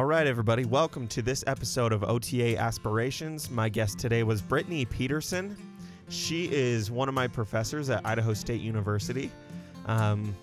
All 0.00 0.06
right, 0.06 0.26
everybody, 0.26 0.64
welcome 0.64 1.06
to 1.08 1.20
this 1.20 1.44
episode 1.46 1.92
of 1.92 2.02
OTA 2.04 2.56
Aspirations. 2.56 3.50
My 3.50 3.68
guest 3.68 3.98
today 3.98 4.22
was 4.22 4.40
Brittany 4.40 4.86
Peterson. 4.86 5.54
She 6.08 6.50
is 6.50 6.90
one 6.90 7.06
of 7.10 7.14
my 7.14 7.28
professors 7.28 7.90
at 7.90 8.06
Idaho 8.06 8.32
State 8.32 8.62
University. 8.62 9.30
Um, 9.84 10.34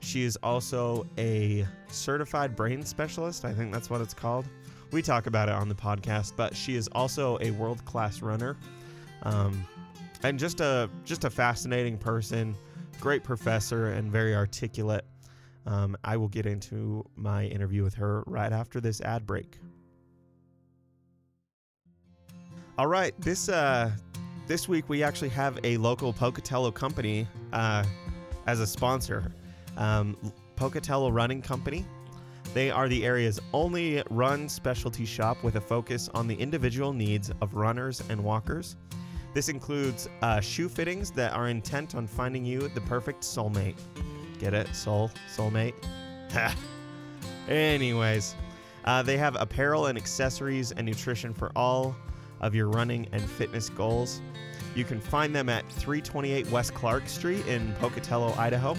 she 0.00 0.24
is 0.24 0.36
also 0.42 1.06
a 1.16 1.66
certified 1.88 2.54
brain 2.54 2.82
specialist. 2.82 3.46
I 3.46 3.54
think 3.54 3.72
that's 3.72 3.88
what 3.88 4.02
it's 4.02 4.12
called. 4.12 4.44
We 4.90 5.00
talk 5.00 5.26
about 5.26 5.48
it 5.48 5.54
on 5.54 5.70
the 5.70 5.74
podcast, 5.74 6.34
but 6.36 6.54
she 6.54 6.76
is 6.76 6.86
also 6.88 7.38
a 7.40 7.50
world 7.52 7.82
class 7.86 8.20
runner, 8.20 8.58
um, 9.22 9.64
and 10.22 10.38
just 10.38 10.60
a 10.60 10.90
just 11.06 11.24
a 11.24 11.30
fascinating 11.30 11.96
person, 11.96 12.54
great 13.00 13.24
professor, 13.24 13.86
and 13.86 14.12
very 14.12 14.36
articulate. 14.36 15.06
Um, 15.66 15.96
I 16.04 16.16
will 16.16 16.28
get 16.28 16.46
into 16.46 17.04
my 17.16 17.44
interview 17.46 17.82
with 17.82 17.94
her 17.94 18.22
right 18.26 18.52
after 18.52 18.80
this 18.80 19.00
ad 19.00 19.26
break. 19.26 19.58
All 22.78 22.86
right, 22.86 23.12
this 23.20 23.48
uh, 23.48 23.90
this 24.46 24.68
week 24.68 24.88
we 24.88 25.02
actually 25.02 25.30
have 25.30 25.58
a 25.64 25.76
local 25.78 26.12
Pocatello 26.12 26.70
company 26.70 27.26
uh, 27.52 27.84
as 28.46 28.60
a 28.60 28.66
sponsor. 28.66 29.32
Um, 29.76 30.16
Pocatello 30.56 31.10
Running 31.10 31.42
Company. 31.42 31.84
They 32.54 32.70
are 32.70 32.88
the 32.88 33.04
area's 33.04 33.38
only 33.52 34.02
run 34.10 34.48
specialty 34.48 35.04
shop 35.04 35.44
with 35.44 35.56
a 35.56 35.60
focus 35.60 36.08
on 36.14 36.26
the 36.26 36.34
individual 36.34 36.92
needs 36.92 37.30
of 37.42 37.54
runners 37.54 38.02
and 38.08 38.24
walkers. 38.24 38.76
This 39.34 39.48
includes 39.48 40.08
uh, 40.22 40.40
shoe 40.40 40.68
fittings 40.68 41.10
that 41.12 41.32
are 41.34 41.48
intent 41.48 41.94
on 41.94 42.06
finding 42.06 42.44
you 42.44 42.68
the 42.68 42.80
perfect 42.82 43.20
soulmate. 43.20 43.76
Get 44.38 44.54
it? 44.54 44.74
Soul? 44.74 45.10
Soulmate? 45.34 45.74
Anyways, 47.48 48.34
uh, 48.84 49.02
they 49.02 49.16
have 49.16 49.36
apparel 49.40 49.86
and 49.86 49.98
accessories 49.98 50.72
and 50.72 50.86
nutrition 50.86 51.34
for 51.34 51.50
all 51.56 51.96
of 52.40 52.54
your 52.54 52.68
running 52.68 53.08
and 53.12 53.22
fitness 53.22 53.68
goals. 53.68 54.20
You 54.74 54.84
can 54.84 55.00
find 55.00 55.34
them 55.34 55.48
at 55.48 55.68
328 55.72 56.50
West 56.50 56.74
Clark 56.74 57.08
Street 57.08 57.46
in 57.46 57.72
Pocatello, 57.74 58.34
Idaho, 58.36 58.76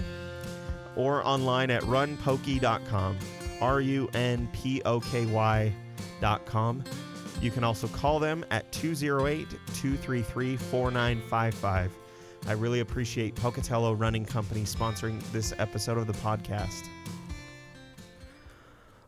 or 0.96 1.26
online 1.26 1.70
at 1.70 1.82
runpokey.com. 1.82 3.18
R 3.60 3.80
U 3.80 4.08
N 4.14 4.48
P 4.52 4.80
O 4.84 5.00
K 5.00 5.26
Y.com. 5.26 6.82
You 7.42 7.50
can 7.50 7.64
also 7.64 7.88
call 7.88 8.18
them 8.18 8.44
at 8.50 8.70
208 8.72 9.48
233 9.50 10.56
4955. 10.56 11.92
I 12.46 12.52
really 12.52 12.80
appreciate 12.80 13.34
Pocatello 13.36 13.92
Running 13.92 14.24
Company 14.24 14.62
sponsoring 14.62 15.20
this 15.32 15.52
episode 15.58 15.98
of 15.98 16.06
the 16.06 16.12
podcast. 16.14 16.88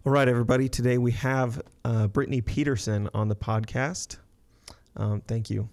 All 0.04 0.12
right, 0.12 0.28
everybody. 0.28 0.68
Today 0.68 0.98
we 0.98 1.12
have 1.12 1.60
uh, 1.84 2.08
Brittany 2.08 2.40
Peterson 2.40 3.08
on 3.14 3.28
the 3.28 3.36
podcast. 3.36 4.18
Um, 4.96 5.22
thank 5.26 5.48
you. 5.50 5.68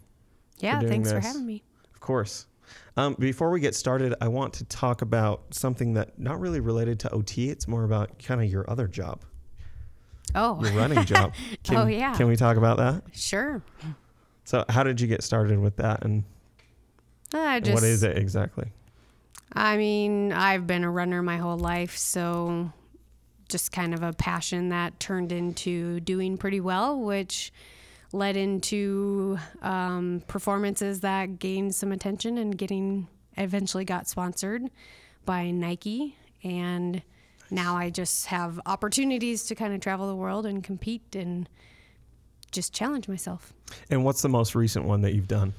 Yeah, 0.59 0.80
doing 0.80 0.91
thanks 0.91 1.11
for 1.11 1.19
having 1.19 1.45
me. 1.45 1.63
Of 1.93 1.99
course. 1.99 2.45
Um, 2.97 3.15
before 3.19 3.49
we 3.49 3.59
get 3.59 3.75
started, 3.75 4.13
I 4.21 4.27
want 4.27 4.53
to 4.55 4.65
talk 4.65 5.02
about 5.02 5.53
something 5.53 5.93
that 5.93 6.17
not 6.19 6.39
really 6.39 6.59
related 6.59 6.99
to 7.02 7.11
OT. 7.11 7.49
It's 7.49 7.67
more 7.67 7.83
about 7.83 8.19
kind 8.19 8.41
of 8.41 8.49
your 8.49 8.69
other 8.69 8.87
job, 8.87 9.21
Oh, 10.35 10.61
your 10.63 10.71
running 10.73 11.03
job. 11.05 11.33
Can, 11.63 11.77
Oh, 11.77 11.87
yeah. 11.87 12.15
Can 12.15 12.27
we 12.27 12.35
talk 12.35 12.57
about 12.57 12.77
that? 12.77 13.03
sure. 13.13 13.63
So, 14.43 14.65
how 14.69 14.83
did 14.83 14.99
you 15.02 15.07
get 15.07 15.23
started 15.23 15.59
with 15.59 15.75
that, 15.77 16.03
and, 16.03 16.23
I 17.33 17.59
just, 17.59 17.75
what 17.75 17.83
is 17.83 18.03
it 18.03 18.17
exactly? 18.17 18.67
I 19.53 19.77
mean, 19.77 20.31
I've 20.31 20.67
been 20.67 20.83
a 20.83 20.91
runner 20.91 21.22
my 21.22 21.38
whole 21.38 21.58
life, 21.58 21.97
so 21.97 22.71
just 23.49 23.71
kind 23.71 23.94
of 23.94 24.03
a 24.03 24.13
passion 24.13 24.69
that 24.69 24.99
turned 24.99 25.31
into 25.31 25.99
doing 26.02 26.38
pretty 26.38 26.61
well, 26.61 26.99
which 26.99 27.52
led 28.11 28.38
into 28.38 29.38
um, 29.61 30.23
performances 30.27 31.02
that 31.02 31.39
gained 31.39 31.76
some 31.76 31.92
attention 31.92 32.37
and 32.37 32.58
getting 32.58 33.08
eventually 33.37 33.86
got 33.86 34.08
sponsored 34.08 34.64
by 35.25 35.52
Nike. 35.52 36.15
And 36.43 37.02
now 37.52 37.75
I 37.75 37.89
just 37.89 38.27
have 38.27 38.59
opportunities 38.65 39.45
to 39.45 39.55
kind 39.55 39.73
of 39.73 39.81
travel 39.81 40.08
the 40.08 40.15
world 40.15 40.45
and 40.45 40.64
compete 40.64 41.15
and 41.15 41.49
just 42.52 42.73
challenge 42.73 43.08
myself. 43.08 43.54
And 43.89 44.04
what's 44.04 44.21
the 44.21 44.30
most 44.30 44.55
recent 44.55 44.86
one 44.86 45.02
that 45.02 45.14
you've 45.14 45.27
done? 45.27 45.54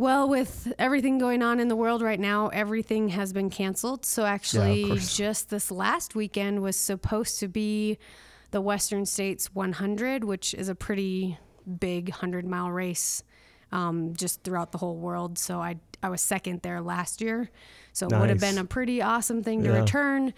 Well, 0.00 0.30
with 0.30 0.72
everything 0.78 1.18
going 1.18 1.42
on 1.42 1.60
in 1.60 1.68
the 1.68 1.76
world 1.76 2.00
right 2.00 2.18
now, 2.18 2.48
everything 2.48 3.10
has 3.10 3.34
been 3.34 3.50
canceled. 3.50 4.06
So 4.06 4.24
actually, 4.24 4.86
course. 4.86 5.14
just 5.14 5.50
this 5.50 5.70
last 5.70 6.14
weekend 6.14 6.62
was 6.62 6.76
supposed 6.76 7.38
to 7.40 7.48
be 7.48 7.98
the 8.50 8.62
Western 8.62 9.04
States 9.04 9.54
100, 9.54 10.24
which 10.24 10.54
is 10.54 10.70
a 10.70 10.74
pretty 10.74 11.36
big 11.78 12.08
100 12.08 12.46
mile 12.46 12.70
race 12.70 13.22
um, 13.72 14.14
just 14.16 14.42
throughout 14.42 14.72
the 14.72 14.78
whole 14.78 14.96
world. 14.96 15.38
So 15.38 15.60
I, 15.60 15.76
I 16.02 16.08
was 16.08 16.22
second 16.22 16.62
there 16.62 16.80
last 16.80 17.20
year. 17.20 17.50
So 17.92 18.06
it 18.06 18.18
would 18.18 18.30
have 18.30 18.40
been 18.40 18.56
a 18.56 18.64
pretty 18.64 19.02
awesome 19.02 19.42
thing 19.42 19.64
to 19.64 19.68
Yeah. 19.68 19.80
return. 19.80 20.32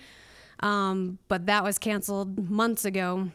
Um, 0.59 1.21
but 1.29 1.47
that 1.47 1.63
was 1.63 1.79
canceled 1.79 2.51
months 2.51 2.85
ago. 2.85 3.29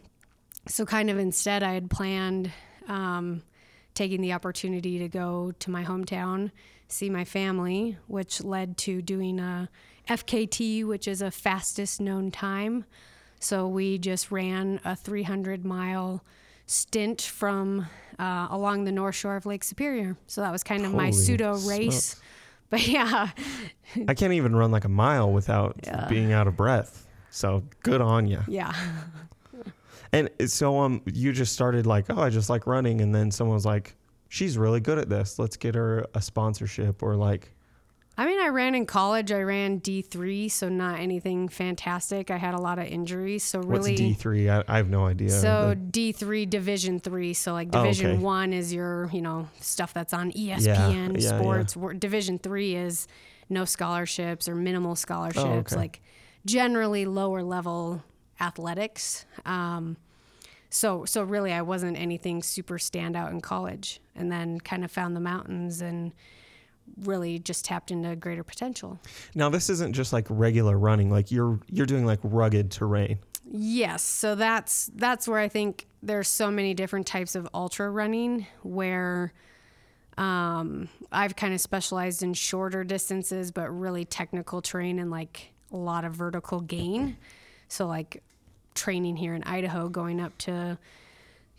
So, 0.68 0.86
kind 0.86 1.10
of 1.10 1.18
instead, 1.18 1.64
I 1.64 1.72
had 1.72 1.90
planned 1.90 2.52
um, 2.90 3.44
taking 3.98 4.22
the 4.22 4.32
opportunity 4.32 5.00
to 5.00 5.08
go 5.10 5.52
to 5.60 5.72
my 5.72 5.84
hometown, 5.84 6.52
see 6.88 7.10
my 7.10 7.26
family, 7.26 7.98
which 8.08 8.44
led 8.44 8.78
to 8.78 9.02
doing 9.02 9.40
a 9.40 9.68
FKT, 10.08 10.86
which 10.86 11.08
is 11.08 11.22
a 11.22 11.32
fastest 11.32 12.00
known 12.00 12.30
time. 12.32 12.86
So, 13.40 13.68
we 13.68 13.98
just 13.98 14.32
ran 14.32 14.80
a 14.86 14.96
300 14.96 15.66
mile 15.66 16.24
stint 16.68 17.22
from 17.22 17.88
uh, 18.20 18.48
along 18.52 18.84
the 18.86 18.92
north 18.92 19.16
shore 19.16 19.36
of 19.36 19.46
Lake 19.46 19.64
Superior. 19.64 20.16
So, 20.28 20.42
that 20.42 20.52
was 20.52 20.64
kind 20.64 20.86
of 20.86 20.94
my 20.94 21.10
pseudo 21.12 21.58
race. 21.58 22.06
smokes. 22.12 22.22
But 22.70 22.86
yeah, 22.86 23.30
I 24.10 24.14
can't 24.14 24.34
even 24.34 24.54
run 24.54 24.72
like 24.72 24.84
a 24.84 24.90
mile 24.90 25.32
without 25.32 25.80
Yeah. 25.86 26.06
being 26.10 26.34
out 26.34 26.48
of 26.48 26.58
breath. 26.58 27.08
So 27.30 27.64
good 27.82 28.02
on 28.02 28.28
you. 28.28 28.42
yeah. 28.50 28.74
And 30.14 30.30
so 30.48 30.80
um, 30.80 31.02
you 31.06 31.34
just 31.34 31.54
started 31.54 31.86
like, 31.86 32.06
oh, 32.10 32.20
I 32.22 32.30
just 32.30 32.50
like 32.50 32.66
running, 32.68 33.02
and 33.02 33.14
then 33.14 33.32
someone 33.32 33.56
was 33.56 33.66
like, 33.66 33.96
she's 34.30 34.58
really 34.58 34.80
good 34.80 34.98
at 34.98 35.10
this. 35.10 35.38
Let's 35.40 35.58
get 35.58 35.76
her 35.76 36.06
a 36.14 36.22
sponsorship 36.22 37.04
or 37.04 37.16
like, 37.16 37.54
I 38.20 38.26
mean, 38.26 38.40
I 38.42 38.48
ran 38.48 38.74
in 38.74 38.88
college. 38.88 39.32
I 39.32 39.42
ran 39.42 39.80
D3, 39.80 40.50
so 40.50 40.70
not 40.70 41.00
anything 41.00 41.50
fantastic. 41.50 42.32
I 42.32 42.38
had 42.38 42.56
a 42.56 42.60
lot 42.60 42.80
of 42.80 42.86
injuries, 42.88 43.44
so 43.44 43.60
really. 43.60 43.92
what's 43.92 44.02
D 44.02 44.14
three? 44.16 44.50
I, 44.50 44.64
I 44.68 44.78
have 44.78 44.90
no 44.90 45.06
idea. 45.06 45.30
So 45.30 45.76
D3 45.92 46.50
Division 46.50 47.00
3, 47.00 47.34
so 47.36 47.54
like 47.54 47.68
Oh, 47.74 47.84
Division 47.84 48.12
okay. 48.14 48.20
1 48.20 48.54
is 48.54 48.74
your, 48.74 49.10
you 49.14 49.22
know, 49.22 49.48
stuff 49.62 49.94
that's 49.94 50.14
on 50.14 50.32
ESPN, 50.32 51.22
yeah, 51.22 51.38
sports. 51.38 51.76
Wor- 51.78 51.94
Division 51.94 52.40
3 52.40 52.76
is 52.76 53.08
no 53.50 53.66
scholarships 53.66 54.50
or 54.50 54.56
minimal 54.56 54.96
scholarships, 54.96 55.46
Oh, 55.46 55.52
okay. 55.60 55.76
like 55.76 56.02
generally 56.44 57.06
lower 57.06 57.44
level 57.44 58.04
athletics. 58.40 59.26
Um, 59.46 59.98
so 60.70 61.06
so 61.06 61.24
really 61.24 61.54
I 61.54 61.62
wasn't 61.62 61.98
anything 61.98 62.44
super 62.44 62.78
standout 62.78 63.32
in 63.32 63.42
college 63.42 64.02
and 64.16 64.32
then 64.32 64.60
kind 64.60 64.84
of 64.84 64.92
found 64.92 65.16
the 65.16 65.22
mountains 65.22 65.82
and 65.82 66.12
really 67.04 67.40
just 67.40 67.66
tapped 67.66 67.92
into 67.92 68.16
greater 68.16 68.44
potential. 68.44 69.00
now 69.36 69.50
this 69.50 69.70
isn't 69.70 69.94
just 69.94 70.14
like 70.14 70.26
regular 70.30 70.78
running. 70.78 71.10
Like 71.10 71.32
you're 71.32 71.60
you're 71.72 71.86
doing 71.86 72.06
like 72.06 72.20
rugged 72.24 72.72
terrain. 72.72 73.20
Yes, 73.50 74.04
so 74.04 74.36
that's 74.36 74.92
that's 74.96 75.28
where 75.28 75.40
I 75.40 75.48
think 75.48 75.88
there's 76.04 76.28
so 76.28 76.52
many 76.52 76.74
different 76.74 77.08
types 77.08 77.36
of 77.36 77.48
ultra 77.54 77.90
running 77.90 78.46
where 78.62 79.34
um, 80.18 80.90
I've 81.12 81.36
kind 81.36 81.54
of 81.54 81.62
specialized 81.62 82.24
in 82.24 82.34
shorter 82.34 82.84
distances, 82.84 83.52
but 83.52 83.70
really 83.70 84.04
technical 84.04 84.62
terrain 84.62 85.00
and 85.00 85.12
like 85.12 85.52
a 85.72 85.78
lot 85.78 86.04
of 86.06 86.14
vertical 86.14 86.60
gain. 86.60 87.18
So 87.70 87.88
like 87.88 88.24
training 88.78 89.18
here 89.18 89.34
in 89.34 89.44
Idaho, 89.44 89.90
going 89.90 90.22
up 90.22 90.38
to 90.40 90.78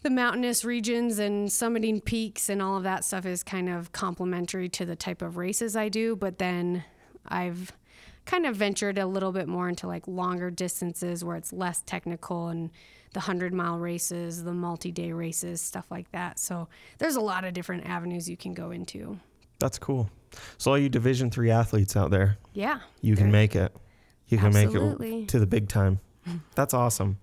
the 0.03 0.11
mountainous 0.11 0.65
regions 0.65 1.19
and 1.19 1.49
summiting 1.49 2.03
peaks 2.03 2.49
and 2.49 2.63
all 2.63 2.77
of 2.77 2.85
that 2.85 3.05
stuff 3.05 3.27
is 3.27 3.43
kind 3.43 3.69
of 3.69 3.93
complementary 3.93 4.69
to 4.71 4.87
the 4.87 4.97
type 4.97 5.21
of 5.21 5.37
races 5.37 5.77
I 5.77 5.89
do. 5.89 6.15
But 6.17 6.39
then 6.39 6.85
I've 7.27 7.73
kind 8.25 8.47
of 8.47 8.55
ventured 8.57 8.97
a 8.97 9.07
little 9.07 9.33
bit 9.33 9.49
more 9.49 9.69
into 9.69 9.87
like 9.87 10.07
longer 10.07 10.51
distances 10.51 11.25
where 11.25 11.37
it's 11.37 11.53
less 11.53 11.83
technical 11.85 12.49
and 12.49 12.71
the 13.15 13.21
100 13.21 13.53
mile 13.53 13.79
races, 13.79 14.45
the 14.45 14.53
multi 14.53 14.93
day 14.93 15.13
races, 15.13 15.61
stuff 15.61 15.87
like 15.91 16.11
that. 16.13 16.39
So 16.39 16.69
there's 16.99 17.17
a 17.17 17.21
lot 17.21 17.45
of 17.45 17.53
different 17.55 17.87
avenues 17.87 18.29
you 18.29 18.37
can 18.37 18.55
go 18.55 18.71
into. 18.71 19.19
That's 19.59 19.79
cool. 19.79 20.11
So 20.59 20.71
all 20.73 20.79
you 20.79 20.89
Division 20.89 21.31
three 21.31 21.51
athletes 21.51 21.97
out 21.97 22.11
there, 22.11 22.37
Yeah. 22.53 22.81
you 23.01 23.17
can 23.17 23.33
make 23.33 23.57
it. 23.57 23.75
You 24.29 24.39
can 24.39 24.53
make 24.53 24.71
it 24.75 25.29
to 25.29 25.39
the 25.39 25.47
big 25.47 25.69
time. 25.69 26.01
That's 26.55 26.75
awesome. 26.75 27.19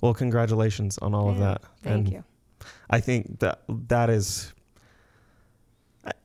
Well, 0.00 0.14
congratulations 0.14 0.98
on 0.98 1.14
all 1.14 1.30
of 1.30 1.38
that. 1.38 1.62
Thank 1.82 1.94
and 1.94 2.08
you. 2.08 2.24
I 2.90 3.00
think 3.00 3.40
that 3.40 3.62
that 3.68 4.10
is 4.10 4.52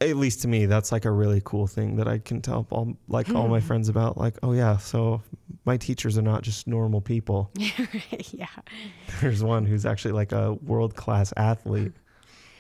at 0.02 0.16
least 0.16 0.42
to 0.42 0.48
me, 0.48 0.66
that's 0.66 0.92
like 0.92 1.06
a 1.06 1.12
really 1.12 1.42
cool 1.44 1.68
thing 1.68 1.98
that 1.98 2.08
I 2.08 2.20
can 2.20 2.42
tell 2.42 2.68
all 2.70 2.96
like 3.08 3.30
all 3.30 3.48
my 3.48 3.60
friends 3.70 3.90
about. 3.90 4.18
Like, 4.18 4.36
oh 4.44 4.54
yeah, 4.54 4.78
so 4.78 5.22
my 5.66 5.78
teachers 5.78 6.18
are 6.18 6.22
not 6.22 6.44
just 6.44 6.68
normal 6.68 7.02
people. 7.02 7.52
yeah. 7.56 8.48
There's 9.22 9.44
one 9.44 9.66
who's 9.66 9.86
actually 9.86 10.14
like 10.14 10.32
a 10.32 10.54
world 10.54 10.96
class 10.96 11.34
athlete. 11.38 11.94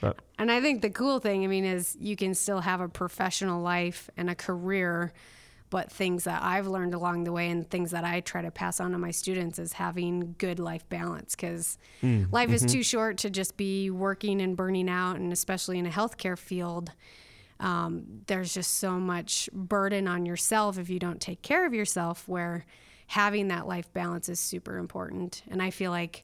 But 0.02 0.18
And 0.38 0.52
I 0.52 0.62
think 0.62 0.82
the 0.82 0.90
cool 0.90 1.20
thing, 1.20 1.44
I 1.44 1.48
mean, 1.48 1.66
is 1.66 1.96
you 2.00 2.16
can 2.16 2.34
still 2.34 2.60
have 2.60 2.82
a 2.82 2.90
professional 2.90 3.62
life 3.62 4.10
and 4.18 4.30
a 4.30 4.36
career, 4.36 5.14
but 5.74 5.92
things 5.92 6.26
that 6.26 6.44
I've 6.44 6.68
learned 6.68 6.94
along 6.94 7.24
the 7.24 7.32
way 7.32 7.50
and 7.50 7.68
things 7.68 7.90
that 7.90 8.04
I 8.04 8.20
try 8.20 8.44
to 8.44 8.52
pass 8.52 8.80
on 8.80 8.92
to 8.92 9.00
my 9.00 9.10
students 9.10 9.58
is 9.58 9.74
having 9.74 10.36
good 10.38 10.60
life 10.60 10.88
balance 10.88 11.34
because 11.34 11.80
life 12.32 12.52
is 12.52 12.64
too 12.64 12.84
short 12.84 13.18
to 13.18 13.32
just 13.32 13.58
be 13.58 13.90
working 13.90 14.40
and 14.40 14.56
burning 14.56 14.88
out, 14.88 15.16
and 15.16 15.34
especially 15.34 15.80
in 15.80 15.88
a 15.88 15.90
healthcare 15.90 16.38
field. 16.38 16.92
Um, 17.60 18.22
there's 18.28 18.54
just 18.54 18.76
so 18.76 19.00
much 19.00 19.50
burden 19.52 20.08
on 20.08 20.28
yourself 20.28 20.78
if 20.78 20.92
you 20.92 21.00
don't 21.00 21.20
take 21.20 21.42
care 21.42 21.66
of 21.66 21.74
yourself, 21.74 22.28
where 22.28 22.68
having 23.08 23.48
that 23.48 23.68
life 23.68 23.92
balance 23.94 24.30
is 24.30 24.40
super 24.40 24.78
important. 24.78 25.42
And 25.50 25.60
I 25.60 25.72
feel 25.72 25.90
like 25.90 26.24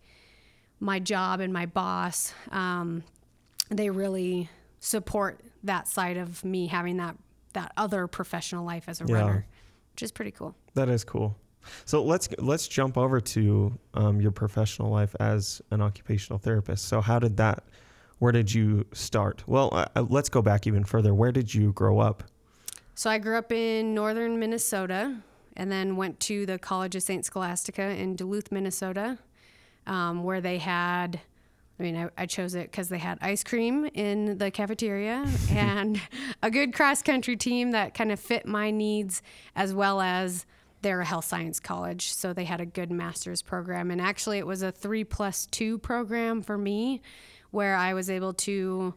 my 0.80 1.00
job 1.00 1.40
and 1.40 1.52
my 1.52 1.66
boss, 1.66 2.36
um, 2.52 3.04
they 3.72 3.90
really 3.90 4.48
support 4.80 5.42
that 5.64 5.88
side 5.88 6.18
of 6.18 6.46
me 6.46 6.68
having 6.68 6.98
that 6.98 7.16
that 7.54 7.72
other 7.78 8.08
professional 8.08 8.66
life 8.66 8.86
as 8.88 9.02
a 9.02 9.06
Yeah. 9.08 9.16
runner, 9.16 9.46
which 9.94 10.04
is 10.04 10.12
pretty 10.12 10.32
cool. 10.32 10.56
that 10.76 10.90
is 10.90 11.04
cool. 11.04 11.36
So 11.86 12.02
let's 12.04 12.30
let's 12.38 12.68
jump 12.68 12.98
over 12.98 13.20
to 13.20 13.78
um, 13.94 14.22
your 14.22 14.32
professional 14.32 14.90
life 14.92 15.14
as 15.20 15.62
an 15.72 15.82
occupational 15.82 16.40
therapist. 16.40 16.86
So 16.86 17.02
how 17.02 17.20
did 17.20 17.38
that? 17.38 17.64
Where 18.20 18.32
did 18.32 18.54
you 18.54 18.86
start? 18.94 19.44
Well, 19.48 19.70
uh, 19.74 19.86
uh, 19.96 20.06
let's 20.10 20.30
go 20.30 20.42
back 20.42 20.68
even 20.68 20.84
further. 20.84 21.14
Where 21.14 21.32
did 21.32 21.54
you 21.54 21.74
grow 21.74 22.00
up? 22.00 22.24
So 22.96 23.10
I 23.10 23.18
grew 23.18 23.38
up 23.38 23.52
in 23.52 23.94
northern 23.94 24.40
Minnesota 24.40 25.18
and 25.56 25.72
then 25.72 25.96
went 25.98 26.20
to 26.22 26.46
the 26.46 26.58
College 26.60 26.96
of 26.96 27.04
St. 27.04 27.26
Scholastica 27.26 27.82
in 27.92 28.16
Duluth, 28.16 28.52
Minnesota, 28.52 29.18
um, 29.88 30.24
where 30.24 30.42
they 30.42 30.58
had, 30.58 31.20
I 31.80 31.84
mean, 31.84 31.96
I, 31.96 32.10
I 32.18 32.26
chose 32.26 32.56
it 32.56 32.70
because 32.72 32.90
they 32.90 32.98
had 32.98 33.18
ice 33.22 33.44
cream 33.44 33.86
in 33.94 34.38
the 34.38 34.52
cafeteria 34.52 35.26
and 35.52 36.02
a 36.44 36.52
good 36.52 36.74
cross 36.74 37.02
country 37.02 37.38
team 37.38 37.72
that 37.72 37.94
kind 37.94 38.12
of 38.12 38.20
fit 38.20 38.46
my 38.46 38.72
needs, 38.72 39.22
as 39.56 39.74
well 39.74 40.02
as 40.02 40.46
they're 40.82 41.02
a 41.02 41.06
health 41.06 41.26
science 41.26 41.60
college. 41.60 42.14
So 42.14 42.34
they 42.34 42.46
had 42.46 42.62
a 42.62 42.66
good 42.66 42.92
master's 42.92 43.42
program. 43.42 43.92
And 43.92 44.02
actually, 44.02 44.38
it 44.38 44.48
was 44.48 44.62
a 44.62 44.72
three 44.72 45.04
plus 45.04 45.46
two 45.46 45.78
program 45.78 46.42
for 46.42 46.58
me 46.58 47.02
where 47.52 47.76
I 47.76 47.94
was 47.94 48.10
able 48.10 48.34
to 48.34 48.94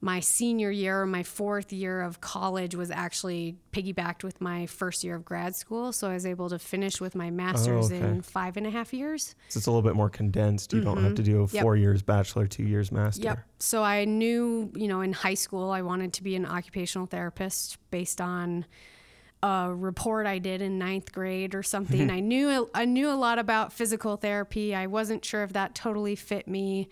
my 0.00 0.20
senior 0.20 0.70
year, 0.70 1.06
my 1.06 1.22
fourth 1.22 1.72
year 1.72 2.02
of 2.02 2.20
college 2.20 2.74
was 2.74 2.90
actually 2.90 3.56
piggybacked 3.72 4.22
with 4.22 4.40
my 4.40 4.66
first 4.66 5.02
year 5.02 5.16
of 5.16 5.24
grad 5.24 5.56
school. 5.56 5.90
So 5.92 6.10
I 6.10 6.14
was 6.14 6.26
able 6.26 6.50
to 6.50 6.58
finish 6.58 7.00
with 7.00 7.14
my 7.14 7.30
master's 7.30 7.90
okay. 7.90 7.98
in 7.98 8.20
five 8.20 8.56
and 8.58 8.66
a 8.66 8.70
half 8.70 8.92
years. 8.92 9.34
So 9.48 9.58
it's 9.58 9.66
a 9.66 9.70
little 9.70 9.82
bit 9.82 9.96
more 9.96 10.10
condensed. 10.10 10.72
You 10.74 10.82
don't 10.82 10.98
have 10.98 11.06
mm-hmm. 11.06 11.14
to 11.14 11.22
do 11.22 11.42
a 11.42 11.46
Yep. 11.46 11.62
four 11.62 11.76
years 11.76 12.02
bachelor, 12.02 12.46
two 12.46 12.64
years 12.64 12.92
master. 12.92 13.22
Yep. 13.22 13.38
So 13.58 13.82
I 13.82 14.04
knew, 14.04 14.70
you 14.74 14.88
know, 14.88 15.00
in 15.00 15.14
high 15.14 15.34
school, 15.34 15.70
I 15.70 15.80
wanted 15.80 16.12
to 16.14 16.22
be 16.22 16.36
an 16.36 16.44
occupational 16.44 17.06
therapist 17.06 17.78
based 17.90 18.20
on 18.20 18.66
a 19.42 19.72
report 19.74 20.26
I 20.26 20.38
did 20.38 20.60
in 20.60 20.78
ninth 20.78 21.12
grade 21.12 21.54
or 21.54 21.62
something. 21.62 22.10
I 22.12 22.20
knew 22.20 22.68
I 22.74 22.84
knew 22.84 23.10
a 23.10 23.16
lot 23.16 23.38
about 23.38 23.72
physical 23.72 24.16
therapy. 24.16 24.74
I 24.74 24.86
wasn't 24.86 25.24
sure 25.24 25.42
if 25.42 25.54
that 25.54 25.74
totally 25.74 26.16
fit 26.16 26.46
me. 26.48 26.88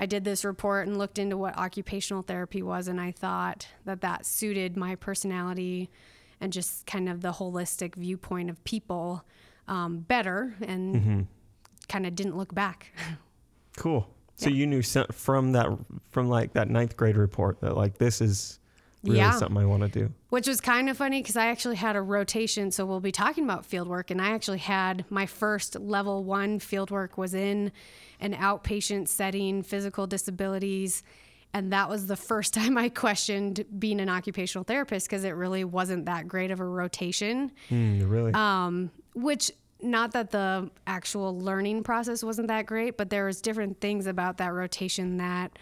I 0.00 0.06
did 0.06 0.24
this 0.24 0.46
report 0.46 0.88
and 0.88 0.96
looked 0.96 1.18
into 1.18 1.36
what 1.36 1.58
occupational 1.58 2.22
therapy 2.22 2.62
was, 2.62 2.88
and 2.88 2.98
I 2.98 3.10
thought 3.10 3.66
that 3.84 4.00
that 4.00 4.24
suited 4.24 4.74
my 4.74 4.94
personality 4.94 5.90
and 6.40 6.54
just 6.54 6.86
kind 6.86 7.06
of 7.06 7.20
the 7.20 7.32
holistic 7.32 7.96
viewpoint 7.96 8.48
of 8.48 8.64
people 8.64 9.26
um, 9.68 9.98
better, 9.98 10.54
and 10.62 11.26
kind 11.88 12.06
of 12.06 12.14
didn't 12.14 12.38
look 12.38 12.54
back. 12.54 12.94
Cool. 13.76 14.08
So 14.36 14.48
you 14.48 14.66
knew 14.66 14.80
from 14.82 15.52
that, 15.52 15.68
from 16.08 16.30
like 16.30 16.54
that 16.54 16.70
ninth 16.70 16.96
grade 16.96 17.18
report 17.18 17.60
that 17.60 17.76
like 17.76 17.98
this 17.98 18.22
is 18.22 18.58
really 19.02 19.18
Yeah. 19.18 19.32
something 19.32 19.56
I 19.56 19.66
want 19.66 19.82
to 19.82 19.88
do. 19.88 20.12
Which 20.28 20.46
was 20.46 20.60
kind 20.60 20.88
of 20.88 20.96
funny 20.96 21.22
because 21.22 21.36
I 21.36 21.46
actually 21.46 21.76
had 21.76 21.96
a 21.96 22.02
rotation. 22.02 22.70
So 22.70 22.84
we'll 22.84 23.00
be 23.00 23.12
talking 23.12 23.44
about 23.44 23.64
field 23.64 23.88
work. 23.88 24.10
And 24.10 24.20
I 24.20 24.30
actually 24.30 24.58
had 24.58 25.04
my 25.10 25.26
first 25.26 25.78
level 25.80 26.24
one 26.24 26.58
field 26.58 26.90
work 26.90 27.16
was 27.18 27.34
in 27.34 27.72
an 28.20 28.34
outpatient 28.34 29.08
setting, 29.08 29.62
physical 29.62 30.06
disabilities. 30.06 31.02
And 31.52 31.72
that 31.72 31.88
was 31.88 32.06
the 32.06 32.16
first 32.16 32.54
time 32.60 32.76
I 32.78 32.88
questioned 32.90 33.64
being 33.78 34.00
an 34.00 34.08
occupational 34.08 34.64
therapist 34.64 35.08
because 35.08 35.24
it 35.24 35.30
really 35.30 35.64
wasn't 35.64 36.06
that 36.06 36.28
great 36.28 36.50
of 36.50 36.60
a 36.60 36.64
rotation. 36.64 37.52
Hmm, 37.68 38.08
really? 38.08 38.32
Um, 38.34 38.90
which 39.14 39.50
not 39.82 40.12
that 40.12 40.30
the 40.30 40.70
actual 40.86 41.40
learning 41.40 41.82
process 41.82 42.22
wasn't 42.22 42.48
that 42.48 42.66
great, 42.66 42.98
but 42.98 43.08
there 43.08 43.24
was 43.24 43.40
different 43.40 43.80
things 43.80 44.06
about 44.06 44.36
that 44.36 44.52
rotation 44.52 45.16
that 45.16 45.58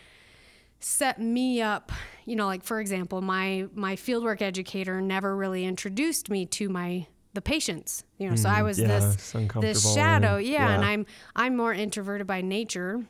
set 0.81 1.21
me 1.21 1.61
up 1.61 1.91
you 2.25 2.37
know 2.37 2.47
like 2.47 2.63
for 2.63 2.81
example 2.81 3.21
my 3.21 3.67
my 3.75 3.97
fieldwork 3.97 4.41
educator 4.41 5.01
never 5.01 5.35
really 5.37 5.65
introduced 5.65 6.31
me 6.31 6.47
to 6.47 6.69
my 6.69 7.05
the 7.35 7.43
patients 7.43 8.05
you 8.17 8.29
know 8.29 8.37
so 8.37 8.49
i 8.49 8.63
was 8.63 8.79
Mm, 8.79 8.83
yeah, 8.89 9.01
this 9.01 9.17
this 9.61 9.83
shadow 9.95 10.37
and- 10.37 10.47
yeah, 10.47 10.75
and 10.75 10.85
i'm 10.85 11.07
i'm 11.35 11.57
more 11.57 11.73
introverted 11.75 12.27
by 12.27 12.41
nature. 12.43 13.05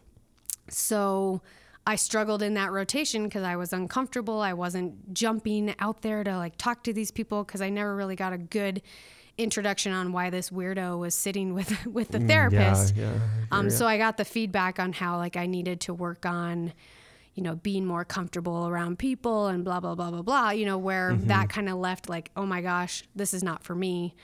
So 0.70 1.40
i 1.86 1.96
struggled 1.96 2.42
in 2.42 2.54
that 2.54 2.70
rotation 2.72 3.24
because 3.24 3.42
i 3.42 3.56
was 3.56 3.72
uncomfortable. 3.72 4.40
I 4.40 4.52
wasn't 4.54 5.12
jumping 5.14 5.74
out 5.78 6.02
there 6.02 6.24
to 6.24 6.36
like 6.36 6.56
talk 6.56 6.82
to 6.84 6.92
these 6.92 7.10
people 7.10 7.44
because 7.44 7.60
i 7.60 7.68
never 7.70 7.94
really 7.96 8.16
got 8.16 8.32
a 8.32 8.38
good 8.38 8.82
introduction 9.38 9.92
on 9.92 10.12
why 10.12 10.30
this 10.30 10.50
weirdo 10.50 10.98
was 10.98 11.14
sitting 11.14 11.54
with 11.54 11.86
with 11.86 12.08
the 12.08 12.18
therapist 12.20 12.94
Mm, 12.94 12.98
Yeah, 12.98 13.12
yeah. 13.12 13.18
Um, 13.52 13.70
so 13.70 13.86
I 13.86 13.96
got 13.98 14.16
the 14.16 14.24
feedback 14.24 14.78
on 14.78 14.92
how 14.92 15.16
like 15.18 15.36
I 15.36 15.46
needed 15.46 15.80
to 15.82 15.94
work 15.94 16.26
on, 16.26 16.72
you 17.38 17.44
know, 17.44 17.54
being 17.54 17.86
more 17.86 18.04
comfortable 18.04 18.66
around 18.66 18.98
people 18.98 19.46
and 19.46 19.64
blah 19.64 19.78
blah 19.78 19.94
blah 19.94 20.10
blah 20.10 20.22
blah. 20.22 20.50
You 20.50 20.66
know, 20.66 20.76
where 20.76 21.12
Mm-hmm. 21.14 21.28
that 21.28 21.48
kind 21.48 21.68
of 21.68 21.76
left 21.78 22.08
like, 22.08 22.32
oh 22.36 22.44
my 22.44 22.60
gosh, 22.60 23.04
this 23.14 23.32
is 23.32 23.44
not 23.44 23.62
for 23.62 23.76
me. 23.76 24.16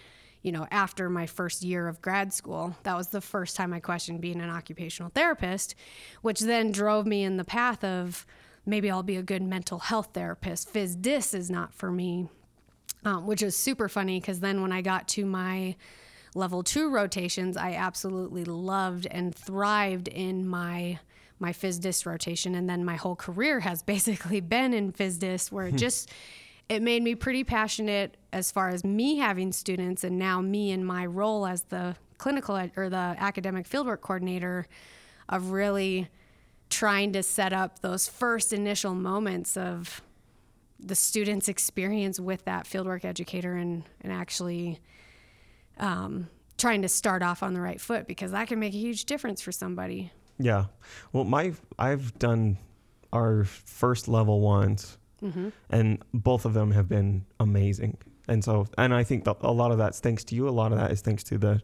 You 0.43 0.51
know, 0.51 0.67
after 0.73 1.09
my 1.09 1.27
first 1.27 1.63
year 1.63 1.87
of 1.87 2.03
grad 2.03 2.33
school, 2.33 2.77
that 2.83 2.97
was 2.97 3.09
the 3.11 3.21
first 3.21 3.55
time 3.55 3.73
I 3.73 3.79
questioned 3.79 4.21
being 4.21 4.41
an 4.41 4.51
occupational 4.51 5.13
therapist, 5.15 5.77
which 6.23 6.41
then 6.41 6.73
drove 6.73 7.07
me 7.07 7.23
in 7.23 7.37
the 7.37 7.45
path 7.45 7.85
of 7.85 8.27
maybe 8.67 8.91
I'll 8.91 9.05
be 9.05 9.17
a 9.17 9.23
good 9.23 9.43
mental 9.43 9.79
health 9.79 10.11
therapist. 10.13 10.75
Phys 10.75 11.01
dis 11.01 11.35
is 11.35 11.49
not 11.51 11.73
for 11.73 11.93
me 11.93 12.29
um, 13.05 13.27
which 13.27 13.43
is 13.43 13.57
super 13.57 13.89
funny 13.89 14.19
because 14.21 14.41
then 14.41 14.61
when 14.63 14.73
I 14.73 14.81
got 14.81 15.07
to 15.09 15.25
my 15.25 15.77
level 16.35 16.63
two 16.63 16.91
rotations, 16.91 17.57
I 17.57 17.75
absolutely 17.75 18.45
loved 18.45 19.07
and 19.11 19.35
thrived 19.35 20.09
in 20.09 20.49
my 20.49 20.99
my 21.38 21.53
phys 21.53 21.81
dis 21.81 22.06
rotation, 22.06 22.55
and 22.55 22.69
then 22.69 22.84
my 22.84 22.96
whole 22.96 23.17
career 23.17 23.60
has 23.60 23.82
basically 23.94 24.41
been 24.41 24.72
in 24.72 24.93
phys 24.93 25.19
dis, 25.19 25.50
where 25.53 25.67
it 25.67 25.76
just 25.76 26.10
it 26.69 26.82
made 26.82 27.03
me 27.03 27.14
pretty 27.14 27.44
passionate 27.44 28.17
as 28.32 28.50
far 28.50 28.70
as 28.70 28.84
me 28.84 29.19
having 29.19 29.53
students, 29.53 30.05
and 30.05 30.19
now 30.19 30.41
me 30.41 30.70
in 30.70 30.84
my 30.84 31.05
role 31.05 31.46
as 31.46 31.62
the 31.64 31.96
clinical 32.19 32.56
ed- 32.56 32.72
or 32.76 32.88
the 32.88 32.96
academic 32.96 33.69
fieldwork 33.69 34.00
coordinator 34.00 34.67
of 35.29 35.50
really 35.50 36.08
trying 36.70 37.12
to 37.12 37.22
set 37.22 37.53
up 37.53 37.81
those 37.81 38.08
first 38.08 38.53
initial 38.53 38.94
moments 38.94 39.56
of 39.56 40.03
the 40.81 40.94
student's 40.94 41.48
experience 41.48 42.19
with 42.19 42.44
that 42.44 42.64
fieldwork 42.64 43.05
educator 43.05 43.55
and, 43.55 43.84
and 44.00 44.12
actually 44.12 44.81
um, 45.79 46.29
trying 46.58 46.82
to 46.82 46.88
start 46.88 47.22
off 47.22 47.43
on 47.43 47.55
the 47.55 47.60
right 47.60 47.81
foot 47.81 48.06
because 48.06 48.32
that 48.32 48.48
can 48.48 48.58
make 48.58 48.74
a 48.74 48.79
huge 48.79 49.05
difference 49.05 49.41
for 49.41 49.53
somebody. 49.53 50.10
Yeah. 50.38 50.67
Well, 51.12 51.24
my 51.24 51.53
I've 51.79 52.19
done 52.19 52.58
our 53.12 53.44
first 53.44 54.08
level 54.08 54.41
ones, 54.41 54.98
Mm-hmm. 55.22 55.48
and 55.70 56.03
both 56.12 56.44
of 56.44 56.53
them 56.53 56.72
have 56.72 56.86
been 56.88 57.24
amazing. 57.41 57.96
And 58.29 58.44
so, 58.44 58.67
and 58.76 58.93
I 58.93 59.05
think 59.05 59.26
a 59.26 59.50
lot 59.53 59.70
of 59.70 59.79
that's 59.79 60.00
thanks 60.00 60.22
to 60.24 60.34
you. 60.34 60.48
A 60.48 60.50
lot 60.50 60.72
of 60.72 60.79
that 60.79 60.91
is 60.91 61.00
thanks 61.00 61.22
to 61.24 61.38
the 61.38 61.62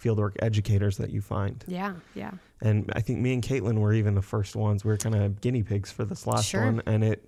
fieldwork 0.00 0.36
educators 0.40 0.96
that 0.98 1.10
you 1.10 1.20
find. 1.20 1.64
Yeah, 1.66 1.94
yeah. 2.14 2.30
And 2.60 2.90
I 2.94 3.00
think 3.00 3.18
me 3.20 3.32
and 3.34 3.42
Caitlin 3.42 3.78
were 3.78 3.92
even 3.92 4.14
the 4.14 4.22
first 4.22 4.54
ones. 4.54 4.84
We 4.84 4.90
were 4.90 4.96
kind 4.96 5.14
of 5.16 5.40
guinea 5.40 5.62
pigs 5.62 5.90
for 5.90 6.04
this 6.04 6.26
last 6.26 6.46
Sure. 6.48 6.64
one, 6.64 6.82
and 6.86 7.02
it 7.02 7.26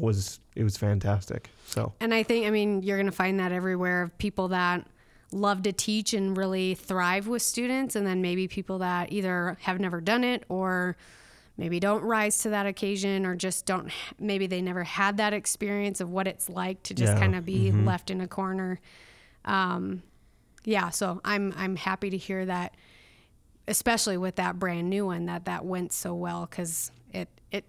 was 0.00 0.40
it 0.56 0.62
was 0.64 0.76
fantastic. 0.76 1.50
So 1.66 1.92
And 2.00 2.14
I 2.14 2.22
think, 2.22 2.46
I 2.46 2.50
mean, 2.50 2.82
you're 2.82 2.96
going 2.96 3.06
to 3.06 3.12
find 3.12 3.38
that 3.40 3.52
everywhere 3.52 4.02
of 4.04 4.16
people 4.18 4.48
that 4.48 4.86
love 5.32 5.62
to 5.62 5.72
teach 5.72 6.14
and 6.14 6.36
really 6.36 6.74
thrive 6.74 7.26
with 7.28 7.42
students, 7.42 7.96
and 7.96 8.06
then 8.06 8.22
maybe 8.22 8.48
people 8.48 8.78
that 8.78 9.12
either 9.12 9.56
have 9.60 9.78
never 9.78 10.00
done 10.00 10.24
it 10.24 10.44
or 10.48 10.96
maybe 11.56 11.80
don't 11.80 12.02
rise 12.02 12.38
to 12.38 12.50
that 12.50 12.66
occasion 12.66 13.26
or 13.26 13.34
just 13.34 13.66
don't, 13.66 13.90
maybe 14.18 14.46
they 14.46 14.62
never 14.62 14.84
had 14.84 15.16
that 15.16 15.32
experience 15.32 16.00
of 16.00 16.08
what 16.08 16.26
it's 16.28 16.48
like 16.48 16.82
to 16.84 16.94
just 16.94 17.12
Yeah, 17.14 17.18
kind 17.18 17.34
of 17.34 17.44
be 17.44 17.72
left 17.72 18.10
in 18.10 18.20
a 18.20 18.28
corner. 18.28 18.80
Um, 19.44 20.02
yeah, 20.64 20.90
so 20.90 21.20
I'm 21.24 21.52
I'm 21.56 21.76
happy 21.76 22.10
to 22.10 22.16
hear 22.16 22.44
that, 22.46 22.74
especially 23.66 24.16
with 24.16 24.36
that 24.36 24.58
brand 24.58 24.88
new 24.88 25.06
one 25.06 25.26
that 25.26 25.46
that 25.46 25.64
went 25.64 25.92
so 25.92 26.14
well 26.14 26.46
because 26.48 26.90
it 27.12 27.28
it 27.50 27.64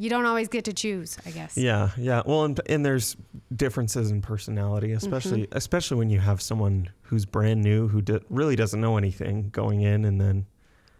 you 0.00 0.08
don't 0.08 0.24
always 0.24 0.48
get 0.48 0.64
to 0.64 0.72
choose, 0.72 1.18
I 1.26 1.30
guess. 1.30 1.56
Yeah, 1.58 1.90
yeah. 1.98 2.22
Well, 2.24 2.44
and, 2.44 2.58
and 2.66 2.84
there's 2.86 3.16
differences 3.54 4.10
in 4.10 4.22
personality, 4.22 4.92
especially 4.92 5.42
Mm-hmm. 5.42 5.56
especially 5.58 5.98
when 5.98 6.08
you 6.10 6.20
have 6.20 6.40
someone 6.40 6.88
who's 7.02 7.26
brand 7.26 7.62
new 7.62 7.86
who 7.88 8.00
do, 8.00 8.18
really 8.30 8.56
doesn't 8.56 8.80
know 8.80 8.96
anything 8.96 9.50
going 9.50 9.82
in, 9.82 10.04
and 10.06 10.18
then 10.20 10.46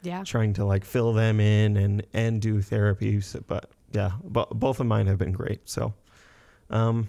Yeah. 0.03 0.23
trying 0.25 0.53
to 0.55 0.65
like 0.67 0.85
fill 0.85 1.13
them 1.15 1.41
in 1.41 1.77
and 1.79 2.03
and 2.13 2.41
do 2.43 2.61
therapy. 2.63 3.21
So, 3.23 3.43
but 3.47 3.71
yeah, 3.93 4.13
but 4.23 4.51
both 4.51 4.81
of 4.81 4.87
mine 4.87 5.07
have 5.07 5.19
been 5.19 5.33
great. 5.33 5.61
So, 5.65 5.95
um, 6.69 7.09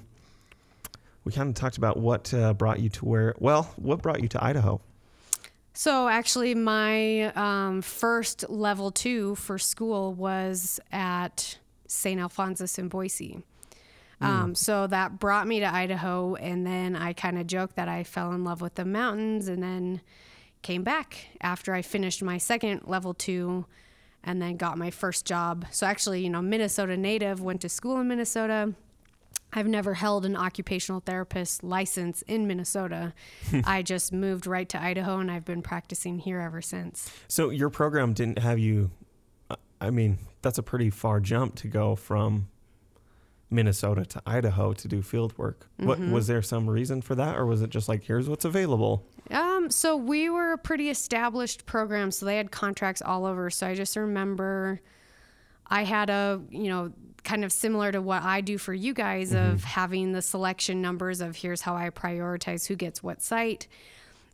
we 1.26 1.32
kind 1.34 1.50
of 1.50 1.56
talked 1.56 1.78
about 1.78 1.98
what 1.98 2.34
uh, 2.34 2.54
brought 2.54 2.80
you 2.80 2.90
to 2.90 3.06
where. 3.06 3.36
Well, 3.38 3.64
what 3.76 4.02
brought 4.02 4.22
you 4.22 4.28
to 4.30 4.44
Idaho? 4.44 4.80
So 5.74 6.08
actually, 6.08 6.56
my 6.56 7.32
um, 7.34 7.82
first 7.82 8.50
level 8.50 8.92
two 8.92 9.36
for 9.36 9.58
school 9.58 10.14
was 10.14 10.80
at 10.92 11.58
St. 11.92 12.20
Alphonsus 12.20 12.80
in 12.80 12.88
Boise. 12.88 13.44
Um, 14.22 14.54
so 14.54 14.86
that 14.86 15.20
brought 15.20 15.48
me 15.48 15.62
to 15.62 15.74
Idaho, 15.74 16.36
and 16.36 16.66
then 16.66 16.96
I 16.96 17.14
kind 17.14 17.40
of 17.40 17.48
joked 17.48 17.76
that 17.76 17.88
I 17.88 18.04
fell 18.04 18.32
in 18.34 18.44
love 18.44 18.62
with 18.62 18.76
the 18.76 18.86
mountains, 18.86 19.48
and 19.48 19.64
then 19.64 20.02
came 20.62 20.84
back 20.84 21.26
after 21.42 21.74
I 21.74 21.82
finished 21.82 22.22
my 22.22 22.38
second 22.38 22.84
level 22.86 23.16
two, 23.16 23.66
and 24.24 24.40
then 24.40 24.58
got 24.58 24.78
my 24.78 24.92
first 24.92 25.26
job. 25.26 25.66
So 25.72 25.88
actually, 25.88 26.22
you 26.24 26.30
know, 26.30 26.42
Minnesota 26.42 26.96
native, 26.98 27.42
went 27.42 27.62
to 27.62 27.70
school 27.70 28.00
in 28.00 28.08
Minnesota. 28.08 28.76
I've 29.54 29.68
never 29.68 29.96
held 29.96 30.24
an 30.26 30.38
occupational 30.38 31.02
therapist 31.02 31.64
license 31.64 32.22
in 32.22 32.48
Minnesota. 32.48 33.14
I 33.66 33.82
just 33.82 34.14
moved 34.14 34.46
right 34.46 34.70
to 34.70 34.82
Idaho 34.82 35.18
and 35.18 35.30
I've 35.32 35.44
been 35.46 35.62
practicing 35.62 36.20
here 36.20 36.40
ever 36.40 36.62
since. 36.62 37.12
So 37.28 37.50
your 37.50 37.70
program 37.70 38.14
didn't 38.14 38.40
have 38.40 38.60
you. 38.60 38.92
I 39.82 39.90
mean, 39.90 40.18
that's 40.42 40.58
a 40.58 40.64
pretty 40.64 40.90
far 40.90 41.20
jump 41.20 41.56
to 41.56 41.68
go 41.68 41.96
from 41.96 42.48
Minnesota 43.50 44.06
to 44.06 44.22
Idaho 44.26 44.72
to 44.74 44.88
do 44.88 45.02
field 45.02 45.38
work. 45.38 45.68
What 45.78 46.00
Mm-hmm. 46.00 46.12
was 46.12 46.28
there 46.28 46.42
some 46.42 46.70
reason 46.70 47.02
for 47.02 47.16
that, 47.16 47.38
or 47.38 47.46
was 47.46 47.62
it 47.62 47.70
just 47.70 47.90
like 47.90 48.04
here's 48.04 48.30
what's 48.30 48.46
available? 48.46 49.06
Um, 49.30 49.70
so 49.70 49.98
we 49.98 50.30
were 50.30 50.54
a 50.54 50.58
pretty 50.58 50.90
established 50.90 51.66
program, 51.66 52.12
so 52.12 52.26
they 52.26 52.38
had 52.38 52.52
contracts 52.52 53.02
all 53.02 53.26
over. 53.26 53.50
So 53.50 53.68
I 53.68 53.76
just 53.76 53.96
remember 53.98 54.80
I 55.68 55.84
had 55.84 56.10
a, 56.10 56.42
you 56.50 56.70
know, 56.70 56.94
kind 57.24 57.44
of 57.44 57.52
similar 57.52 57.92
to 57.92 58.02
what 58.02 58.24
I 58.24 58.42
do 58.42 58.58
for 58.58 58.74
you 58.74 58.94
guys 58.94 59.34
of 59.34 59.64
having 59.64 60.12
the 60.14 60.22
selection 60.22 60.82
numbers 60.82 61.22
of 61.22 61.36
here's 61.36 61.62
how 61.62 61.76
I 61.76 61.90
prioritize 61.90 62.68
who 62.68 62.76
gets 62.76 63.04
what 63.04 63.22
site. 63.22 63.68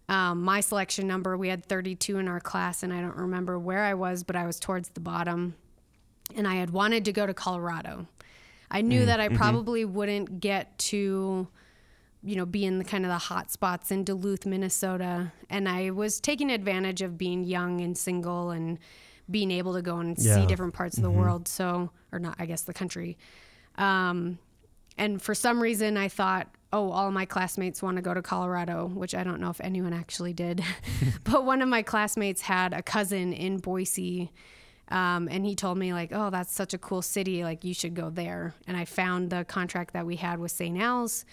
Um, 0.10 0.42
my 0.44 0.62
selection 0.62 1.06
number, 1.08 1.36
we 1.38 1.50
had 1.50 1.66
32 1.66 2.18
in 2.18 2.28
our 2.28 2.40
class, 2.40 2.82
and 2.84 2.94
I 2.94 3.02
don't 3.02 3.16
remember 3.18 3.60
where 3.60 3.84
I 3.84 3.94
was, 3.94 4.24
but 4.24 4.36
I 4.36 4.46
was 4.46 4.60
towards 4.60 4.90
the 4.90 5.02
bottom. 5.02 5.56
And 6.36 6.48
I 6.48 6.56
had 6.56 6.70
wanted 6.70 7.06
to 7.06 7.12
go 7.14 7.26
to 7.26 7.34
Colorado. 7.34 8.08
I 8.72 8.82
knew 8.82 9.06
that 9.06 9.20
I 9.20 9.30
probably 9.30 9.86
wouldn't 9.86 10.40
get 10.40 10.78
to 10.80 11.48
you 12.24 12.36
know, 12.36 12.46
be 12.46 12.66
in 12.66 12.78
the 12.80 12.84
kind 12.84 13.06
of 13.06 13.10
the 13.12 13.18
hot 13.18 13.52
spots 13.52 13.92
in 13.92 14.04
Duluth, 14.04 14.46
Minnesota. 14.46 15.32
And 15.50 15.70
I 15.70 15.92
was 15.92 16.20
taking 16.20 16.50
advantage 16.50 17.02
of 17.02 17.18
being 17.18 17.44
young 17.46 17.80
and 17.80 17.98
single 17.98 18.50
and 18.50 18.80
being 19.30 19.52
able 19.52 19.74
to 19.76 19.82
go 19.82 19.98
and 20.00 20.18
Yeah. 20.18 20.36
see 20.36 20.46
different 20.48 20.74
parts 20.74 20.98
of 20.98 21.04
the 21.04 21.12
world. 21.12 21.48
So, 21.48 21.92
or 22.12 22.20
not, 22.20 22.36
I 22.40 22.46
guess 22.46 22.64
the 22.64 22.74
country. 22.74 23.18
Um, 23.78 24.40
and 24.98 25.22
for 25.22 25.36
some 25.36 25.62
reason, 25.62 25.98
I 25.98 26.08
thought, 26.08 26.48
oh, 26.74 26.92
all 26.92 27.12
my 27.12 27.25
classmates 27.25 27.82
want 27.82 27.98
to 27.98 28.01
go 28.01 28.13
to 28.13 28.22
Colorado, 28.22 28.88
which 28.88 29.16
I 29.16 29.24
don't 29.24 29.39
know 29.39 29.50
if 29.50 29.62
anyone 29.62 29.94
actually 29.94 30.34
did. 30.34 30.63
but 31.24 31.46
one 31.46 31.62
of 31.62 31.70
my 31.70 31.82
classmates 31.82 32.42
had 32.42 32.74
a 32.74 32.82
cousin 32.82 33.32
in 33.34 33.58
Boise. 33.58 34.32
Um, 34.89 35.27
and 35.30 35.46
he 35.46 35.56
told 35.56 35.77
me 35.77 35.94
like, 35.94 36.12
oh, 36.13 36.30
that's 36.30 36.54
such 36.54 36.74
a 36.74 36.77
cool 36.77 37.01
city. 37.01 37.44
Like 37.44 37.63
you 37.63 37.74
should 37.74 37.94
go 37.94 38.10
there. 38.10 38.54
And 38.68 38.75
I 38.75 38.86
found 38.86 39.30
the 39.30 39.46
contract 39.46 39.94
that 39.94 40.06
we 40.06 40.16
had 40.16 40.39
with 40.39 40.51
St. 40.51 40.77
Al's 40.80 41.25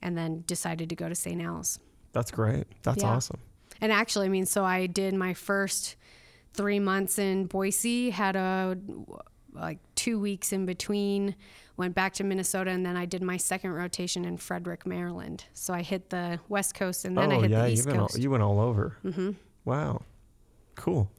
and 0.00 0.16
then 0.16 0.44
decided 0.46 0.88
to 0.90 0.96
go 0.96 1.08
to 1.08 1.14
St. 1.14 1.40
Al's. 1.40 1.78
That's 2.12 2.30
great. 2.30 2.66
That's 2.82 3.02
Yeah. 3.02 3.10
awesome. 3.10 3.40
And 3.80 3.92
actually, 3.92 4.26
I 4.26 4.30
mean, 4.30 4.46
so 4.46 4.64
I 4.64 4.86
did 4.86 5.14
my 5.14 5.34
first 5.34 5.96
three 6.54 6.78
months 6.78 7.18
in 7.18 7.46
Boise, 7.46 8.10
had 8.10 8.36
a 8.36 8.76
like 9.54 9.78
two 9.94 10.18
weeks 10.18 10.52
in 10.52 10.64
between, 10.66 11.34
went 11.76 11.94
back 11.94 12.12
to 12.14 12.24
Minnesota, 12.24 12.70
and 12.70 12.84
then 12.84 12.96
I 12.96 13.04
did 13.06 13.22
my 13.22 13.36
second 13.36 13.72
rotation 13.72 14.24
in 14.24 14.36
Frederick, 14.36 14.86
Maryland. 14.86 15.44
So 15.54 15.72
I 15.72 15.82
hit 15.82 16.10
the 16.10 16.38
West 16.48 16.74
Coast 16.74 17.04
and 17.04 17.16
then 17.16 17.32
I 17.32 17.36
oh 17.36 17.40
hit 17.40 17.50
yeah, 17.50 17.62
the 17.62 17.68
you 17.68 17.72
East 17.74 17.88
all, 17.88 17.94
Coast. 17.94 18.18
you 18.18 18.30
went 18.30 18.42
all 18.42 18.60
over. 18.60 18.96
Mm-hmm. 19.04 19.30
Wow, 19.64 20.02
cool. 20.74 21.10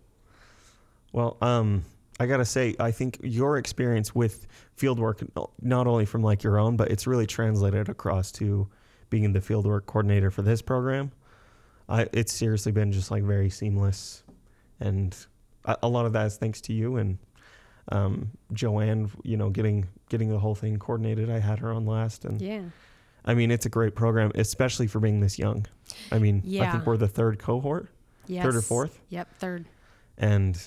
Well, 1.12 1.38
um, 1.41 1.83
I 2.19 2.25
gotta 2.25 2.45
say, 2.45 2.75
I 2.79 2.91
think 2.91 3.19
your 3.24 3.57
experience 3.57 4.13
with 4.13 4.48
field 4.75 5.00
work, 5.00 5.24
not 5.62 5.88
only 5.88 6.05
from 6.05 6.22
like 6.22 6.43
your 6.43 6.60
own, 6.60 6.77
but 6.77 6.91
it's 6.91 7.07
really 7.07 7.27
translated 7.27 7.89
across 7.89 8.31
to 8.33 8.67
being 9.10 9.33
the 9.33 9.41
field 9.41 9.65
work 9.65 9.86
coordinator 9.86 10.31
for 10.31 10.41
this 10.41 10.62
program. 10.62 11.12
I, 11.89 12.07
it's 12.13 12.33
seriously 12.33 12.72
been 12.72 12.91
just 12.91 13.12
like 13.12 13.24
very 13.24 13.50
seamless, 13.50 14.24
and 14.79 15.15
a, 15.65 15.77
a 15.83 15.88
lot 15.88 16.05
of 16.05 16.13
that 16.13 16.27
is 16.27 16.38
thanks 16.38 16.62
to 16.62 16.74
you 16.74 16.98
and 16.98 17.17
um, 17.91 18.31
Joanne. 18.53 19.12
You 19.24 19.38
know, 19.38 19.50
getting 19.50 19.88
getting 20.13 20.29
the 20.29 20.38
whole 20.38 20.53
thing 20.53 20.77
coordinated. 20.77 21.27
I 21.32 21.39
had 21.39 21.58
her 21.58 21.72
on 21.74 21.88
last, 21.88 22.24
and 22.24 22.39
yeah. 22.39 22.62
I 23.25 23.34
mean, 23.34 23.50
it's 23.50 23.65
a 23.65 23.70
great 23.70 23.96
program, 23.96 24.32
especially 24.36 24.86
for 24.86 25.00
being 25.00 25.22
this 25.22 25.39
young. 25.39 25.65
I 26.12 26.20
mean, 26.20 26.43
I 26.62 26.72
think 26.72 26.86
we're 26.86 26.98
the 26.98 27.08
third 27.08 27.39
cohort, 27.39 27.89
Yes. 28.27 28.46
third 28.46 28.55
or 28.55 28.62
fourth, 28.62 29.00
Yep, 29.10 29.27
third. 29.39 29.65
and 30.20 30.62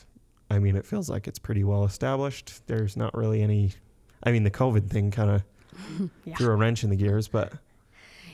I 0.50 0.58
mean, 0.58 0.74
it 0.74 0.84
feels 0.84 1.08
like 1.08 1.28
it's 1.28 1.38
pretty 1.38 1.62
well 1.62 1.84
established. 1.84 2.66
There's 2.66 2.96
not 2.96 3.14
really 3.16 3.40
any. 3.40 3.70
I 4.24 4.32
mean, 4.32 4.42
the 4.42 4.50
COVID 4.50 4.90
thing 4.90 5.12
kind 5.12 5.30
of 5.30 6.10
Yeah. 6.24 6.34
threw 6.34 6.52
a 6.52 6.56
wrench 6.56 6.82
in 6.82 6.90
the 6.90 6.96
gears, 6.96 7.28
but 7.28 7.52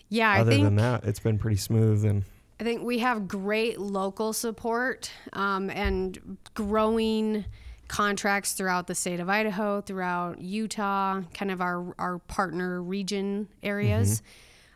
Yeah, 0.09 0.31
I 0.31 0.41
other 0.41 0.57
than 0.57 0.77
that, 0.77 1.05
it's 1.05 1.21
been 1.21 1.39
pretty 1.39 1.59
smooth. 1.59 2.05
And 2.07 2.25
I 2.59 2.65
think 2.65 2.83
we 2.83 3.01
have 3.01 3.29
great 3.29 3.79
local 3.79 4.33
support 4.33 5.11
um, 5.35 5.69
and 5.69 6.39
growing 6.55 7.45
contracts 7.93 8.55
throughout 8.55 8.87
the 8.87 8.95
state 8.95 9.21
of 9.21 9.29
Idaho, 9.29 9.83
throughout 9.83 10.41
Utah, 10.41 11.21
kind 11.35 11.51
of 11.51 11.61
our, 11.61 11.95
our 11.99 12.21
partner 12.21 12.83
region 12.83 13.49
areas. 13.63 14.23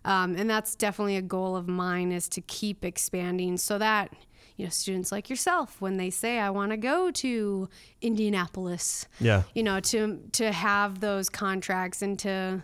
Um, 0.05 0.37
and 0.37 0.51
that's 0.51 0.75
definitely 0.75 1.17
a 1.17 1.23
goal 1.23 1.57
of 1.57 1.67
mine 1.67 2.13
is 2.13 2.29
to 2.29 2.43
keep 2.43 2.85
expanding 2.85 3.57
so 3.57 3.79
that 3.79 4.13
you 4.57 4.67
know 4.67 4.71
students 4.71 5.11
like 5.13 5.31
yourself 5.31 5.81
when 5.81 5.97
they 5.97 6.11
say 6.11 6.39
I 6.39 6.51
want 6.51 6.73
to 6.73 6.77
go 6.77 7.11
to 7.11 7.69
Indianapolis 8.03 9.07
yeah, 9.19 9.43
you 9.55 9.63
know 9.63 9.81
to 9.81 10.21
to 10.33 10.53
have 10.53 11.01
those 11.01 11.29
contracts 11.29 12.03
and 12.03 12.19
to 12.21 12.63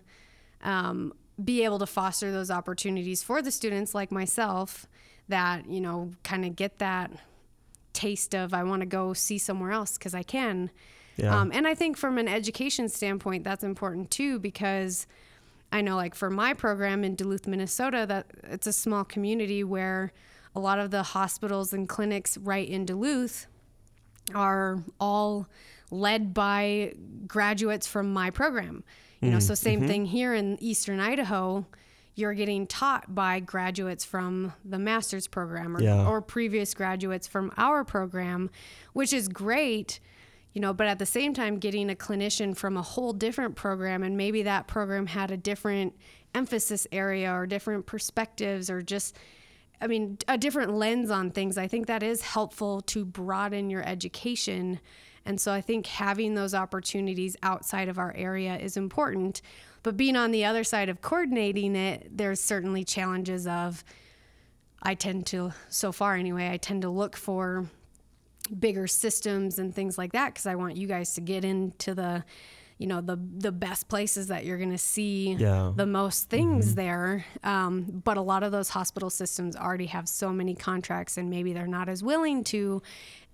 um, 0.62 1.14
be 1.42 1.64
able 1.64 1.78
to 1.80 1.86
foster 1.86 2.30
those 2.30 2.50
opportunities 2.50 3.22
for 3.22 3.42
the 3.42 3.50
students 3.50 3.94
like 3.94 4.12
myself 4.12 4.86
that 5.28 5.68
you 5.68 5.80
know 5.80 6.12
kind 6.22 6.44
of 6.44 6.56
get 6.56 6.78
that 6.78 7.10
taste 8.02 8.34
of 8.34 8.52
I 8.52 8.62
want 8.64 8.80
to 8.80 8.86
go 8.86 9.12
see 9.12 9.38
somewhere 9.38 9.72
else 9.72 9.96
because 9.98 10.14
I 10.14 10.22
can. 10.22 10.70
yeah, 11.16 11.38
Um, 11.38 11.50
and 11.52 11.66
I 11.66 11.74
think 11.74 11.96
from 11.96 12.18
an 12.18 12.28
education 12.28 12.88
standpoint, 12.88 13.44
that's 13.44 13.64
important 13.64 14.10
too 14.10 14.38
because 14.38 15.06
I 15.70 15.80
know, 15.80 15.96
like 15.96 16.14
for 16.14 16.28
my 16.30 16.52
program 16.54 17.04
in 17.04 17.14
Duluth, 17.14 17.46
Minnesota, 17.46 18.04
that 18.08 18.26
it's 18.44 18.66
a 18.66 18.72
small 18.72 19.04
community 19.04 19.64
where 19.64 20.12
a 20.54 20.60
lot 20.60 20.78
of 20.78 20.90
the 20.90 21.02
hospitals 21.02 21.72
and 21.72 21.88
clinics 21.88 22.36
right 22.36 22.68
in 22.68 22.84
Duluth 22.84 23.46
are 24.34 24.82
all 24.98 25.48
led 25.90 26.34
by 26.34 26.94
graduates 27.26 27.86
from 27.86 28.12
my 28.12 28.30
program. 28.30 28.84
You 29.20 29.30
know, 29.30 29.38
so 29.38 29.54
same 29.54 29.86
thing 29.86 30.04
here 30.06 30.34
in 30.34 30.60
Eastern 30.60 30.98
Idaho. 30.98 31.64
You're 32.14 32.34
getting 32.34 32.66
taught 32.66 33.14
by 33.14 33.40
graduates 33.40 34.04
from 34.04 34.52
the 34.64 34.78
master's 34.78 35.26
program 35.26 35.76
or, 35.76 35.82
Yeah. 35.82 36.06
or 36.06 36.20
previous 36.20 36.74
graduates 36.74 37.26
from 37.26 37.52
our 37.56 37.84
program, 37.84 38.50
which 38.92 39.12
is 39.12 39.28
great 39.28 40.00
you 40.54 40.60
know 40.60 40.72
but 40.74 40.86
at 40.86 40.98
the 40.98 41.06
same 41.06 41.32
time 41.32 41.58
getting 41.58 41.90
a 41.90 41.94
clinician 41.94 42.54
from 42.56 42.76
a 42.76 42.82
whole 42.82 43.12
different 43.12 43.56
program 43.56 44.02
and 44.02 44.16
maybe 44.16 44.42
that 44.42 44.66
program 44.66 45.06
had 45.06 45.30
a 45.30 45.36
different 45.36 45.94
emphasis 46.34 46.86
area 46.92 47.32
or 47.32 47.46
different 47.46 47.86
perspectives 47.86 48.68
or 48.68 48.82
just 48.82 49.16
i 49.80 49.86
mean 49.86 50.18
a 50.28 50.36
different 50.36 50.74
lens 50.74 51.10
on 51.10 51.30
things 51.30 51.56
i 51.56 51.66
think 51.66 51.86
that 51.86 52.02
is 52.02 52.20
helpful 52.22 52.80
to 52.82 53.04
broaden 53.04 53.70
your 53.70 53.82
education 53.88 54.78
and 55.24 55.40
so 55.40 55.50
i 55.52 55.60
think 55.60 55.86
having 55.86 56.34
those 56.34 56.54
opportunities 56.54 57.36
outside 57.42 57.88
of 57.88 57.98
our 57.98 58.12
area 58.14 58.56
is 58.58 58.76
important 58.76 59.40
but 59.82 59.96
being 59.96 60.16
on 60.16 60.30
the 60.30 60.44
other 60.44 60.64
side 60.64 60.88
of 60.88 61.00
coordinating 61.00 61.74
it 61.76 62.16
there's 62.16 62.40
certainly 62.40 62.84
challenges 62.84 63.46
of 63.46 63.84
i 64.82 64.94
tend 64.94 65.26
to 65.26 65.52
so 65.68 65.92
far 65.92 66.14
anyway 66.16 66.50
i 66.50 66.56
tend 66.56 66.82
to 66.82 66.88
look 66.90 67.16
for 67.16 67.66
bigger 68.58 68.86
systems 68.86 69.58
and 69.58 69.74
things 69.74 69.96
like 69.96 70.12
that 70.12 70.34
because 70.34 70.46
I 70.46 70.56
want 70.56 70.76
you 70.76 70.88
guys 70.88 71.14
to 71.14 71.20
get 71.20 71.44
into 71.44 71.94
the 71.94 72.24
you 72.76 72.88
know 72.88 73.00
the 73.00 73.16
the 73.38 73.52
best 73.52 73.88
places 73.88 74.26
that 74.26 74.44
you're 74.44 74.58
going 74.58 74.72
to 74.72 74.76
see 74.78 75.34
Yeah. 75.34 75.72
the 75.74 75.86
most 75.86 76.28
things 76.28 76.74
there. 76.74 77.24
Um, 77.44 78.02
but 78.04 78.16
a 78.16 78.20
lot 78.20 78.42
of 78.42 78.50
those 78.50 78.68
hospital 78.70 79.10
systems 79.10 79.54
already 79.54 79.86
have 79.86 80.08
so 80.08 80.32
many 80.32 80.56
contracts, 80.56 81.16
and 81.16 81.30
maybe 81.30 81.52
they're 81.52 81.68
not 81.68 81.88
as 81.88 82.02
willing 82.02 82.42
to 82.44 82.82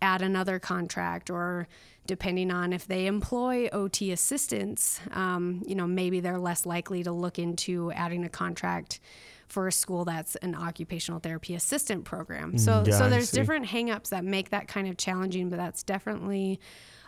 add 0.02 0.20
another 0.20 0.58
contract, 0.58 1.30
or 1.30 1.66
depending 2.08 2.50
on 2.50 2.72
if 2.72 2.88
they 2.88 3.06
employ 3.06 3.68
OT 3.70 4.10
assistants, 4.10 4.98
um, 5.12 5.62
you 5.64 5.76
know, 5.76 5.86
maybe 5.86 6.18
they're 6.18 6.38
less 6.38 6.66
likely 6.66 7.04
to 7.04 7.12
look 7.12 7.38
into 7.38 7.92
adding 7.92 8.24
a 8.24 8.28
contract 8.28 8.98
for 9.46 9.68
a 9.68 9.72
school 9.72 10.04
that's 10.04 10.34
an 10.36 10.54
occupational 10.54 11.20
therapy 11.20 11.54
assistant 11.54 12.04
program. 12.04 12.58
So, 12.58 12.82
yeah, 12.86 12.98
so 12.98 13.08
there's 13.08 13.30
different 13.30 13.66
hangups 13.66 14.08
that 14.08 14.24
make 14.24 14.50
that 14.50 14.68
kind 14.68 14.88
of 14.88 14.96
challenging, 14.96 15.50
but 15.50 15.58
that's 15.58 15.82
definitely 15.82 16.58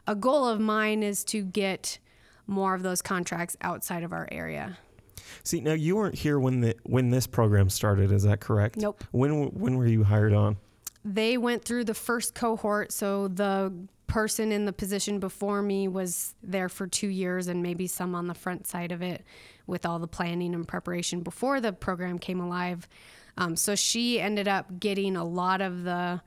a 0.07 0.15
goal 0.15 0.47
of 0.47 0.61
mine 0.61 1.03
is 1.03 1.25
to 1.25 1.43
get 1.43 1.99
more 2.47 2.75
of 2.75 2.83
those 2.83 3.01
contracts 3.03 3.57
outside 3.63 4.03
of 4.03 4.13
our 4.13 4.29
area. 4.31 4.79
See, 5.45 5.61
now 5.61 5.73
you 5.73 5.97
weren't 5.97 6.15
here 6.15 6.39
when 6.39 6.61
the 6.61 6.77
when 6.83 7.11
this 7.11 7.27
program 7.27 7.71
started. 7.71 8.11
Is 8.13 8.25
that 8.25 8.41
correct? 8.41 8.77
Nope. 8.77 9.05
When 9.13 9.47
when 9.53 9.77
were 9.77 9.87
you 9.87 10.05
hired 10.05 10.35
on? 10.35 10.57
They 11.05 11.39
went 11.39 11.65
through 11.65 11.85
the 11.85 11.95
first 11.95 12.35
cohort, 12.35 12.93
so 12.93 13.29
the 13.29 13.73
person 14.11 14.51
in 14.51 14.65
the 14.65 14.73
position 14.73 15.21
before 15.21 15.63
me 15.63 15.87
was 15.87 16.35
there 16.43 16.69
for 16.69 16.89
two 16.89 17.07
years 17.07 17.47
and 17.47 17.63
maybe 17.63 17.87
some 17.87 18.15
on 18.15 18.27
the 18.27 18.35
front 18.35 18.67
side 18.67 18.91
of 18.91 19.03
it 19.03 19.25
with 19.69 19.87
all 19.87 20.01
the 20.01 20.09
planning 20.09 20.53
and 20.53 20.67
preparation 20.67 21.21
before 21.21 21.61
the 21.61 21.73
program 21.73 22.19
came 22.19 22.41
alive. 22.41 22.89
Um, 23.39 23.55
so 23.55 23.77
she 23.77 24.21
ended 24.21 24.49
up 24.49 24.81
getting 24.81 25.17
a 25.17 25.25
lot 25.25 25.61
of 25.61 25.85
the 25.85 26.21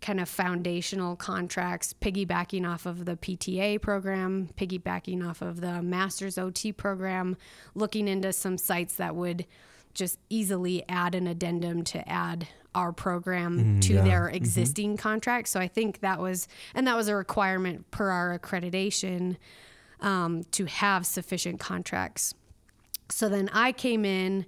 kind 0.00 0.20
of 0.20 0.28
foundational 0.28 1.16
contracts, 1.16 1.92
piggybacking 2.00 2.70
off 2.70 2.86
of 2.86 3.04
the 3.04 3.16
PTA 3.16 3.82
program, 3.82 4.48
piggybacking 4.56 5.28
off 5.28 5.42
of 5.42 5.60
the 5.60 5.82
Master's 5.82 6.38
OT 6.38 6.72
program, 6.72 7.36
looking 7.74 8.06
into 8.06 8.32
some 8.32 8.58
sites 8.58 8.94
that 8.96 9.16
would 9.16 9.44
just 9.94 10.18
easily 10.28 10.84
add 10.88 11.14
an 11.14 11.26
addendum 11.26 11.84
to 11.84 12.08
add 12.08 12.48
our 12.74 12.92
program 12.92 13.78
to 13.80 13.94
yeah. 13.94 14.02
their 14.02 14.28
existing 14.28 14.96
contract. 14.96 15.48
So 15.48 15.60
I 15.60 15.68
think 15.68 16.00
that 16.00 16.18
was, 16.18 16.48
and 16.74 16.86
that 16.86 16.96
was 16.96 17.08
a 17.08 17.14
requirement 17.14 17.90
per 17.90 18.10
our 18.10 18.36
accreditation 18.36 19.36
um, 20.00 20.42
to 20.50 20.64
have 20.66 21.06
sufficient 21.06 21.60
contracts. 21.60 22.34
So 23.10 23.28
then 23.28 23.48
I 23.52 23.72
came 23.72 24.04
in 24.04 24.46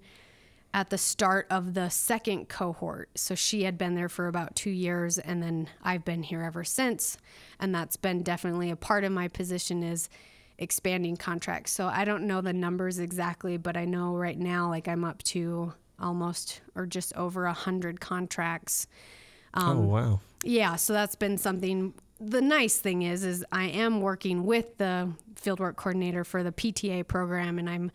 at 0.75 0.91
the 0.91 0.99
start 0.99 1.47
of 1.49 1.75
the 1.75 1.89
second 1.89 2.49
cohort. 2.49 3.09
So 3.15 3.35
she 3.35 3.63
had 3.63 3.79
been 3.79 3.95
there 3.95 4.09
for 4.09 4.27
about 4.27 4.55
two 4.55 4.71
years, 4.71 5.19
and 5.19 5.43
then 5.43 5.69
I've 5.83 6.05
been 6.05 6.23
here 6.23 6.43
ever 6.43 6.65
since. 6.65 7.17
And 7.59 7.75
that's 7.75 7.97
been 7.97 8.23
definitely 8.23 8.71
a 8.71 8.77
part 8.77 9.05
of 9.05 9.13
my 9.13 9.29
position 9.29 9.83
is 9.83 10.11
expanding 10.59 11.17
contracts. 11.17 11.73
So 11.73 11.87
I 11.87 12.05
don't 12.05 12.27
know 12.27 12.41
the 12.41 12.53
numbers 12.53 12.99
exactly, 12.99 13.57
but 13.57 13.77
I 13.77 13.85
know 13.85 14.15
right 14.17 14.39
now, 14.39 14.69
like 14.69 14.89
I'm 14.89 15.05
up 15.05 15.23
to 15.25 15.73
almost 16.01 16.61
or 16.75 16.87
just 16.87 17.15
over 17.17 17.47
a 17.47 17.53
hundred 17.53 18.01
contracts. 18.01 18.87
Um, 19.55 19.79
oh 19.79 19.81
wow. 19.83 20.21
Yeah, 20.45 20.77
so 20.77 20.93
that's 20.93 21.17
been 21.17 21.39
something. 21.39 21.95
The 22.21 22.41
nice 22.41 22.79
thing 22.79 23.03
is, 23.03 23.25
is 23.25 23.45
I 23.53 23.65
am 23.67 24.01
working 24.01 24.45
with 24.45 24.79
the 24.79 25.11
fieldwork 25.35 25.77
coordinator 25.77 26.25
for 26.25 26.43
the 26.43 26.53
PTA 26.53 27.07
program, 27.07 27.59
and 27.59 27.69
I'm 27.69 27.91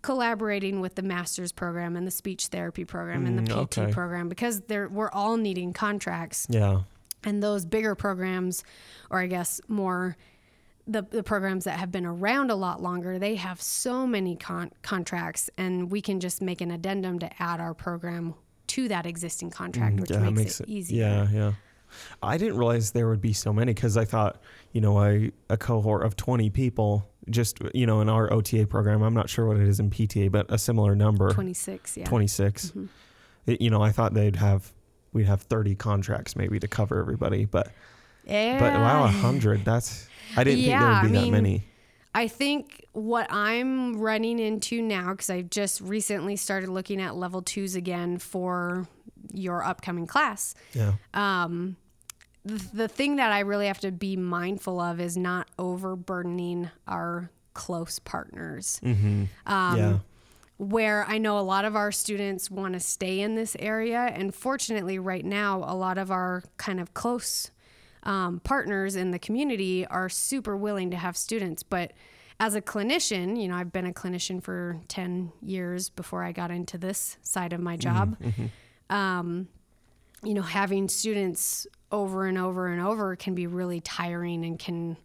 collaborating 0.00 0.80
with 0.80 0.94
the 0.94 1.02
master's 1.02 1.52
program 1.52 1.96
and 1.96 2.06
the 2.06 2.10
speech 2.10 2.46
therapy 2.46 2.84
program 2.84 3.26
and 3.26 3.36
the 3.36 3.42
Mm, 3.52 3.66
PT 3.68 3.78
okay. 3.78 3.92
program 3.92 4.28
because 4.28 4.60
they're 4.62 4.88
we're 4.88 5.10
all 5.10 5.36
needing 5.36 5.72
contracts 5.72 6.46
Yeah. 6.48 6.82
and 7.24 7.42
those 7.42 7.64
bigger 7.66 7.96
programs 7.96 8.62
or 9.10 9.18
i 9.18 9.26
guess 9.26 9.60
more 9.66 10.16
the, 10.90 11.02
the 11.02 11.22
programs 11.22 11.64
that 11.64 11.78
have 11.78 11.92
been 11.92 12.06
around 12.06 12.50
a 12.50 12.54
lot 12.54 12.82
longer 12.82 13.18
they 13.18 13.34
have 13.36 13.60
so 13.60 14.06
many 14.06 14.34
con- 14.34 14.72
contracts 14.82 15.50
and 15.58 15.92
we 15.92 16.00
can 16.00 16.18
just 16.18 16.40
make 16.42 16.60
an 16.62 16.70
addendum 16.70 17.18
to 17.18 17.30
add 17.42 17.60
our 17.60 17.74
program 17.74 18.34
to 18.68 18.88
that 18.88 19.04
existing 19.06 19.50
contract 19.50 20.00
which 20.00 20.10
Mm, 20.10 20.24
yeah, 20.24 20.30
makes, 20.30 20.60
it, 20.60 20.68
easier 20.68 21.06
Yeah, 21.06 21.28
yeah. 21.30 21.52
I 22.22 22.36
didn't 22.36 22.58
realize 22.58 22.90
there 22.90 23.08
would 23.08 23.20
be 23.22 23.32
so 23.32 23.50
many 23.52 23.72
because 23.72 23.96
I 23.96 24.04
thought, 24.04 24.42
you 24.72 24.80
know, 24.82 25.02
a, 25.02 25.30
a 25.48 25.56
cohort 25.56 26.04
of 26.04 26.16
20 26.16 26.50
people, 26.50 27.08
just, 27.30 27.60
you 27.72 27.86
know, 27.86 28.02
in 28.02 28.10
our 28.10 28.30
OTA 28.30 28.66
program, 28.66 29.00
I'm 29.02 29.14
not 29.14 29.30
sure 29.30 29.46
what 29.46 29.56
it 29.56 29.66
is 29.66 29.80
in 29.80 29.88
PTA, 29.88 30.30
but 30.30 30.44
a 30.52 30.58
similar 30.58 30.94
number, 30.94 31.30
26 31.30 31.96
yeah 31.96 32.04
26. 32.04 32.72
Mhm. 32.72 32.88
It- 33.46 33.60
you 33.62 33.70
know, 33.70 33.80
I 33.80 33.90
thought 33.90 34.12
they'd 34.12 34.36
have, 34.36 34.70
we'd 35.14 35.24
have 35.26 35.40
30 35.42 35.76
contracts 35.76 36.36
maybe 36.36 36.60
to 36.60 36.68
cover 36.68 36.98
everybody, 37.00 37.46
but, 37.46 37.72
yeah. 38.26 38.58
but 38.60 38.74
wow, 38.74 39.04
100, 39.04 39.64
that's, 39.64 40.07
I 40.36 40.44
didn't 40.44 40.64
think 40.64 40.78
there 40.78 40.88
would 40.88 41.02
be 41.02 41.08
I 41.08 41.20
that 41.20 41.22
mean, 41.22 41.32
many. 41.32 41.64
I 42.14 42.26
think 42.28 42.86
what 42.92 43.26
I'm 43.30 43.98
running 43.98 44.38
into 44.38 44.82
now, 44.82 45.12
because 45.12 45.30
I 45.30 45.42
just 45.42 45.80
recently 45.80 46.36
started 46.36 46.68
looking 46.68 47.00
at 47.00 47.14
level 47.14 47.42
twos 47.42 47.74
again 47.74 48.18
for 48.18 48.88
your 49.32 49.62
upcoming 49.62 50.06
class. 50.06 50.54
Yeah. 50.72 50.94
Um, 51.14 51.76
the, 52.44 52.68
the 52.72 52.88
thing 52.88 53.16
that 53.16 53.30
I 53.30 53.40
really 53.40 53.66
have 53.66 53.80
to 53.80 53.92
be 53.92 54.16
mindful 54.16 54.80
of 54.80 55.00
is 55.00 55.16
not 55.16 55.48
overburdening 55.58 56.70
our 56.86 57.30
close 57.54 57.98
partners. 57.98 58.80
Mm-hmm. 58.84 59.24
Um, 59.46 59.78
yeah. 59.78 59.98
where 60.56 61.04
I 61.06 61.18
know 61.18 61.38
a 61.38 61.40
lot 61.40 61.64
of 61.64 61.76
our 61.76 61.92
students 61.92 62.50
want 62.50 62.74
to 62.74 62.80
stay 62.80 63.20
in 63.20 63.34
this 63.34 63.56
area. 63.60 64.00
And 64.00 64.34
fortunately, 64.34 64.98
right 64.98 65.24
now, 65.24 65.58
a 65.66 65.74
lot 65.74 65.98
of 65.98 66.10
our 66.10 66.42
kind 66.56 66.80
of 66.80 66.94
close 66.94 67.50
um, 68.02 68.40
partners 68.40 68.96
in 68.96 69.10
the 69.10 69.18
community 69.18 69.86
are 69.86 70.08
super 70.08 70.56
willing 70.56 70.90
to 70.90 70.96
have 70.96 71.16
students. 71.16 71.62
But 71.62 71.92
as 72.40 72.54
a 72.54 72.60
clinician, 72.62 73.40
you 73.40 73.48
know, 73.48 73.56
I've 73.56 73.72
been 73.72 73.86
a 73.86 73.92
clinician 73.92 74.42
for 74.42 74.78
10 74.88 75.32
years 75.42 75.88
before 75.90 76.22
I 76.22 76.32
got 76.32 76.50
into 76.50 76.78
this 76.78 77.16
side 77.22 77.52
of 77.52 77.60
my 77.60 77.76
job. 77.76 78.16
Um, 78.90 79.48
you 80.22 80.34
know, 80.34 80.42
having 80.42 80.88
students 80.88 81.66
over 81.92 82.26
and 82.26 82.38
over 82.38 82.66
and 82.68 82.80
over 82.80 83.16
can 83.16 83.34
be 83.34 83.46
really 83.46 83.80
tiring 83.80 84.44
and 84.44 84.58
can 84.58 84.96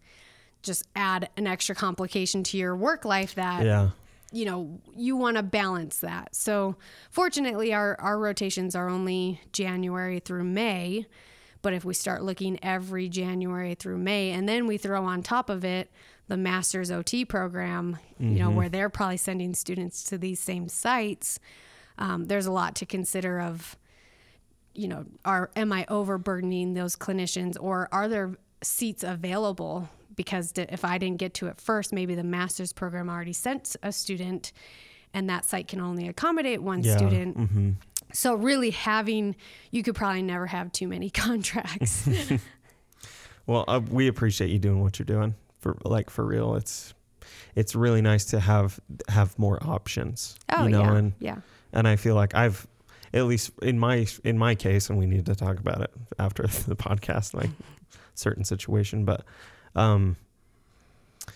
just 0.62 0.86
add 0.96 1.30
an 1.38 1.46
extra 1.48 1.76
complication 1.76 2.44
to 2.44 2.58
your 2.58 2.76
work 2.76 3.04
life 3.06 3.36
that 3.36 3.64
Yeah. 3.66 3.90
you 4.32 4.46
know 4.46 4.80
you 4.96 5.16
want 5.18 5.36
to 5.38 5.44
balance 5.44 5.98
that 5.98 6.34
so 6.34 6.78
fortunately 7.12 7.74
our 7.74 8.00
our 8.00 8.18
rotations 8.18 8.74
are 8.74 8.88
only 8.90 9.42
january 9.52 10.20
through 10.20 10.46
may 10.46 11.06
but 11.64 11.74
if 11.74 11.84
we 11.84 11.94
start 11.96 12.22
looking 12.24 12.60
every 12.64 13.10
january 13.10 13.74
through 13.74 13.98
may 13.98 14.30
and 14.32 14.48
then 14.48 14.68
we 14.68 14.78
throw 14.78 15.04
on 15.06 15.24
top 15.24 15.50
of 15.50 15.66
it 15.66 15.90
the 16.28 16.38
master's 16.38 16.92
ot 16.92 17.28
program 17.28 17.98
you 18.20 18.38
know 18.40 18.50
where 18.52 18.70
they're 18.70 18.90
probably 18.90 19.18
sending 19.18 19.54
students 19.56 20.04
to 20.04 20.18
these 20.20 20.40
same 20.40 20.70
sites 20.70 21.40
um, 21.98 22.26
there's 22.26 22.46
a 22.46 22.52
lot 22.52 22.76
to 22.76 22.86
consider 22.86 23.40
of 23.42 23.76
you 24.76 24.88
know 24.88 25.06
are 25.26 25.50
am 25.56 25.72
i 25.74 25.86
overburdening 25.90 26.74
those 26.76 26.96
clinicians 26.96 27.56
or 27.60 27.90
are 27.92 28.08
there 28.08 28.36
seats 28.62 29.04
available 29.04 29.90
because 30.16 30.54
if 30.56 30.86
i 30.86 30.98
didn't 30.98 31.18
get 31.18 31.34
to 31.34 31.48
it 31.48 31.60
first 31.60 31.92
maybe 31.94 32.16
the 32.16 32.24
master's 32.24 32.72
program 32.74 33.10
already 33.10 33.34
sent 33.34 33.76
a 33.84 33.92
student 33.92 34.52
and 35.14 35.30
that 35.30 35.46
site 35.46 35.68
can 35.68 35.80
only 35.80 36.08
accommodate 36.08 36.62
one 36.64 36.82
Yeah. 36.84 36.98
student 36.98 37.38
Mm-hmm. 37.38 37.72
So 38.14 38.36
really 38.36 38.70
having 38.70 39.36
you 39.72 39.84
could 39.84 39.96
probably 39.96 40.22
never 40.22 40.46
have 40.46 40.72
too 40.72 40.88
many 40.88 41.10
contracts 41.24 42.08
Well, 43.46 43.66
uh, 43.68 43.82
we 43.90 44.08
appreciate 44.08 44.50
you 44.52 44.60
doing 44.60 44.82
what 44.82 45.00
you're 45.00 45.06
doing 45.06 45.36
for 45.60 45.78
like 45.84 46.10
for 46.10 46.26
real. 46.26 46.56
It's 46.56 46.94
it's 47.56 47.76
really 47.76 48.02
nice 48.02 48.26
to 48.26 48.40
have 48.40 48.80
have 49.10 49.38
more 49.38 49.60
options. 49.62 50.38
oh 50.50 50.64
you 50.64 50.70
know, 50.70 50.82
yeah 50.82 50.96
and 50.96 51.14
yeah 51.20 51.38
and 51.74 51.88
I 51.88 51.96
feel 51.96 52.16
like 52.16 52.36
I've 52.36 52.66
at 53.14 53.26
least 53.26 53.52
in 53.62 53.78
my 53.80 54.08
in 54.24 54.38
my 54.38 54.56
case, 54.56 54.90
and 54.90 54.98
we 54.98 55.06
need 55.06 55.26
to 55.26 55.36
talk 55.36 55.60
about 55.60 55.82
it 55.82 55.92
after 56.20 56.44
the 56.68 56.76
podcast, 56.76 57.34
like 57.34 57.50
certain 58.16 58.46
situation, 58.46 59.04
but 59.06 59.26
um, 59.76 60.16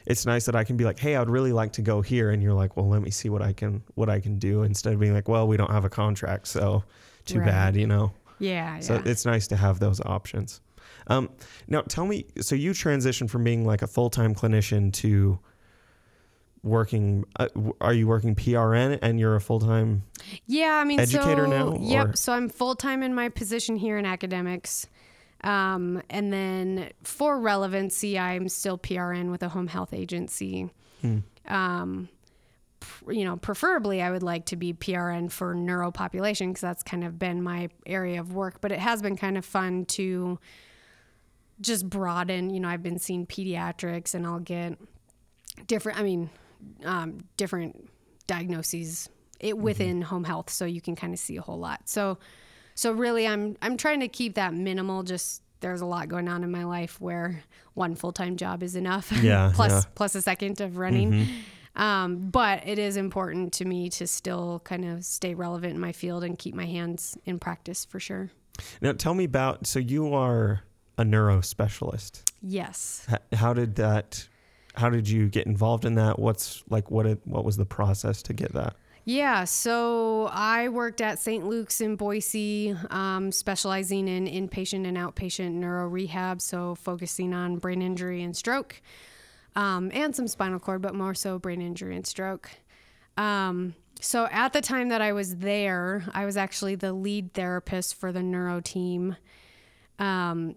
it's 0.06 0.26
nice 0.26 0.45
that 0.45 0.56
I 0.56 0.63
can 0.63 0.78
be 0.78 0.84
like, 0.86 1.00
hey, 1.00 1.15
I'd 1.15 1.30
really 1.30 1.52
like 1.54 1.73
to 1.73 1.82
go 1.82 2.02
here, 2.02 2.32
and 2.32 2.41
you're 2.43 2.54
like, 2.54 2.76
well, 2.78 2.88
let 2.88 3.02
me 3.02 3.10
see 3.12 3.30
what 3.30 3.41
I 3.41 3.54
can 3.54 3.84
what 3.95 4.10
I 4.10 4.19
can 4.19 4.38
do 4.39 4.63
instead 4.63 4.93
of 4.93 5.00
being 5.00 5.13
like, 5.13 5.28
well, 5.28 5.47
we 5.47 5.58
don't 5.58 5.71
have 5.71 5.86
a 5.86 5.89
contract, 5.89 6.47
so 6.47 6.84
too 7.26 7.39
Right. 7.39 7.47
bad, 7.47 7.76
you 7.76 7.88
know. 7.88 8.12
yeah 8.39 8.80
So 8.80 8.93
yeah 8.95 9.02
it's 9.06 9.26
nice 9.26 9.47
to 9.47 9.56
have 9.56 9.80
those 9.80 10.00
options. 10.02 10.62
Um, 11.08 11.30
now, 11.67 11.82
tell 11.82 12.06
me, 12.06 12.26
so 12.41 12.56
you 12.56 12.71
transitioned 12.71 13.30
from 13.30 13.43
being 13.43 13.65
like 13.65 13.82
a 13.82 13.88
full 13.88 14.10
time 14.10 14.36
clinician 14.36 14.91
to 14.93 15.39
working. 16.63 17.23
Uh, 17.39 17.47
are 17.82 17.93
you 17.93 18.08
working 18.08 18.36
PRN 18.36 19.00
and 19.02 19.19
you're 19.19 19.36
a 19.36 19.41
full 19.41 19.60
time? 19.60 20.04
Yeah, 20.47 20.80
I 20.82 20.84
mean, 20.84 21.00
educator 21.00 21.45
so, 21.45 21.50
now, 21.50 21.78
Yep. 21.80 22.08
or- 22.10 22.15
So 22.15 22.34
I'm 22.34 22.50
full 22.50 22.76
time 22.76 23.04
in 23.04 23.13
my 23.15 23.30
position 23.30 23.78
here 23.78 23.97
in 23.97 24.06
academics, 24.06 24.88
um, 25.43 26.02
and 26.10 26.34
then 26.34 26.91
for 27.04 27.39
relevancy, 27.39 28.17
I'm 28.17 28.50
still 28.50 28.78
PRN 28.78 29.32
with 29.32 29.43
a 29.43 29.50
home 29.50 29.67
health 29.67 29.93
agency. 29.93 30.69
Hmm. 31.02 31.19
Um, 31.47 32.10
pr- 32.80 33.12
you 33.12 33.26
know, 33.26 33.38
preferably 33.38 34.02
I 34.02 34.12
would 34.12 34.23
like 34.23 34.45
to 34.47 34.56
be 34.56 34.73
PRN 34.73 35.32
for 35.32 35.56
neuropopulation 35.56 36.50
because 36.50 36.62
that's 36.62 36.84
kind 36.84 37.04
of 37.04 37.19
been 37.19 37.43
my 37.43 37.69
area 37.86 38.19
of 38.19 38.34
work. 38.34 38.62
But 38.62 38.71
it 38.71 38.80
has 38.80 39.02
been 39.02 39.15
kind 39.15 39.38
of 39.38 39.45
fun 39.45 39.86
to 39.86 40.39
just 41.62 41.89
broaden. 41.89 42.50
You 42.50 42.60
know, 42.60 42.67
I've 42.67 42.84
been 42.84 43.00
seeing 43.00 43.26
pediatrics, 43.26 44.15
and 44.15 44.26
I'll 44.26 44.39
get 44.39 44.78
different. 45.67 46.00
I 46.00 46.04
mean, 46.04 46.30
um, 46.84 47.19
different 47.38 47.89
diagnoses 48.26 49.10
it 49.39 49.58
within 49.58 50.02
home 50.02 50.23
health, 50.23 50.50
so 50.50 50.65
you 50.65 50.82
can 50.82 50.95
kind 50.95 51.13
of 51.13 51.19
see 51.19 51.38
a 51.38 51.41
whole 51.41 51.60
lot. 51.60 51.88
So, 51.88 52.17
so 52.77 52.91
really, 52.91 53.27
I'm 53.27 53.57
I'm 53.59 53.75
trying 53.75 54.01
to 54.01 54.07
keep 54.07 54.35
that 54.35 54.53
minimal. 54.53 55.01
Just 55.01 55.41
there's 55.61 55.81
a 55.81 55.85
lot 55.85 56.09
going 56.09 56.29
on 56.29 56.43
in 56.43 56.51
my 56.51 56.63
life 56.63 57.01
where 57.01 57.43
one 57.73 57.95
full 57.95 58.11
time 58.11 58.37
job 58.37 58.61
is 58.61 58.75
enough. 58.75 59.11
Yeah, 59.11 59.51
plus 59.55 59.71
yeah. 59.71 59.81
plus 59.95 60.13
a 60.13 60.21
second 60.21 60.61
of 60.61 60.77
running. 60.77 61.27
Um, 61.75 62.29
but 62.29 62.67
it 62.67 62.77
is 62.77 62.95
important 62.95 63.53
to 63.53 63.65
me 63.65 63.89
to 63.89 64.05
still 64.05 64.61
kind 64.63 64.85
of 64.85 65.03
stay 65.03 65.33
relevant 65.33 65.73
in 65.73 65.79
my 65.79 65.91
field 65.91 66.23
and 66.23 66.37
keep 66.37 66.53
my 66.53 66.65
hands 66.65 67.17
in 67.25 67.39
practice 67.39 67.83
for 67.83 67.99
sure. 67.99 68.29
Now, 68.79 68.93
tell 68.93 69.15
me 69.15 69.23
about. 69.23 69.65
So 69.65 69.79
you 69.79 70.13
are 70.13 70.61
a 70.99 71.03
neurospecialist. 71.03 72.31
Yes. 72.43 73.07
H- 73.11 73.39
How 73.39 73.53
did 73.55 73.75
that? 73.77 74.27
How 74.75 74.91
did 74.91 75.09
you 75.09 75.29
get 75.29 75.47
involved 75.47 75.83
in 75.83 75.95
that? 75.95 76.19
What's 76.19 76.63
like 76.69 76.91
what? 76.91 77.07
It, 77.07 77.21
what 77.25 77.43
was 77.43 77.57
the 77.57 77.65
process 77.65 78.21
to 78.23 78.33
get 78.33 78.53
that? 78.53 78.75
Yeah, 79.09 79.45
so 79.45 80.29
I 80.33 80.67
worked 80.67 80.99
at 80.99 81.17
St. 81.17 81.47
Luke's 81.47 81.79
in 81.79 81.95
Boise, 81.95 82.75
um, 82.89 83.31
specializing 83.31 84.09
in 84.09 84.25
inpatient 84.25 84.85
and 84.85 84.97
outpatient 84.97 85.53
neuro 85.53 85.87
rehab, 85.87 86.41
so 86.41 86.75
focusing 86.75 87.33
on 87.33 87.55
brain 87.55 87.81
injury 87.81 88.21
and 88.21 88.35
stroke, 88.35 88.81
um, 89.55 89.91
and 89.93 90.13
some 90.13 90.27
spinal 90.27 90.59
cord, 90.59 90.81
but 90.81 90.93
more 90.93 91.13
so 91.13 91.39
brain 91.39 91.61
injury 91.61 91.95
and 91.95 92.05
stroke. 92.05 92.49
Um, 93.15 93.75
so 94.01 94.27
at 94.29 94.51
the 94.51 94.59
time 94.59 94.89
that 94.89 95.01
I 95.01 95.13
was 95.13 95.37
there, 95.37 96.03
I 96.13 96.25
was 96.25 96.35
actually 96.35 96.75
the 96.75 96.91
lead 96.91 97.33
therapist 97.33 97.95
for 97.95 98.11
the 98.11 98.21
neuro 98.21 98.59
team. 98.59 99.15
Um, 99.99 100.55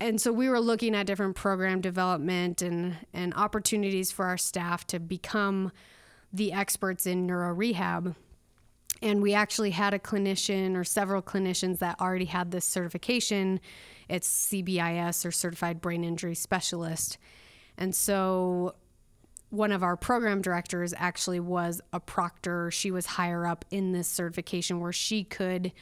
and 0.00 0.20
so 0.20 0.32
we 0.32 0.48
were 0.48 0.58
looking 0.58 0.96
at 0.96 1.06
different 1.06 1.36
program 1.36 1.80
development 1.80 2.62
and, 2.62 2.96
and 3.12 3.32
opportunities 3.34 4.10
for 4.10 4.24
our 4.24 4.38
staff 4.38 4.88
to 4.88 4.98
become 4.98 5.70
the 6.32 6.52
experts 6.52 7.06
in 7.06 7.26
neuro 7.26 7.52
rehab. 7.52 8.14
And 9.00 9.20
we 9.20 9.34
actually 9.34 9.70
had 9.70 9.94
a 9.94 9.98
clinician 9.98 10.76
or 10.76 10.84
several 10.84 11.22
clinicians 11.22 11.80
that 11.80 12.00
already 12.00 12.26
had 12.26 12.50
this 12.50 12.64
certification. 12.64 13.60
It's 14.08 14.28
CBIS 14.48 15.26
or 15.26 15.32
Certified 15.32 15.80
Brain 15.80 16.04
Injury 16.04 16.36
Specialist. 16.36 17.18
And 17.76 17.94
so 17.94 18.76
one 19.50 19.72
of 19.72 19.82
our 19.82 19.96
program 19.96 20.40
directors 20.40 20.94
actually 20.96 21.40
was 21.40 21.80
a 21.92 22.00
proctor. 22.00 22.70
She 22.70 22.90
was 22.90 23.04
higher 23.04 23.46
up 23.46 23.64
in 23.70 23.92
this 23.92 24.08
certification 24.08 24.80
where 24.80 24.92
she 24.92 25.24
could 25.24 25.72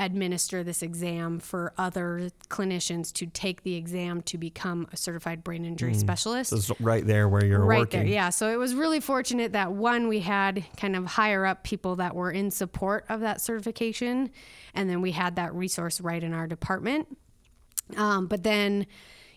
administer 0.00 0.64
this 0.64 0.82
exam 0.82 1.38
for 1.38 1.72
other 1.78 2.30
clinicians 2.48 3.12
to 3.12 3.26
take 3.26 3.62
the 3.62 3.76
exam 3.76 4.22
to 4.22 4.36
become 4.36 4.88
a 4.92 4.96
certified 4.96 5.44
brain 5.44 5.64
injury 5.64 5.94
specialist. 5.94 6.50
So 6.50 6.56
it's 6.56 6.80
right 6.80 7.06
there 7.06 7.28
where 7.28 7.44
you're 7.44 7.64
right 7.64 7.80
working. 7.80 8.00
there 8.00 8.08
yeah. 8.08 8.30
So 8.30 8.52
it 8.52 8.56
was 8.56 8.74
really 8.74 8.98
fortunate 9.00 9.52
that 9.52 9.72
one 9.72 10.08
we 10.08 10.20
had 10.20 10.64
kind 10.76 10.96
of 10.96 11.06
higher 11.06 11.46
up 11.46 11.62
people 11.62 11.96
that 11.96 12.14
were 12.16 12.32
in 12.32 12.50
support 12.50 13.04
of 13.08 13.20
that 13.20 13.40
certification 13.40 14.30
and 14.74 14.90
then 14.90 15.00
we 15.00 15.12
had 15.12 15.36
that 15.36 15.54
resource 15.54 16.00
right 16.00 16.22
in 16.22 16.32
our 16.32 16.48
department. 16.48 17.16
Um, 17.96 18.26
but 18.26 18.42
then 18.42 18.86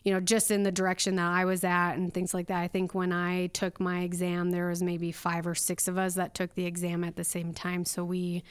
you 0.04 0.14
know 0.14 0.20
just 0.20 0.52
in 0.52 0.64
the 0.64 0.72
direction 0.72 1.18
that 1.18 1.28
i 1.28 1.44
was 1.44 1.66
at 1.66 1.96
and 1.96 2.14
things 2.14 2.34
like 2.34 2.48
that 2.48 2.62
i 2.62 2.68
think 2.70 2.96
when 2.96 3.12
i 3.12 3.48
took 3.48 3.78
my 3.78 4.02
exam 4.02 4.52
there 4.52 4.70
was 4.70 4.82
maybe 4.82 5.12
five 5.12 5.46
or 5.46 5.54
six 5.56 5.86
of 5.86 5.98
us 5.98 6.14
that 6.14 6.34
took 6.34 6.56
the 6.56 6.66
exam 6.66 7.04
at 7.04 7.18
the 7.18 7.26
same 7.26 7.54
time. 7.54 7.84
So 7.84 8.06
we 8.06 8.44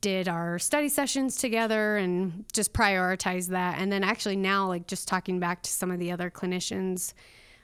did 0.00 0.28
our 0.28 0.58
study 0.58 0.88
sessions 0.88 1.36
together 1.36 1.96
and 1.96 2.44
just 2.52 2.72
prioritize 2.72 3.48
that. 3.48 3.78
And 3.80 3.90
then 3.90 4.04
actually 4.04 4.36
now, 4.36 4.68
like 4.68 4.86
just 4.86 5.08
talking 5.08 5.40
back 5.40 5.62
to 5.62 5.70
some 5.70 5.90
of 5.90 5.98
the 5.98 6.12
other 6.12 6.30
clinicians 6.30 7.14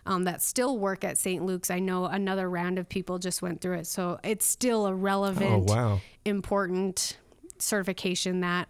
um, 0.07 0.25
that 0.25 0.43
still 0.43 0.77
work 0.79 1.05
at 1.05 1.17
St. 1.17 1.45
Luke's, 1.45 1.71
I 1.71 1.79
know 1.79 2.07
another 2.07 2.51
round 2.51 2.79
of 2.79 2.89
people 2.89 3.19
just 3.19 3.41
went 3.41 3.61
through 3.61 3.75
it. 3.79 3.87
So 3.87 4.19
it's 4.25 4.45
still 4.45 4.87
a 4.87 4.95
relevant, 4.95 5.71
Oh, 5.71 5.75
wow. 5.75 6.01
important 6.25 7.19
certification 7.59 8.41
that 8.41 8.69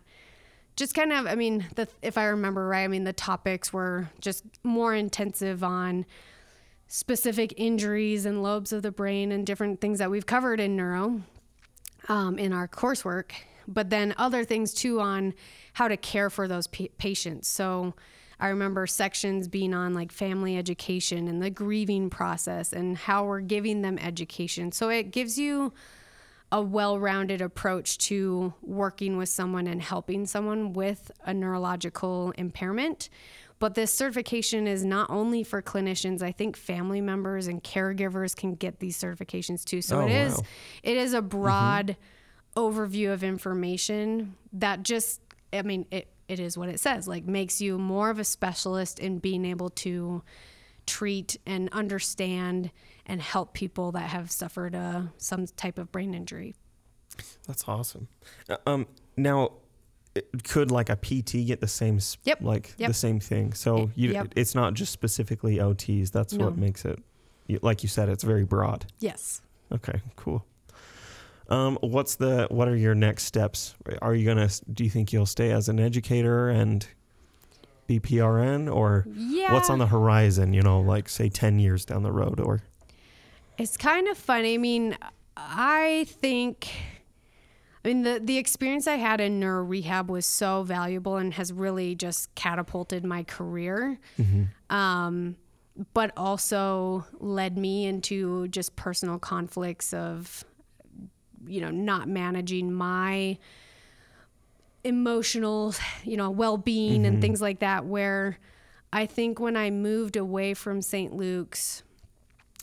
just 0.77 0.94
kind 0.94 1.12
of, 1.12 1.27
I 1.27 1.35
mean, 1.35 1.64
the, 1.77 1.88
if 2.03 2.18
I 2.18 2.27
remember 2.27 2.66
right, 2.68 2.85
I 2.85 2.88
mean, 2.88 3.05
the 3.05 3.12
topics 3.12 3.72
were 3.72 4.11
just 4.20 4.44
more 4.62 4.94
intensive 4.94 5.64
on 5.64 6.05
specific 6.87 7.55
injuries 7.57 8.27
and 8.27 8.42
lobes 8.42 8.72
of 8.72 8.83
the 8.83 8.90
brain 8.92 9.33
and 9.33 9.46
different 9.46 9.81
things 9.81 9.98
that 10.00 10.11
we've 10.11 10.27
covered 10.27 10.61
in 10.61 10.77
neuro 10.77 11.22
um, 12.09 12.38
in 12.38 12.53
our 12.53 12.68
coursework, 12.68 13.33
but 13.66 13.90
then 13.90 14.14
other 14.16 14.44
things 14.44 14.72
too 14.74 15.00
on 15.00 15.35
how 15.74 15.88
to 15.88 15.96
care 15.96 16.31
for 16.31 16.48
those 16.48 16.66
pa- 16.66 16.85
patients. 16.98 17.48
So 17.48 17.94
I 18.40 18.48
remember 18.48 18.87
sections 18.87 19.48
being 19.48 19.74
on 19.74 19.94
like 19.94 20.12
family 20.12 20.57
education 20.57 21.29
and 21.29 21.42
the 21.42 21.50
grieving 21.50 22.11
process 22.11 22.72
and 22.72 22.96
how 22.96 23.24
we're 23.24 23.40
giving 23.40 23.83
them 23.83 23.98
education. 23.98 24.72
So 24.72 24.88
it 24.88 25.12
gives 25.12 25.38
you 25.38 25.72
a 26.53 26.61
well 26.61 26.98
rounded 26.98 27.40
approach 27.40 27.98
to 27.98 28.55
working 28.62 29.16
with 29.16 29.29
someone 29.29 29.66
and 29.66 29.83
helping 29.83 30.27
someone 30.27 30.72
with 30.72 31.11
a 31.24 31.35
neurological 31.35 32.33
impairment. 32.37 33.09
But 33.61 33.74
this 33.74 33.92
certification 33.92 34.66
is 34.66 34.85
not 34.85 35.11
only 35.11 35.42
for 35.42 35.62
clinicians. 35.62 36.22
I 36.22 36.33
think 36.33 36.57
family 36.57 37.00
members 37.00 37.46
and 37.46 37.62
caregivers 37.62 38.37
can 38.37 38.55
get 38.55 38.79
these 38.81 38.98
certifications 38.98 39.64
too. 39.64 39.81
So 39.81 40.00
Oh, 40.00 40.07
it 40.07 40.12
is 40.12 40.37
wow. 40.37 40.42
it 40.83 40.96
is 40.96 41.14
a 41.14 41.18
mm-hmm. 41.18 41.29
broad 41.29 41.96
overview 42.57 43.12
of 43.12 43.25
information 43.25 44.37
that 44.53 44.83
just 44.83 45.21
I 45.53 45.62
mean 45.62 45.87
it 45.90 46.09
it 46.29 46.40
is 46.40 46.57
what 46.57 46.69
it 46.69 46.81
says. 46.81 47.07
Like 47.09 47.25
makes 47.27 47.61
you 47.61 47.77
more 47.79 48.09
of 48.11 48.19
a 48.19 48.25
specialist 48.25 48.99
in 48.99 49.19
being 49.19 49.45
able 49.45 49.71
to 49.71 50.23
treat 50.87 51.37
and 51.47 51.69
understand 51.73 52.71
and 53.07 53.21
help 53.21 53.53
people 53.53 53.93
that 53.93 54.09
have 54.11 54.31
suffered 54.31 54.75
a, 54.75 55.12
some 55.19 55.47
type 55.47 55.79
of 55.79 55.93
brain 55.93 56.14
injury. 56.14 56.55
That's 57.47 57.69
awesome. 57.69 58.09
Uh, 58.49 58.57
Um, 58.67 58.87
now, 59.17 59.53
it- 60.14 60.45
could 60.45 60.71
like 60.71 60.88
a 60.88 60.97
PT 60.97 61.45
get 61.47 61.61
the 61.61 61.69
same, 61.69 61.99
Yep. 62.25 62.40
like 62.40 62.75
Yep. 62.79 62.88
the 62.88 62.95
same 62.95 63.21
thing? 63.21 63.53
So 63.53 63.90
you, 63.95 64.12
Yep. 64.12 64.33
it's 64.37 64.55
not 64.55 64.73
just 64.75 64.93
specifically 64.93 65.59
OTs. 65.61 66.11
That's 66.11 66.33
No. 66.33 66.47
what 66.47 66.57
makes 66.57 66.85
it, 66.87 66.99
like 67.62 67.83
you 67.83 67.88
said, 67.90 68.09
it's 68.09 68.25
very 68.25 68.45
broad. 68.45 68.87
Yes. 69.01 69.43
Okay, 69.73 70.01
cool. 70.17 70.45
Um, 71.48 71.76
what's 71.83 72.16
the 72.16 72.46
what 72.50 72.68
are 72.68 72.76
your 72.76 72.94
next 72.94 73.24
steps? 73.24 73.74
Are 74.00 74.14
you 74.14 74.24
gonna? 74.26 74.48
Do 74.72 74.85
you 74.85 74.90
think 74.90 75.12
you'll 75.12 75.26
stay 75.26 75.50
as 75.50 75.68
an 75.68 75.78
educator 75.78 76.48
and 76.48 76.87
be 77.87 78.00
PRN, 78.00 78.74
or 78.74 79.07
Yeah. 79.14 79.52
what's 79.52 79.68
on 79.68 79.78
the 79.78 79.87
horizon? 79.88 80.52
You 80.54 80.62
know, 80.62 80.80
like 80.80 81.09
say 81.09 81.28
ten 81.28 81.59
years 81.59 81.85
down 81.85 82.02
the 82.02 82.12
road, 82.12 82.40
or 82.40 82.62
It's 83.59 83.76
kind 83.76 84.09
of 84.09 84.16
funny. 84.16 84.54
I 84.54 84.59
mean, 84.59 84.96
I 85.37 86.07
think, 86.09 86.68
I 87.85 87.88
mean, 87.88 88.02
the, 88.02 88.20
the 88.22 88.38
experience 88.38 88.87
I 88.88 88.94
had 88.96 89.20
in 89.20 89.38
neuro 89.38 89.62
rehab 89.62 90.09
was 90.11 90.26
so 90.26 90.62
valuable 90.64 91.18
and 91.18 91.35
has 91.35 91.52
really 91.52 91.94
just 91.94 92.35
catapulted 92.35 93.04
my 93.04 93.22
career. 93.22 93.98
Um, 94.70 95.37
but 95.92 96.12
also 96.16 97.04
led 97.20 97.59
me 97.59 97.85
into 97.85 98.48
just 98.48 98.74
personal 98.76 99.18
conflicts 99.18 99.92
of, 99.92 100.44
you 101.46 101.61
know, 101.61 101.70
not 101.70 102.09
managing 102.09 102.72
my 102.72 103.38
emotional, 104.83 105.74
you 106.04 106.16
know, 106.16 106.30
well 106.30 106.57
being 106.57 107.07
and 107.07 107.20
things 107.20 107.40
like 107.40 107.61
that. 107.61 107.87
Where 107.87 108.38
I 108.92 109.07
think 109.07 109.40
when 109.40 109.57
I 109.57 109.70
moved 109.70 110.16
away 110.16 110.54
from 110.54 110.83
St. 110.83 111.14
Luke's, 111.14 111.83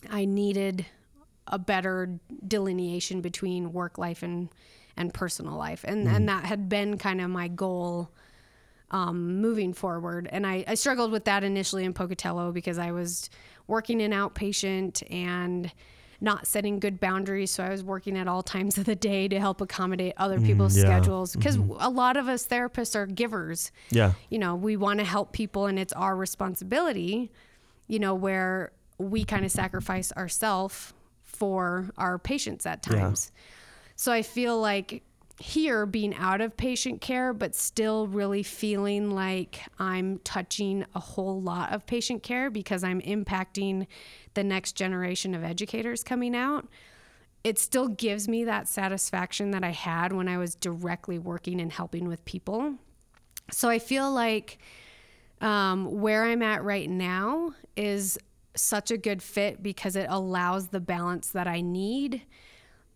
I 0.10 0.26
needed 0.26 0.86
a 1.48 1.60
better 1.60 2.20
delineation 2.48 3.22
between 3.22 3.74
work 3.74 3.98
life 3.98 4.24
and 4.24 4.50
and 4.98 5.14
personal 5.14 5.58
life, 5.58 5.84
and 5.84 6.08
and 6.08 6.30
that 6.30 6.46
had 6.46 6.70
been 6.70 6.98
kind 6.98 7.22
of 7.22 7.30
my 7.30 7.48
goal 7.48 8.12
um, 8.92 9.42
moving 9.42 9.74
forward. 9.74 10.28
And 10.32 10.46
I, 10.46 10.64
I 10.68 10.76
struggled 10.76 11.12
with 11.12 11.26
that 11.26 11.44
initially 11.44 11.86
in 11.86 11.94
Pocatello 11.94 12.52
because 12.52 12.78
I 12.78 12.92
was 12.92 13.30
working 13.68 14.02
in 14.02 14.12
outpatient 14.12 15.02
and 15.12 15.72
not 16.22 16.46
setting 16.46 16.80
good 16.80 17.00
boundaries. 17.00 17.52
So 17.52 17.64
I 17.64 17.70
was 17.70 17.84
working 17.84 18.16
at 18.16 18.28
all 18.28 18.44
times 18.44 18.78
of 18.78 18.86
the 18.86 18.96
day 18.96 19.28
to 19.28 19.40
help 19.40 19.60
accommodate 19.60 20.14
other 20.18 20.40
mm, 20.40 20.46
people's 20.46 20.78
yeah. 20.78 20.84
schedules 20.84 21.36
because 21.36 21.58
mm-hmm. 21.58 21.76
a 21.80 21.90
lot 21.90 22.16
of 22.16 22.28
us 22.28 22.46
therapists 22.46 22.96
are 22.96 23.08
givers 23.08 23.72
yeah, 23.90 24.14
you 24.30 24.38
know, 24.38 24.56
we 24.56 24.78
want 24.78 25.00
to 25.00 25.06
help 25.06 25.32
people 25.32 25.66
and 25.66 25.80
it's 25.80 25.94
our 25.94 26.16
responsibility, 26.16 27.32
you 27.88 28.00
know, 28.00 28.14
where 28.14 28.72
we 29.00 29.24
kind 29.24 29.44
of 29.44 29.52
sacrifice 29.52 30.12
ourselves 30.14 30.94
for 31.24 31.90
our 31.98 32.20
patients 32.20 32.66
at 32.66 32.86
Yeah. 32.88 33.02
times. 33.02 33.32
So 33.96 34.12
I 34.12 34.22
feel 34.22 34.60
like 34.60 35.04
here 35.42 35.86
being 35.86 36.16
out 36.16 36.42
of 36.42 36.56
patient 36.56 37.02
care, 37.02 37.34
but 37.34 37.56
still 37.56 38.08
really 38.08 38.44
feeling 38.44 39.12
like 39.12 39.62
I'm 39.80 40.20
touching 40.20 40.86
a 40.96 41.00
whole 41.00 41.42
lot 41.42 41.74
of 41.74 41.86
patient 41.86 42.24
care 42.24 42.50
because 42.50 42.84
I'm 42.84 43.02
impacting 43.02 43.88
the 44.34 44.44
next 44.44 44.74
generation 44.74 45.36
of 45.36 45.44
educators 45.44 46.04
coming 46.04 46.36
out 46.36 46.68
it 47.44 47.58
still 47.58 47.88
gives 47.88 48.28
me 48.28 48.46
that 48.46 48.68
satisfaction 48.68 49.52
that 49.52 49.64
I 49.64 49.72
had 49.72 50.14
when 50.14 50.28
I 50.28 50.38
was 50.38 50.56
directly 50.56 51.18
working 51.18 51.60
and 51.60 51.72
helping 51.72 52.08
with 52.08 52.24
people. 52.26 52.76
So 53.52 53.68
I 53.70 53.80
feel 53.80 54.12
like 54.12 54.60
um, 55.42 56.02
where 56.02 56.24
I'm 56.24 56.44
at 56.44 56.64
right 56.64 56.90
now 56.90 57.54
is 57.76 58.20
such 58.56 58.92
a 58.92 58.98
good 58.98 59.24
fit 59.24 59.64
because 59.64 59.96
it 59.96 60.06
allows 60.10 60.68
the 60.68 60.80
balance 60.80 61.30
that 61.32 61.48
I 61.48 61.62
need, 61.62 62.22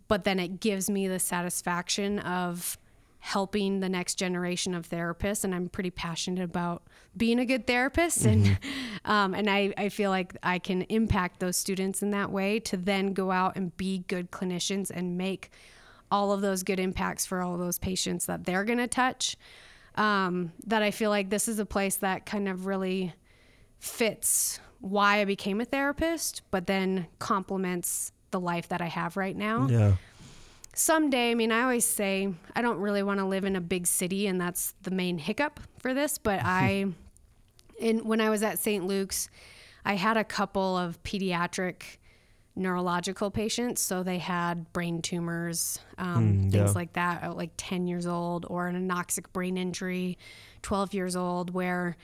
but 0.08 0.24
then 0.24 0.40
it 0.40 0.60
gives 0.60 0.90
me 0.90 1.08
the 1.08 1.20
satisfaction 1.20 2.20
of 2.20 2.78
helping 3.26 3.80
the 3.80 3.90
next 3.90 4.16
generation 4.16 4.76
of 4.76 4.88
therapists. 4.88 5.44
And 5.44 5.56
I'm 5.56 5.68
pretty 5.68 5.90
passionate 5.90 6.44
about 6.44 6.84
being 7.18 7.40
a 7.40 7.46
good 7.46 7.66
therapist. 7.66 8.20
Mm-hmm. 8.20 8.46
And, 8.46 8.60
um, 9.06 9.34
and 9.34 9.50
I, 9.50 9.74
I 9.78 9.90
feel 9.90 10.12
like 10.12 10.38
I 10.44 10.60
can 10.60 10.84
impact 10.84 11.40
those 11.40 11.58
students 11.58 12.04
in 12.04 12.12
that 12.12 12.32
way 12.32 12.60
to 12.60 12.78
then 12.78 13.14
go 13.14 13.32
out 13.32 13.56
and 13.56 13.76
be 13.78 14.04
good 14.08 14.30
clinicians 14.30 14.92
and 14.94 15.18
make 15.18 15.52
all 16.12 16.32
of 16.32 16.42
those 16.42 16.62
good 16.62 16.80
impacts 16.80 17.26
for 17.26 17.42
all 17.42 17.58
those 17.58 17.80
patients 17.80 18.28
that 18.28 18.46
they're 18.46 18.64
going 18.64 18.78
to 18.78 18.88
touch. 18.88 19.36
Um, 19.96 20.52
that 20.68 20.84
I 20.84 20.92
feel 20.92 21.10
like 21.10 21.32
this 21.32 21.48
is 21.48 21.58
a 21.58 21.66
place 21.66 21.96
that 21.98 22.28
kind 22.28 22.48
of 22.48 22.68
really 22.68 23.14
fits 23.80 24.60
why 24.82 25.22
I 25.22 25.26
became 25.26 25.62
a 25.62 25.66
therapist, 25.66 26.44
but 26.52 26.68
then 26.68 27.08
complements 27.18 28.12
the 28.36 28.40
life 28.42 28.68
that 28.68 28.82
I 28.82 28.88
have 28.88 29.16
right 29.16 29.36
now. 29.36 29.68
Yeah. 29.70 29.94
Someday, 30.74 31.32
I 31.32 31.36
mean, 31.36 31.54
I 31.54 31.62
always 31.62 31.86
say 31.86 32.34
I 32.54 32.62
don't 32.62 32.80
really 32.80 33.02
want 33.02 33.22
to 33.22 33.26
live 33.26 33.46
in 33.46 33.56
a 33.56 33.62
big 33.62 33.88
city, 33.88 34.28
and 34.28 34.42
that's 34.42 34.74
the 34.82 34.92
main 34.92 35.18
hiccup 35.18 35.62
for 35.80 35.94
this. 35.94 36.18
But 36.18 36.42
I, 36.44 36.88
in 37.80 38.00
when 38.00 38.20
I 38.20 38.30
was 38.30 38.44
at 38.44 38.60
St. 38.60 38.86
Luke's, 38.86 39.30
I 39.86 39.94
had 39.94 40.18
a 40.18 40.26
couple 40.26 40.78
of 40.78 41.02
pediatric 41.04 41.84
neurological 42.58 43.32
patients. 43.32 43.82
So 43.82 44.04
they 44.04 44.18
had 44.18 44.72
brain 44.74 45.02
tumors, 45.02 45.80
um, 45.98 46.26
mm, 46.26 46.52
things 46.52 46.54
yeah. 46.54 46.72
like 46.72 46.92
that, 46.94 47.24
at 47.24 47.38
like 47.38 47.52
10 47.56 47.88
years 47.88 48.06
old, 48.06 48.46
or 48.50 48.68
an 48.68 48.76
anoxic 48.76 49.32
brain 49.32 49.58
injury, 49.58 50.18
12 50.62 50.94
years 50.94 51.16
old, 51.16 51.54
where 51.54 51.96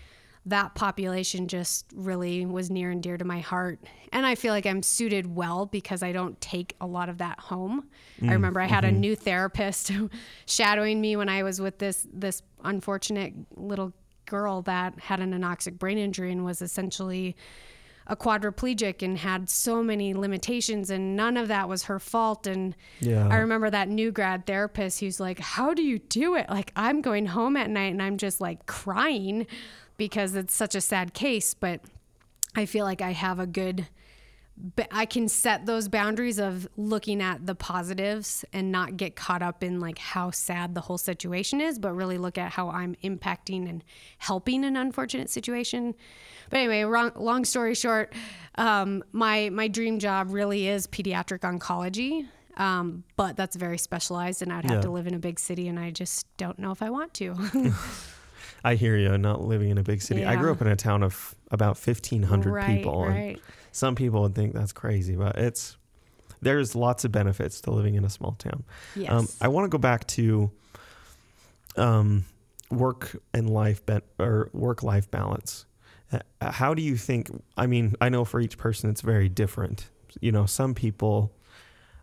that 0.45 0.73
population 0.73 1.47
just 1.47 1.85
really 1.93 2.45
was 2.45 2.71
near 2.71 2.89
and 2.89 3.03
dear 3.03 3.17
to 3.17 3.25
my 3.25 3.39
heart. 3.39 3.79
And 4.11 4.25
I 4.25 4.35
feel 4.35 4.53
like 4.53 4.65
I'm 4.65 4.81
suited 4.81 5.35
well 5.35 5.67
because 5.67 6.01
I 6.01 6.11
don't 6.11 6.39
take 6.41 6.75
a 6.81 6.87
lot 6.87 7.09
of 7.09 7.19
that 7.19 7.39
home. 7.39 7.87
Mm, 8.19 8.29
I 8.29 8.33
remember 8.33 8.59
I 8.59 8.65
had 8.65 8.83
mm-hmm. 8.83 8.95
a 8.95 8.99
new 8.99 9.15
therapist 9.15 9.91
shadowing 10.47 10.99
me 10.99 11.15
when 11.15 11.29
I 11.29 11.43
was 11.43 11.61
with 11.61 11.77
this 11.77 12.07
this 12.11 12.41
unfortunate 12.63 13.33
little 13.55 13.93
girl 14.25 14.61
that 14.63 14.99
had 14.99 15.19
an 15.19 15.33
anoxic 15.33 15.77
brain 15.77 15.97
injury 15.97 16.31
and 16.31 16.43
was 16.43 16.61
essentially 16.61 17.35
a 18.07 18.15
quadriplegic 18.15 19.03
and 19.03 19.19
had 19.19 19.49
so 19.49 19.83
many 19.83 20.13
limitations 20.13 20.89
and 20.89 21.15
none 21.15 21.37
of 21.37 21.47
that 21.49 21.69
was 21.69 21.83
her 21.83 21.99
fault 21.99 22.47
and 22.47 22.75
yeah. 22.99 23.27
I 23.27 23.37
remember 23.37 23.69
that 23.69 23.89
new 23.89 24.11
grad 24.11 24.47
therapist 24.47 24.99
who's 24.99 25.19
like 25.19 25.39
how 25.39 25.73
do 25.73 25.83
you 25.83 25.99
do 25.99 26.35
it 26.35 26.49
like 26.49 26.71
I'm 26.75 27.01
going 27.01 27.27
home 27.27 27.55
at 27.55 27.69
night 27.69 27.91
and 27.91 28.01
I'm 28.01 28.17
just 28.17 28.41
like 28.41 28.65
crying 28.65 29.45
because 30.01 30.33
it's 30.33 30.55
such 30.55 30.73
a 30.73 30.81
sad 30.81 31.13
case, 31.13 31.53
but 31.53 31.79
I 32.55 32.65
feel 32.65 32.85
like 32.85 33.03
I 33.03 33.11
have 33.11 33.39
a 33.39 33.45
good 33.45 33.85
I 34.91 35.05
can 35.05 35.27
set 35.27 35.67
those 35.67 35.87
boundaries 35.87 36.39
of 36.39 36.67
looking 36.75 37.21
at 37.21 37.45
the 37.45 37.53
positives 37.53 38.43
and 38.51 38.71
not 38.71 38.97
get 38.97 39.15
caught 39.15 39.43
up 39.43 39.63
in 39.63 39.79
like 39.79 39.99
how 39.99 40.31
sad 40.31 40.73
the 40.73 40.81
whole 40.81 40.97
situation 40.97 41.61
is, 41.61 41.77
but 41.77 41.93
really 41.93 42.17
look 42.17 42.39
at 42.39 42.51
how 42.51 42.69
I'm 42.69 42.95
impacting 43.03 43.69
and 43.69 43.83
helping 44.17 44.65
an 44.65 44.75
unfortunate 44.75 45.29
situation. 45.29 45.93
But 46.49 46.57
anyway, 46.57 46.81
wrong, 46.81 47.11
long 47.15 47.45
story 47.45 47.75
short, 47.75 48.11
um, 48.55 49.03
my 49.11 49.51
my 49.51 49.67
dream 49.67 49.99
job 49.99 50.31
really 50.31 50.67
is 50.67 50.87
pediatric 50.87 51.41
oncology, 51.41 52.27
um, 52.57 53.03
but 53.17 53.37
that's 53.37 53.55
very 53.55 53.77
specialized, 53.77 54.41
and 54.41 54.51
I'd 54.51 54.65
have 54.65 54.77
yeah. 54.77 54.81
to 54.81 54.89
live 54.89 55.05
in 55.05 55.13
a 55.13 55.19
big 55.19 55.39
city, 55.39 55.67
and 55.67 55.79
I 55.79 55.91
just 55.91 56.25
don't 56.37 56.57
know 56.57 56.71
if 56.71 56.81
I 56.81 56.89
want 56.89 57.13
to. 57.15 57.35
I 58.63 58.75
hear 58.75 58.97
you. 58.97 59.17
Not 59.17 59.41
living 59.41 59.69
in 59.69 59.77
a 59.77 59.83
big 59.83 60.01
city. 60.01 60.21
Yeah. 60.21 60.31
I 60.31 60.35
grew 60.35 60.51
up 60.51 60.61
in 60.61 60.67
a 60.67 60.75
town 60.75 61.03
of 61.03 61.35
about 61.51 61.77
fifteen 61.77 62.23
hundred 62.23 62.53
right, 62.53 62.67
people, 62.67 63.05
right. 63.05 63.15
and 63.15 63.39
some 63.71 63.95
people 63.95 64.21
would 64.21 64.35
think 64.35 64.53
that's 64.53 64.73
crazy, 64.73 65.15
but 65.15 65.37
it's 65.37 65.77
there's 66.41 66.75
lots 66.75 67.05
of 67.05 67.11
benefits 67.11 67.61
to 67.61 67.71
living 67.71 67.95
in 67.95 68.03
a 68.03 68.09
small 68.09 68.33
town. 68.33 68.63
Yes. 68.95 69.11
Um, 69.11 69.27
I 69.39 69.47
want 69.47 69.65
to 69.65 69.69
go 69.69 69.77
back 69.77 70.07
to 70.07 70.51
um, 71.77 72.25
work 72.69 73.15
and 73.33 73.49
life 73.49 73.85
be- 73.85 74.01
or 74.19 74.49
work 74.53 74.83
life 74.83 75.09
balance. 75.11 75.65
Uh, 76.11 76.51
how 76.51 76.73
do 76.73 76.81
you 76.81 76.97
think? 76.97 77.29
I 77.57 77.67
mean, 77.67 77.95
I 78.01 78.09
know 78.09 78.25
for 78.25 78.39
each 78.39 78.57
person 78.57 78.89
it's 78.89 79.01
very 79.01 79.29
different. 79.29 79.89
You 80.19 80.31
know, 80.31 80.45
some 80.45 80.73
people 80.73 81.31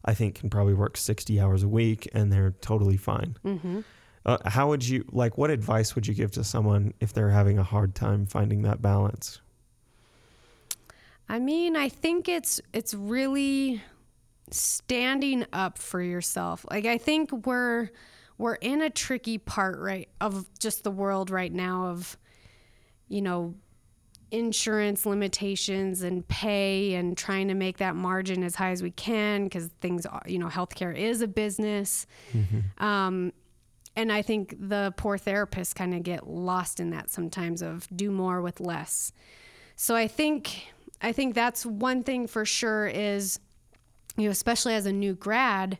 I 0.04 0.14
think 0.14 0.36
can 0.36 0.48
probably 0.48 0.74
work 0.74 0.96
60 0.96 1.38
hours 1.40 1.62
a 1.62 1.68
week 1.68 2.08
and 2.14 2.32
they're 2.32 2.54
totally 2.60 2.96
fine. 2.96 3.36
Mm-hmm. 3.44 3.80
Uh, 4.26 4.38
how 4.46 4.68
would 4.68 4.86
you 4.86 5.04
like? 5.12 5.38
What 5.38 5.50
advice 5.50 5.94
would 5.94 6.06
you 6.06 6.14
give 6.14 6.32
to 6.32 6.44
someone 6.44 6.92
if 7.00 7.12
they're 7.12 7.30
having 7.30 7.58
a 7.58 7.62
hard 7.62 7.94
time 7.94 8.26
finding 8.26 8.62
that 8.62 8.82
balance? 8.82 9.40
I 11.28 11.38
mean, 11.38 11.76
I 11.76 11.88
think 11.88 12.28
it's 12.28 12.60
it's 12.72 12.94
really 12.94 13.82
standing 14.50 15.46
up 15.52 15.78
for 15.78 16.00
yourself. 16.00 16.64
Like 16.70 16.86
I 16.86 16.98
think 16.98 17.46
we're 17.46 17.90
we're 18.38 18.54
in 18.54 18.82
a 18.82 18.90
tricky 18.90 19.38
part 19.38 19.78
right 19.78 20.08
of 20.20 20.46
just 20.58 20.84
the 20.84 20.90
world 20.90 21.30
right 21.30 21.52
now 21.52 21.86
of 21.86 22.16
you 23.08 23.20
know 23.20 23.54
insurance 24.30 25.06
limitations 25.06 26.02
and 26.02 26.26
pay 26.28 26.94
and 26.94 27.16
trying 27.16 27.48
to 27.48 27.54
make 27.54 27.78
that 27.78 27.96
margin 27.96 28.42
as 28.42 28.54
high 28.54 28.70
as 28.70 28.82
we 28.82 28.90
can 28.90 29.44
because 29.44 29.68
things 29.80 30.04
are, 30.04 30.22
you 30.26 30.38
know 30.38 30.48
healthcare 30.48 30.94
is 30.94 31.22
a 31.22 31.28
business 31.28 32.06
mm-hmm. 32.32 32.84
um, 32.84 33.32
and 33.98 34.12
I 34.12 34.22
think 34.22 34.54
the 34.60 34.94
poor 34.96 35.18
therapists 35.18 35.74
kind 35.74 35.92
of 35.92 36.04
get 36.04 36.28
lost 36.28 36.78
in 36.78 36.90
that 36.90 37.10
sometimes 37.10 37.62
of 37.62 37.88
do 37.94 38.12
more 38.12 38.40
with 38.40 38.60
less. 38.60 39.12
So 39.74 39.96
I 39.96 40.06
think 40.06 40.68
I 41.02 41.10
think 41.10 41.34
that's 41.34 41.66
one 41.66 42.04
thing 42.04 42.28
for 42.28 42.44
sure 42.44 42.86
is 42.86 43.40
you 44.16 44.26
know 44.26 44.30
especially 44.30 44.74
as 44.74 44.86
a 44.86 44.92
new 44.92 45.14
grad 45.14 45.78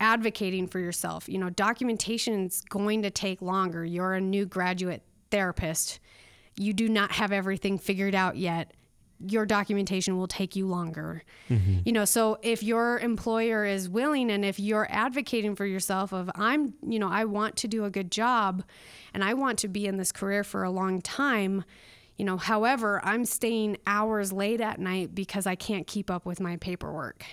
advocating 0.00 0.66
for 0.66 0.78
yourself. 0.78 1.28
You 1.28 1.38
know, 1.38 1.50
documentation's 1.50 2.62
going 2.62 3.02
to 3.02 3.10
take 3.10 3.42
longer. 3.42 3.84
You're 3.84 4.14
a 4.14 4.20
new 4.20 4.46
graduate 4.46 5.02
therapist. 5.30 6.00
You 6.56 6.72
do 6.72 6.88
not 6.88 7.12
have 7.12 7.32
everything 7.32 7.78
figured 7.78 8.14
out 8.14 8.38
yet 8.38 8.72
your 9.28 9.46
documentation 9.46 10.16
will 10.16 10.26
take 10.26 10.56
you 10.56 10.66
longer. 10.66 11.22
Mm-hmm. 11.50 11.80
You 11.84 11.92
know, 11.92 12.04
so 12.04 12.38
if 12.42 12.62
your 12.62 12.98
employer 12.98 13.64
is 13.64 13.88
willing 13.88 14.30
and 14.30 14.44
if 14.44 14.58
you're 14.58 14.86
advocating 14.90 15.54
for 15.54 15.66
yourself 15.66 16.12
of 16.12 16.30
I'm, 16.34 16.74
you 16.86 16.98
know, 16.98 17.08
I 17.08 17.24
want 17.24 17.56
to 17.56 17.68
do 17.68 17.84
a 17.84 17.90
good 17.90 18.10
job 18.10 18.64
and 19.14 19.22
I 19.22 19.34
want 19.34 19.58
to 19.60 19.68
be 19.68 19.86
in 19.86 19.96
this 19.96 20.12
career 20.12 20.44
for 20.44 20.64
a 20.64 20.70
long 20.70 21.00
time, 21.00 21.64
you 22.16 22.24
know, 22.24 22.36
however, 22.36 23.00
I'm 23.04 23.24
staying 23.24 23.78
hours 23.86 24.32
late 24.32 24.60
at 24.60 24.78
night 24.78 25.14
because 25.14 25.46
I 25.46 25.54
can't 25.54 25.86
keep 25.86 26.10
up 26.10 26.26
with 26.26 26.40
my 26.40 26.56
paperwork. 26.56 27.24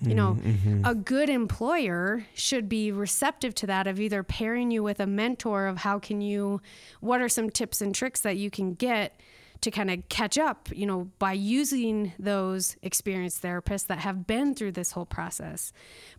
You 0.00 0.14
know, 0.14 0.36
mm-hmm. 0.40 0.84
a 0.84 0.94
good 0.94 1.30
employer 1.30 2.26
should 2.34 2.68
be 2.68 2.92
receptive 2.92 3.54
to 3.56 3.66
that 3.68 3.86
of 3.86 4.00
either 4.00 4.22
pairing 4.22 4.70
you 4.70 4.82
with 4.82 5.00
a 5.00 5.06
mentor 5.06 5.66
of 5.66 5.78
how 5.78 5.98
can 5.98 6.20
you 6.20 6.60
what 7.00 7.22
are 7.22 7.28
some 7.28 7.48
tips 7.48 7.80
and 7.80 7.94
tricks 7.94 8.20
that 8.20 8.36
you 8.36 8.50
can 8.50 8.74
get 8.74 9.18
to 9.64 9.70
kind 9.70 9.90
of 9.90 10.06
catch 10.10 10.36
up, 10.36 10.68
you 10.72 10.84
know, 10.84 11.10
by 11.18 11.32
using 11.32 12.12
those 12.18 12.76
experienced 12.82 13.42
therapists 13.42 13.86
that 13.86 13.98
have 13.98 14.26
been 14.26 14.54
through 14.54 14.72
this 14.72 14.92
whole 14.92 15.06
process. 15.06 15.72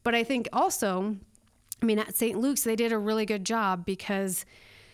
But 0.03 0.15
I 0.15 0.23
think 0.23 0.49
also, 0.51 1.15
I 1.81 1.85
mean, 1.85 1.99
at 1.99 2.15
St. 2.15 2.39
Luke's, 2.39 2.63
they 2.63 2.75
did 2.75 2.91
a 2.91 2.97
really 2.97 3.25
good 3.25 3.45
job 3.45 3.85
because 3.85 4.45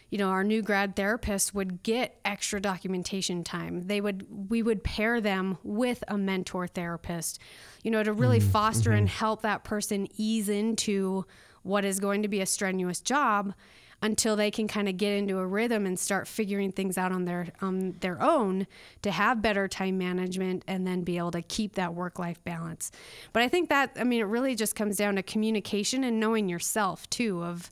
you 0.10 0.18
know 0.18 0.28
our 0.28 0.44
new 0.44 0.62
grad 0.62 0.98
therapists 0.98 1.54
would 1.54 1.84
get 1.84 2.20
extra 2.26 2.60
documentation 2.60 3.46
time 3.46 3.88
they 3.88 4.02
would 4.02 4.50
we 4.50 4.62
would 4.62 4.84
pair 4.84 5.22
them 5.22 5.58
with 5.64 6.04
a 6.10 6.18
mentor 6.18 6.68
therapist 6.68 7.40
you 7.82 7.90
know 7.90 8.04
to 8.04 8.12
really 8.12 8.40
mm-hmm. 8.40 8.50
foster 8.50 8.90
mm-hmm. 8.90 9.00
and 9.00 9.10
help 9.10 9.42
that 9.42 9.64
person 9.64 10.10
ease 10.18 10.50
into 10.50 11.26
what 11.64 11.86
is 11.86 12.02
going 12.02 12.24
to 12.24 12.28
be 12.28 12.42
a 12.42 12.46
strenuous 12.46 13.00
job 13.00 13.54
until 14.02 14.36
they 14.36 14.50
can 14.50 14.68
kind 14.68 14.90
of 14.90 14.98
get 14.98 15.14
into 15.14 15.38
a 15.38 15.46
rhythm 15.46 15.86
and 15.86 16.00
start 16.00 16.28
figuring 16.28 16.72
things 16.72 16.98
out 16.98 17.12
on 17.12 17.26
their 17.26 17.48
on 17.62 17.96
their 18.00 18.22
own 18.22 18.66
to 19.02 19.12
have 19.12 19.42
better 19.42 19.68
time 19.68 19.98
management 19.98 20.64
and 20.68 20.88
then 20.88 21.02
be 21.02 21.18
able 21.18 21.32
to 21.32 21.42
keep 21.42 21.76
that 21.76 21.94
work 21.94 22.18
life 22.18 22.44
balance. 22.44 22.92
But 23.34 23.44
I 23.44 23.48
think 23.48 23.70
that 23.70 23.92
I 24.00 24.04
mean 24.04 24.22
it 24.22 24.26
really 24.26 24.56
just 24.56 24.76
comes 24.76 24.98
down 24.98 25.16
to 25.16 25.24
communication 25.24 26.04
and 26.04 26.20
knowing 26.20 26.50
yourself 26.50 27.10
too 27.10 27.44
of 27.44 27.70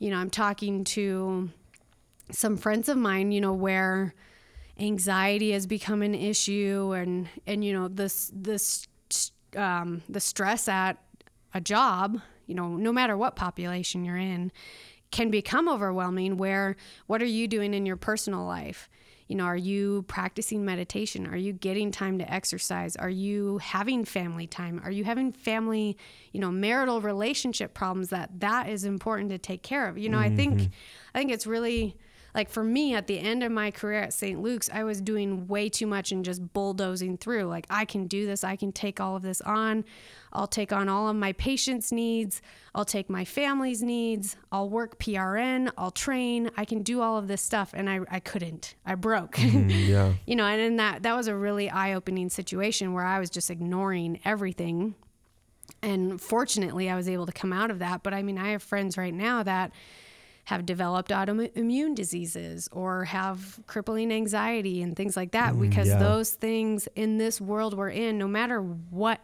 you 0.00 0.08
know, 0.10 0.16
I'm 0.16 0.30
talking 0.30 0.82
to 0.84 1.50
some 2.32 2.56
friends 2.56 2.88
of 2.88 2.96
mine, 2.96 3.32
you 3.32 3.40
know, 3.40 3.52
where 3.52 4.14
anxiety 4.80 5.52
has 5.52 5.66
become 5.66 6.02
an 6.02 6.14
issue 6.14 6.94
and 6.96 7.28
and 7.46 7.62
you 7.62 7.72
know 7.72 7.86
this 7.86 8.30
this 8.34 8.86
um, 9.56 10.02
the 10.08 10.20
stress 10.20 10.68
at 10.68 10.96
a 11.52 11.60
job 11.60 12.18
you 12.46 12.54
know 12.54 12.76
no 12.76 12.90
matter 12.92 13.14
what 13.14 13.36
population 13.36 14.04
you're 14.04 14.16
in 14.16 14.50
can 15.10 15.30
become 15.30 15.68
overwhelming 15.68 16.36
where 16.36 16.76
what 17.06 17.22
are 17.22 17.26
you 17.26 17.48
doing 17.48 17.74
in 17.74 17.86
your 17.86 17.96
personal 17.96 18.44
life? 18.44 18.88
You 19.26 19.36
know 19.36 19.44
are 19.44 19.56
you 19.56 20.04
practicing 20.08 20.64
meditation? 20.64 21.26
Are 21.26 21.36
you 21.36 21.52
getting 21.52 21.92
time 21.92 22.18
to 22.18 22.32
exercise? 22.32 22.96
Are 22.96 23.10
you 23.10 23.58
having 23.58 24.04
family 24.04 24.48
time? 24.48 24.80
Are 24.84 24.90
you 24.90 25.04
having 25.04 25.32
family 25.32 25.96
you 26.32 26.40
know 26.40 26.50
marital 26.50 27.00
relationship 27.00 27.74
problems 27.74 28.08
that 28.08 28.40
that 28.40 28.68
is 28.68 28.84
important 28.84 29.30
to 29.30 29.38
take 29.38 29.62
care 29.62 29.88
of? 29.88 29.98
You 29.98 30.08
know 30.08 30.18
mm-hmm. 30.18 30.32
i 30.32 30.36
think 30.36 30.70
i 31.14 31.18
think 31.18 31.30
it's 31.30 31.46
really 31.46 31.96
like 32.34 32.48
for 32.48 32.62
me 32.62 32.94
at 32.94 33.06
the 33.06 33.18
end 33.18 33.42
of 33.42 33.50
my 33.50 33.70
career 33.70 34.02
at 34.02 34.12
St. 34.12 34.40
Luke's, 34.40 34.70
I 34.72 34.84
was 34.84 35.00
doing 35.00 35.46
way 35.46 35.68
too 35.68 35.86
much 35.86 36.12
and 36.12 36.24
just 36.24 36.52
bulldozing 36.52 37.16
through. 37.16 37.44
Like, 37.44 37.66
I 37.70 37.84
can 37.84 38.06
do 38.06 38.26
this, 38.26 38.44
I 38.44 38.56
can 38.56 38.72
take 38.72 39.00
all 39.00 39.16
of 39.16 39.22
this 39.22 39.40
on. 39.40 39.84
I'll 40.32 40.46
take 40.46 40.72
on 40.72 40.88
all 40.88 41.08
of 41.08 41.16
my 41.16 41.32
patients' 41.32 41.90
needs, 41.90 42.40
I'll 42.74 42.84
take 42.84 43.10
my 43.10 43.24
family's 43.24 43.82
needs, 43.82 44.36
I'll 44.52 44.68
work 44.68 44.98
PRN, 45.00 45.72
I'll 45.76 45.90
train, 45.90 46.50
I 46.56 46.64
can 46.64 46.82
do 46.82 47.00
all 47.00 47.18
of 47.18 47.26
this 47.26 47.42
stuff. 47.42 47.72
And 47.74 47.90
I, 47.90 48.00
I 48.08 48.20
couldn't. 48.20 48.76
I 48.86 48.94
broke. 48.94 49.34
Mm, 49.36 49.70
yeah. 49.88 50.12
you 50.26 50.36
know, 50.36 50.44
and, 50.44 50.60
and 50.60 50.78
that 50.78 51.02
that 51.02 51.16
was 51.16 51.26
a 51.26 51.34
really 51.34 51.68
eye 51.68 51.94
opening 51.94 52.28
situation 52.28 52.92
where 52.92 53.04
I 53.04 53.18
was 53.18 53.30
just 53.30 53.50
ignoring 53.50 54.20
everything. 54.24 54.94
And 55.82 56.20
fortunately, 56.20 56.90
I 56.90 56.96
was 56.96 57.08
able 57.08 57.26
to 57.26 57.32
come 57.32 57.52
out 57.52 57.70
of 57.70 57.78
that. 57.80 58.02
But 58.02 58.14
I 58.14 58.22
mean, 58.22 58.38
I 58.38 58.50
have 58.50 58.62
friends 58.62 58.96
right 58.96 59.14
now 59.14 59.42
that 59.42 59.72
have 60.44 60.66
developed 60.66 61.10
autoimmune 61.10 61.94
diseases 61.94 62.68
or 62.72 63.04
have 63.04 63.60
crippling 63.66 64.12
anxiety 64.12 64.82
and 64.82 64.96
things 64.96 65.16
like 65.16 65.32
that 65.32 65.54
mm, 65.54 65.60
because 65.60 65.88
yeah. 65.88 65.98
those 65.98 66.30
things 66.32 66.88
in 66.96 67.18
this 67.18 67.40
world 67.40 67.74
we're 67.76 67.90
in, 67.90 68.18
no 68.18 68.26
matter 68.26 68.60
what, 68.60 69.20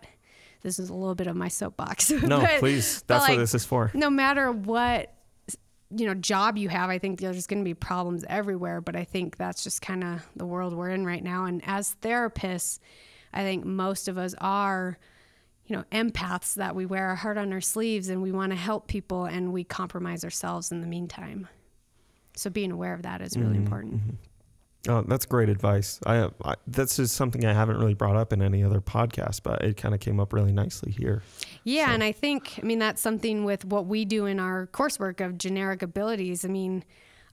this 0.63 0.79
is 0.79 0.89
a 0.89 0.95
little 0.95 1.15
bit 1.15 1.27
of 1.27 1.37
my 1.37 1.49
soapbox. 1.49 2.11
No, 2.23 2.41
but- 2.41 2.61
please. 2.61 3.03
That's 3.07 3.29
what 3.29 3.39
this 3.39 3.55
is 3.55 3.65
for. 3.65 3.91
no 3.95 4.11
matter 4.11 4.53
what 4.53 5.13
you 5.97 6.05
know 6.05 6.15
job 6.15 6.59
you 6.59 6.69
have 6.69 6.91
i 6.91 6.99
think 6.99 7.21
there's 7.21 7.47
going 7.47 7.61
to 7.61 7.65
be 7.65 7.73
problems 7.73 8.25
everywhere 8.29 8.81
but 8.81 8.97
i 8.97 9.05
think 9.05 9.37
that's 9.37 9.63
just 9.63 9.81
kind 9.81 10.03
of 10.03 10.21
the 10.35 10.45
world 10.45 10.75
we're 10.75 10.91
in 10.91 11.07
right 11.07 11.23
now 11.23 11.45
and 11.45 11.63
as 11.65 11.95
therapists 12.03 12.81
i 13.33 13.43
think 13.43 13.65
most 13.65 14.09
of 14.09 14.19
us 14.19 14.35
are 14.41 14.99
you 15.67 15.77
know 15.77 15.85
empaths 15.93 16.55
that 16.55 16.75
we 16.75 16.87
wear 16.87 17.07
our 17.09 17.17
heart 17.17 17.39
on 17.39 17.53
our 17.53 17.61
sleeves 17.61 18.09
and 18.09 18.23
we 18.23 18.33
want 18.33 18.51
to 18.51 18.57
help 18.57 18.87
people 18.87 19.25
and 19.25 19.53
we 19.53 19.65
compromise 19.65 20.25
ourselves 20.25 20.71
in 20.73 20.81
the 20.81 20.87
meantime 20.87 21.49
so 22.35 22.51
being 22.51 22.71
aware 22.71 22.95
of 22.95 23.03
that 23.03 23.21
is 23.21 23.37
really 23.37 23.55
mm-hmm, 23.55 23.63
important 23.63 23.95
mm-hmm. 23.95 24.15
Oh, 24.89 25.03
that's 25.07 25.27
great 25.27 25.49
advice. 25.49 25.99
I, 26.07 26.29
I 26.45 26.55
that's 26.67 26.97
just 26.97 27.17
something 27.17 27.45
I 27.45 27.53
haven't 27.53 27.79
really 27.79 27.95
brought 27.95 28.17
up 28.17 28.33
in 28.33 28.43
any 28.43 28.63
other 28.63 28.81
podcast, 28.81 29.43
but 29.43 29.63
it 29.63 29.77
kind 29.77 29.95
of 29.95 30.01
came 30.01 30.21
up 30.21 30.33
really 30.33 30.53
nicely 30.53 30.93
here. 30.93 31.23
Yeah, 31.65 31.87
So- 31.87 31.93
and 31.95 32.05
I 32.05 32.13
think, 32.13 32.59
I 32.63 32.67
mean, 32.67 32.79
that's 32.79 33.03
something 33.03 33.45
with 33.45 33.65
what 33.65 33.87
we 33.87 34.05
do 34.05 34.27
in 34.27 34.39
our 34.39 34.69
coursework 34.69 35.25
of 35.25 35.39
generic 35.39 35.83
abilities. 35.83 36.45
I 36.45 36.49
mean, 36.49 36.85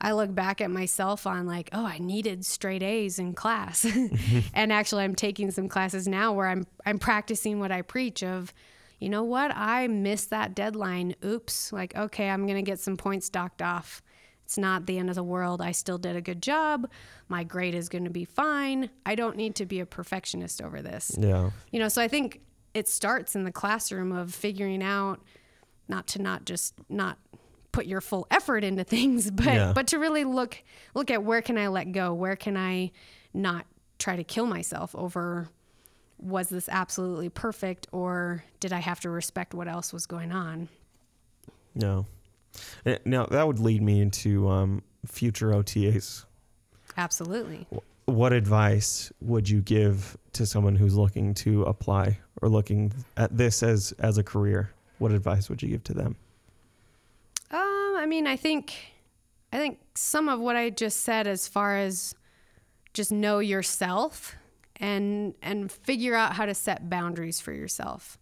I 0.03 0.11
look 0.11 0.35
back 0.35 0.61
at 0.61 0.69
myself 0.69 1.25
on 1.25 1.47
like, 1.47 1.69
oh, 1.73 1.85
I 1.85 1.97
needed 1.97 2.45
straight 2.45 2.83
A's 2.83 3.17
in 3.17 3.33
class. 3.33 3.85
and 4.53 4.71
actually 4.71 5.03
I'm 5.05 5.15
taking 5.15 5.49
some 5.49 5.67
classes 5.69 6.07
now 6.07 6.33
where 6.33 6.47
I'm 6.47 6.67
I'm 6.85 6.99
practicing 6.99 7.59
what 7.59 7.71
I 7.71 7.81
preach 7.81 8.21
of, 8.21 8.53
you 8.99 9.09
know 9.09 9.23
what? 9.23 9.51
I 9.55 9.87
missed 9.87 10.29
that 10.29 10.53
deadline. 10.55 11.15
Oops. 11.25 11.73
Like, 11.73 11.95
okay, 11.95 12.29
I'm 12.29 12.45
going 12.45 12.63
to 12.63 12.69
get 12.69 12.79
some 12.79 12.97
points 12.97 13.29
docked 13.29 13.61
off. 13.61 14.01
It's 14.45 14.57
not 14.57 14.85
the 14.85 14.97
end 14.97 15.09
of 15.09 15.15
the 15.15 15.23
world. 15.23 15.61
I 15.61 15.71
still 15.71 15.97
did 15.97 16.15
a 16.17 16.21
good 16.21 16.41
job. 16.41 16.89
My 17.29 17.43
grade 17.45 17.73
is 17.73 17.87
going 17.87 18.03
to 18.03 18.09
be 18.09 18.25
fine. 18.25 18.89
I 19.05 19.15
don't 19.15 19.37
need 19.37 19.55
to 19.55 19.65
be 19.65 19.79
a 19.79 19.85
perfectionist 19.85 20.61
over 20.61 20.81
this 20.81 21.15
Yeah. 21.17 21.51
you 21.71 21.79
know 21.79 21.87
so 21.87 22.01
i 22.01 22.07
think 22.09 22.41
it 22.73 22.87
starts 22.87 23.35
in 23.35 23.43
the 23.45 23.51
classroom 23.51 24.11
of 24.11 24.33
figuring 24.33 24.83
out 24.83 25.21
not 25.87 26.07
to 26.07 26.21
not 26.21 26.45
just 26.45 26.73
not 26.89 27.17
put 27.73 27.85
your 27.85 27.99
full 27.99 28.25
effort 28.31 28.63
into 28.63 28.83
things 28.95 29.29
but 29.29 29.45
Yeah. 29.45 29.73
but 29.75 29.87
to 29.87 29.97
really 29.99 30.23
look 30.23 30.57
look 30.95 31.11
at 31.11 31.23
where 31.23 31.41
can 31.41 31.57
i 31.57 31.67
let 31.67 31.91
go 31.91 32.13
where 32.13 32.37
can 32.37 32.55
i 32.55 32.91
not 33.33 33.65
try 33.99 34.15
to 34.15 34.23
kill 34.23 34.45
myself 34.45 34.95
over 34.95 35.49
was 36.19 36.47
this 36.47 36.69
absolutely 36.69 37.27
perfect 37.29 37.87
or 37.91 38.43
did 38.61 38.71
i 38.71 38.79
have 38.79 38.99
to 39.01 39.09
respect 39.09 39.53
what 39.53 39.67
else 39.67 39.91
was 39.91 40.05
going 40.05 40.31
on 40.31 40.69
No. 41.75 42.05
Eh, 42.85 42.99
Now 43.03 43.25
that 43.25 43.45
would 43.47 43.59
lead 43.59 43.81
me 43.81 43.99
into 43.99 44.47
um, 44.47 44.83
future 45.07 45.49
OTAs. 45.49 46.25
absolutely 46.95 47.65
What 48.05 48.31
advice 48.33 49.11
would 49.21 49.49
you 49.49 49.61
give 49.61 50.15
to 50.33 50.45
someone 50.45 50.75
who's 50.75 50.93
looking 50.95 51.33
to 51.35 51.63
apply 51.63 52.19
or 52.41 52.49
looking 52.49 52.93
at 53.17 53.35
this 53.35 53.63
as 53.63 53.93
as 53.99 54.17
a 54.19 54.23
career? 54.23 54.69
What 54.99 55.11
advice 55.11 55.49
would 55.49 55.61
you 55.63 55.69
give 55.69 55.83
to 55.85 55.93
them? 55.93 56.15
Um, 57.53 57.95
I 57.97 58.05
mean, 58.07 58.25
I 58.25 58.35
think, 58.35 58.73
I 59.51 59.57
think 59.57 59.79
some 59.95 60.27
of 60.27 60.39
what 60.39 60.55
I 60.55 60.71
just 60.71 61.01
said, 61.01 61.27
as 61.27 61.47
far 61.47 61.77
as 61.77 62.15
just 62.93 63.11
know 63.11 63.39
yourself 63.39 64.35
and 64.77 65.33
and 65.41 65.71
figure 65.71 66.15
out 66.15 66.33
how 66.33 66.45
to 66.45 66.53
set 66.53 66.89
boundaries 66.89 67.39
for 67.39 67.53
yourself. 67.53 68.17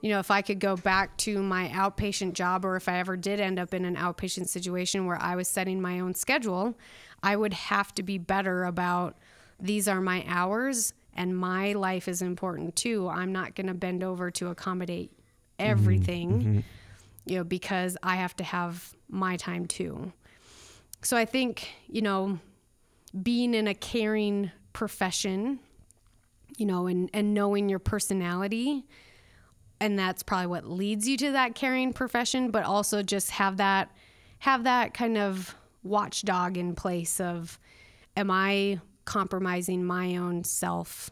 You 0.00 0.10
know, 0.10 0.18
if 0.18 0.32
I 0.32 0.42
could 0.42 0.58
go 0.58 0.76
back 0.76 1.16
to 1.18 1.40
my 1.40 1.68
outpatient 1.68 2.32
job, 2.32 2.64
or 2.64 2.74
if 2.74 2.88
I 2.88 2.98
ever 2.98 3.16
did 3.16 3.38
end 3.38 3.60
up 3.60 3.72
in 3.72 3.84
an 3.84 3.94
outpatient 3.94 4.48
situation 4.48 5.06
where 5.06 5.20
I 5.20 5.36
was 5.36 5.46
setting 5.46 5.80
my 5.80 6.00
own 6.00 6.14
schedule, 6.14 6.76
I 7.22 7.36
would 7.36 7.52
have 7.52 7.94
to 7.94 8.02
be 8.02 8.18
better 8.18 8.64
about 8.64 9.16
these 9.60 9.86
are 9.86 10.00
my 10.00 10.24
hours 10.26 10.92
and 11.14 11.36
my 11.38 11.72
life 11.72 12.08
is 12.08 12.20
important 12.20 12.74
too. 12.74 13.08
I'm 13.08 13.30
not 13.30 13.54
going 13.54 13.68
to 13.68 13.74
bend 13.74 14.02
over 14.02 14.28
to 14.32 14.48
accommodate 14.48 15.12
everything 15.60 16.64
you 17.24 17.38
know, 17.38 17.44
because 17.44 17.96
I 18.02 18.16
have 18.16 18.36
to 18.36 18.44
have 18.44 18.94
my 19.08 19.36
time 19.36 19.66
too. 19.66 20.12
So 21.02 21.16
I 21.16 21.24
think, 21.24 21.68
you 21.88 22.02
know, 22.02 22.38
being 23.22 23.54
in 23.54 23.66
a 23.66 23.74
caring 23.74 24.50
profession, 24.72 25.58
you 26.56 26.66
know, 26.66 26.86
and, 26.86 27.10
and 27.12 27.34
knowing 27.34 27.68
your 27.68 27.78
personality, 27.78 28.84
and 29.80 29.98
that's 29.98 30.22
probably 30.22 30.46
what 30.46 30.64
leads 30.64 31.08
you 31.08 31.16
to 31.16 31.32
that 31.32 31.54
caring 31.54 31.92
profession, 31.92 32.50
but 32.50 32.64
also 32.64 33.02
just 33.02 33.32
have 33.32 33.56
that 33.56 33.90
have 34.38 34.64
that 34.64 34.92
kind 34.92 35.16
of 35.16 35.54
watchdog 35.84 36.56
in 36.56 36.74
place 36.74 37.20
of 37.20 37.58
am 38.16 38.30
I 38.30 38.80
compromising 39.04 39.84
my 39.84 40.16
own 40.16 40.44
self 40.44 41.10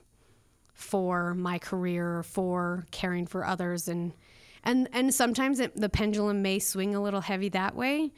for 0.73 1.35
my 1.35 1.59
career 1.59 2.23
for 2.23 2.87
caring 2.90 3.27
for 3.27 3.44
others 3.44 3.88
and 3.88 4.12
and 4.64 4.88
and 4.92 5.14
sometimes 5.14 5.61
it, 5.61 5.75
the 5.77 5.88
pendulum 5.88 6.42
may 6.42 6.59
swing 6.59 6.94
a 6.94 7.03
little 7.03 7.20
heavy 7.23 7.49
that 7.49 7.75
way 7.75 8.12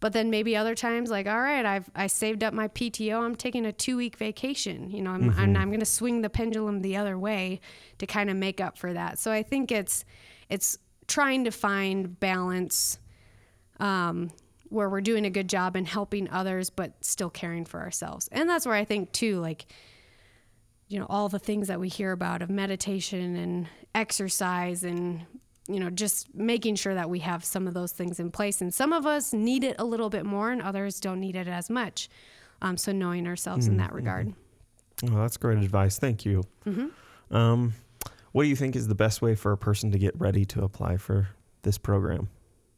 but 0.00 0.12
then 0.12 0.30
maybe 0.30 0.56
other 0.56 0.74
times 0.74 1.10
like 1.10 1.26
all 1.26 1.40
right 1.40 1.66
i've 1.66 1.90
i 1.94 2.06
saved 2.06 2.44
up 2.44 2.54
my 2.54 2.68
pto 2.68 3.20
i'm 3.20 3.34
taking 3.34 3.66
a 3.66 3.72
two 3.72 3.96
week 3.96 4.16
vacation 4.16 4.90
you 4.90 5.02
know 5.02 5.10
i'm, 5.10 5.30
and 5.38 5.58
i'm 5.58 5.68
going 5.68 5.80
to 5.80 5.86
swing 5.86 6.22
the 6.22 6.30
pendulum 6.30 6.82
the 6.82 6.96
other 6.96 7.18
way 7.18 7.60
to 7.98 8.06
kind 8.06 8.30
of 8.30 8.36
make 8.36 8.60
up 8.60 8.78
for 8.78 8.92
that. 8.92 9.18
So 9.18 9.30
i 9.32 9.42
think 9.42 9.70
it's 9.70 10.04
it's 10.48 10.78
trying 11.06 11.44
to 11.44 11.50
find 11.50 12.18
balance 12.18 12.98
um, 13.80 14.30
where 14.68 14.88
we're 14.88 15.00
doing 15.00 15.24
a 15.24 15.30
good 15.30 15.48
job 15.48 15.76
and 15.76 15.86
helping 15.86 16.28
others 16.30 16.70
but 16.70 16.92
still 17.02 17.30
caring 17.30 17.64
for 17.64 17.80
ourselves. 17.80 18.28
And 18.32 18.48
that's 18.48 18.66
where 18.66 18.74
i 18.74 18.84
think 18.84 19.12
too 19.12 19.40
like 19.40 19.66
you 20.88 20.98
know 20.98 21.06
all 21.08 21.28
the 21.28 21.38
things 21.38 21.68
that 21.68 21.80
we 21.80 21.88
hear 21.88 22.12
about 22.12 22.42
of 22.42 22.50
meditation 22.50 23.36
and 23.36 23.68
exercise 23.94 24.84
and 24.84 25.26
you 25.68 25.78
know 25.78 25.90
just 25.90 26.34
making 26.34 26.74
sure 26.74 26.94
that 26.94 27.08
we 27.10 27.18
have 27.20 27.44
some 27.44 27.66
of 27.68 27.74
those 27.74 27.92
things 27.92 28.18
in 28.18 28.30
place 28.30 28.60
and 28.60 28.72
some 28.72 28.92
of 28.92 29.06
us 29.06 29.32
need 29.32 29.62
it 29.64 29.76
a 29.78 29.84
little 29.84 30.08
bit 30.10 30.24
more 30.24 30.50
and 30.50 30.62
others 30.62 30.98
don't 31.00 31.20
need 31.20 31.36
it 31.36 31.46
as 31.46 31.68
much 31.70 32.08
um, 32.62 32.76
so 32.76 32.90
knowing 32.90 33.26
ourselves 33.26 33.66
in 33.68 33.76
that 33.76 33.92
regard 33.92 34.34
Well, 35.02 35.20
that's 35.22 35.36
great 35.36 35.58
advice. 35.58 35.98
Thank 35.98 36.24
you. 36.24 36.42
Mm-hmm. 36.66 37.36
Um, 37.36 37.74
what 38.32 38.42
do 38.42 38.48
you 38.48 38.56
think 38.56 38.74
is 38.74 38.88
the 38.88 38.94
best 38.96 39.22
way 39.22 39.34
for 39.36 39.52
a 39.52 39.56
person 39.56 39.92
to 39.92 39.98
get 39.98 40.18
ready 40.18 40.44
to 40.46 40.62
apply 40.64 40.96
for 40.96 41.28
this 41.62 41.78
program, 41.78 42.28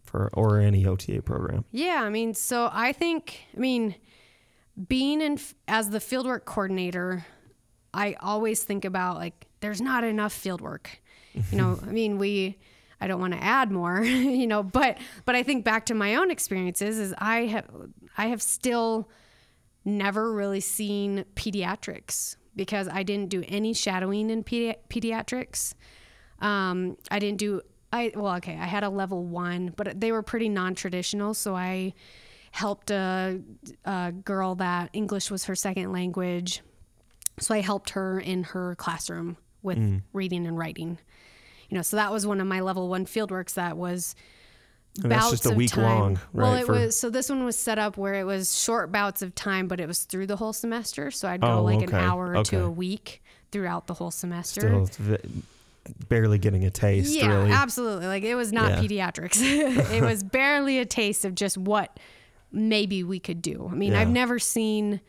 for 0.04 0.28
or 0.34 0.58
any 0.60 0.84
OTA 0.86 1.22
program? 1.22 1.64
Yeah, 1.72 2.02
I 2.02 2.10
mean, 2.10 2.34
so 2.34 2.68
I 2.72 2.92
think, 2.92 3.40
I 3.56 3.60
mean, 3.60 3.94
being 4.88 5.20
in 5.22 5.38
as 5.66 5.90
the 5.90 5.98
fieldwork 5.98 6.44
coordinator, 6.44 7.24
I 7.94 8.16
always 8.20 8.62
think 8.64 8.84
about 8.84 9.16
like 9.16 9.46
there's 9.60 9.80
not 9.80 10.04
enough 10.04 10.34
fieldwork. 10.34 10.86
You 11.34 11.56
know, 11.56 11.80
I 11.86 11.90
mean, 11.90 12.18
we 12.18 12.58
I 13.00 13.06
don't 13.06 13.20
want 13.20 13.32
to 13.32 13.42
add 13.42 13.70
more, 13.70 14.02
you 14.04 14.46
know, 14.46 14.62
but 14.62 14.98
but 15.24 15.34
I 15.34 15.42
think 15.42 15.64
back 15.64 15.86
to 15.86 15.94
my 15.94 16.16
own 16.16 16.30
experiences 16.30 16.98
is 16.98 17.14
I 17.18 17.46
have 17.46 17.66
I 18.18 18.26
have 18.26 18.42
still 18.42 19.08
never 19.84 20.32
really 20.32 20.60
seen 20.60 21.24
pediatrics 21.34 22.36
because 22.54 22.88
I 22.88 23.02
didn't 23.02 23.30
do 23.30 23.42
any 23.48 23.72
shadowing 23.72 24.28
in 24.30 24.44
pedi- 24.44 24.76
pediatrics. 24.88 25.74
Um, 26.40 26.96
I 27.10 27.18
didn't 27.18 27.38
do 27.38 27.62
I 27.92 28.12
well 28.14 28.36
okay 28.36 28.54
I 28.60 28.66
had 28.66 28.84
a 28.84 28.90
level 28.90 29.24
one, 29.24 29.72
but 29.76 30.00
they 30.00 30.12
were 30.12 30.22
pretty 30.22 30.48
non-traditional. 30.48 31.34
So 31.34 31.56
I 31.56 31.94
helped 32.52 32.90
a, 32.90 33.40
a 33.84 34.12
girl 34.12 34.56
that 34.56 34.90
English 34.92 35.30
was 35.30 35.44
her 35.44 35.54
second 35.54 35.92
language. 35.92 36.62
So 37.38 37.54
I 37.54 37.60
helped 37.60 37.90
her 37.90 38.18
in 38.20 38.42
her 38.42 38.74
classroom 38.74 39.36
with 39.62 40.02
reading 40.12 40.46
and 40.46 40.58
writing. 40.58 40.98
You 41.70 41.76
know, 41.76 41.82
so 41.82 41.96
that 41.96 42.12
was 42.12 42.26
one 42.26 42.40
of 42.40 42.46
my 42.46 42.60
level 42.60 42.88
one 42.88 43.06
fieldworks 43.06 43.54
that 43.54 43.76
was 43.76 44.14
And 45.02 45.10
that's 45.12 45.30
just 45.30 45.46
a 45.46 45.50
of 45.50 45.56
week 45.56 45.70
time. 45.70 45.84
long, 45.84 46.20
Well, 46.32 46.54
it 46.56 46.66
for- 46.66 46.72
was 46.72 46.98
so 46.98 47.08
this 47.10 47.28
one 47.30 47.44
was 47.44 47.56
set 47.56 47.78
up 47.78 47.96
where 47.96 48.14
it 48.14 48.24
was 48.24 48.58
short 48.58 48.90
bouts 48.92 49.22
of 49.22 49.34
time, 49.36 49.68
but 49.68 49.80
it 49.80 49.86
was 49.86 50.02
through 50.04 50.26
the 50.26 50.36
whole 50.36 50.52
semester. 50.52 51.10
So 51.12 51.28
I'd 51.28 51.40
go 51.40 51.58
Oh, 51.58 51.62
like 51.64 51.82
an 51.82 51.94
hour 51.94 52.36
or 52.36 52.42
two 52.44 52.58
a 52.64 52.70
week 52.70 53.22
throughout 53.52 53.86
the 53.86 53.94
whole 53.94 54.10
semester. 54.10 54.84
Still 54.86 55.16
barely 56.08 56.38
getting 56.38 56.64
a 56.64 56.70
taste, 56.70 57.14
yeah, 57.16 57.28
really. 57.28 57.50
absolutely. 57.50 58.06
Like 58.06 58.22
it 58.22 58.34
was 58.34 58.52
not 58.52 58.70
Yeah. 58.70 58.80
pediatrics. 58.82 59.40
it 59.92 60.02
was 60.02 60.22
barely 60.22 60.78
a 60.78 60.84
taste 60.84 61.24
of 61.24 61.34
just 61.34 61.56
what 61.56 61.98
maybe 62.52 63.02
we 63.04 63.18
could 63.20 63.40
do. 63.42 63.68
I 63.70 63.74
mean, 63.74 63.92
Yeah. 63.92 64.00
I've 64.00 64.10
never 64.10 64.38
seen. 64.38 65.00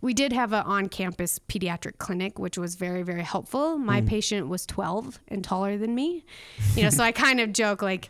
We 0.00 0.14
did 0.14 0.32
have 0.32 0.52
an 0.52 0.62
on-campus 0.64 1.40
pediatric 1.48 1.98
clinic, 1.98 2.38
which 2.38 2.56
was 2.56 2.76
very, 2.76 3.02
very 3.02 3.22
helpful. 3.22 3.78
My 3.78 4.00
mm. 4.00 4.06
patient 4.06 4.48
was 4.48 4.64
12 4.66 5.18
and 5.28 5.42
taller 5.42 5.76
than 5.76 5.94
me, 5.94 6.24
you 6.76 6.84
know. 6.84 6.90
so 6.90 7.02
I 7.02 7.12
kind 7.12 7.40
of 7.40 7.52
joke 7.52 7.82
like, 7.82 8.08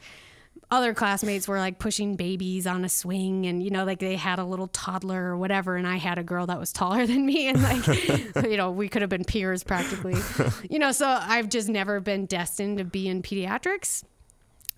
other 0.71 0.93
classmates 0.93 1.49
were 1.49 1.59
like 1.59 1.79
pushing 1.79 2.17
babies 2.17 2.67
on 2.67 2.85
a 2.85 2.89
swing, 2.89 3.47
and 3.47 3.63
you 3.63 3.71
know, 3.71 3.85
like 3.85 4.01
they 4.01 4.17
had 4.17 4.39
a 4.39 4.45
little 4.45 4.69
toddler 4.69 5.25
or 5.25 5.37
whatever, 5.37 5.77
and 5.77 5.87
I 5.87 5.97
had 5.97 6.19
a 6.19 6.23
girl 6.23 6.47
that 6.47 6.61
was 6.61 6.73
taller 6.73 7.07
than 7.07 7.25
me, 7.25 7.49
and 7.49 7.63
like, 7.63 7.87
you 8.45 8.57
know, 8.57 8.71
we 8.71 8.89
could 8.89 9.03
have 9.03 9.09
been 9.09 9.25
peers 9.25 9.65
practically, 9.65 10.17
you 10.69 10.79
know. 10.79 10.93
So 10.93 11.07
I've 11.07 11.49
just 11.49 11.69
never 11.69 12.01
been 12.01 12.27
destined 12.27 12.79
to 12.79 12.85
be 12.85 13.09
in 13.09 13.23
pediatrics 13.23 14.05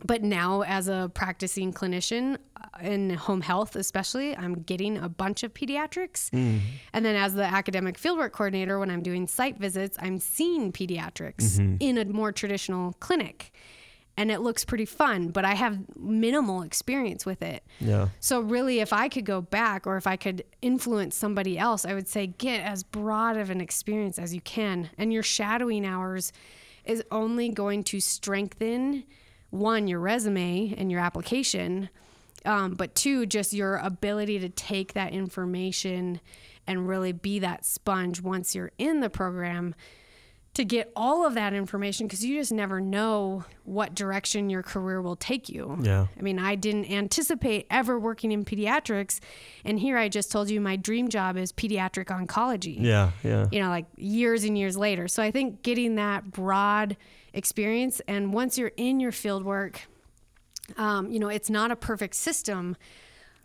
but 0.05 0.23
now 0.23 0.63
as 0.63 0.89
a 0.89 1.11
practicing 1.15 1.73
clinician 1.73 2.37
uh, 2.57 2.67
in 2.83 3.11
home 3.11 3.41
health 3.41 3.77
especially 3.77 4.37
i'm 4.37 4.63
getting 4.63 4.97
a 4.97 5.09
bunch 5.09 5.43
of 5.43 5.53
pediatrics. 5.55 6.31
And 6.33 7.05
then 7.05 7.17
as 7.17 7.35
the 7.35 7.45
academic 7.45 7.99
fieldwork 7.99 8.33
coordinator 8.33 8.79
when 8.79 8.91
i'm 8.91 9.03
doing 9.03 9.27
site 9.27 9.59
visits 9.59 9.97
i'm 10.01 10.19
seeing 10.19 10.73
pediatrics 10.73 11.59
in 11.81 11.99
a 11.99 12.05
more 12.05 12.33
traditional 12.33 12.93
clinic. 12.95 13.53
And 14.17 14.31
it 14.31 14.41
looks 14.41 14.65
pretty 14.65 14.85
fun 14.87 15.29
but 15.29 15.45
i 15.45 15.55
have 15.55 15.79
minimal 15.99 16.63
experience 16.63 17.25
with 17.25 17.43
it. 17.43 17.65
Yeah. 17.81 18.09
so 18.21 18.41
really 18.41 18.81
if 18.81 18.93
i 18.93 19.09
could 19.09 19.25
go 19.25 19.41
back 19.41 19.87
or 19.87 19.97
if 19.97 20.07
i 20.07 20.17
could 20.17 20.45
influence 20.61 21.17
somebody 21.17 21.59
else 21.59 21.85
i 21.85 21.95
would 21.95 22.09
say 22.09 22.27
get 22.27 22.61
as 22.61 22.83
broad 22.83 23.37
of 23.37 23.51
an 23.51 23.61
experience 23.61 24.19
as 24.19 24.35
you 24.35 24.41
can. 24.41 24.91
And 24.99 25.13
your 25.13 25.23
shadowing 25.23 25.87
hours 25.87 26.33
is 26.85 27.03
only 27.11 27.51
going 27.51 27.85
to 27.85 28.01
strengthen 28.01 29.05
one 29.51 29.87
your 29.87 30.01
resume 30.01 30.75
and 30.79 30.91
your 30.91 31.01
application 31.01 31.89
um, 32.45 32.75
but 32.75 32.95
two 32.95 33.27
just 33.27 33.53
your 33.53 33.77
ability 33.77 34.39
to 34.39 34.49
take 34.49 34.95
that 34.95 35.13
information 35.13 36.21
and 36.67 36.89
really 36.89 37.13
be 37.13 37.39
that 37.41 37.65
sponge 37.65 38.21
once 38.23 38.55
you're 38.55 38.73
in 38.79 39.01
the 39.01 39.11
program 39.11 39.75
to 40.53 40.65
get 40.65 40.91
all 40.97 41.25
of 41.25 41.35
that 41.35 41.53
information 41.53 42.07
because 42.07 42.25
you 42.25 42.37
just 42.37 42.51
never 42.51 42.81
know 42.81 43.45
what 43.65 43.95
direction 43.95 44.51
your 44.51 44.65
career 44.65 45.01
will 45.01 45.15
take 45.15 45.49
you. 45.49 45.79
Yeah. 45.81 46.09
I 46.19 46.23
mean, 46.23 46.41
I 46.41 46.57
didn't 46.57 46.91
anticipate 46.91 47.67
ever 47.71 48.01
working 48.01 48.33
in 48.33 48.45
pediatrics. 48.45 49.21
And 49.65 49.79
here 49.79 49.97
I 49.97 50.09
just 50.09 50.33
told 50.33 50.51
you 50.51 50.61
my 50.61 50.75
dream 50.75 51.09
job 51.09 51.37
is 51.37 51.53
pediatric 51.53 52.07
oncology 52.07 52.77
Yeah. 52.81 53.13
Yeah. 53.23 53.47
you 53.53 53.61
know, 53.61 53.69
like 53.69 53.87
years 53.97 54.43
and 54.43 54.59
years 54.59 54.77
later. 54.77 55.07
So 55.07 55.23
I 55.23 55.31
think 55.31 55.63
getting 55.63 55.95
that 55.97 56.31
broad 56.33 56.97
experience, 57.33 58.01
and 58.09 58.33
once 58.33 58.59
you're 58.59 58.73
in 58.77 59.01
your 59.01 59.13
field 59.13 59.45
work, 59.45 59.83
um, 60.77 61.11
you 61.11 61.19
know, 61.19 61.29
it's 61.29 61.51
not 61.51 61.71
a 61.71 61.77
perfect 61.77 62.15
system. 62.15 62.77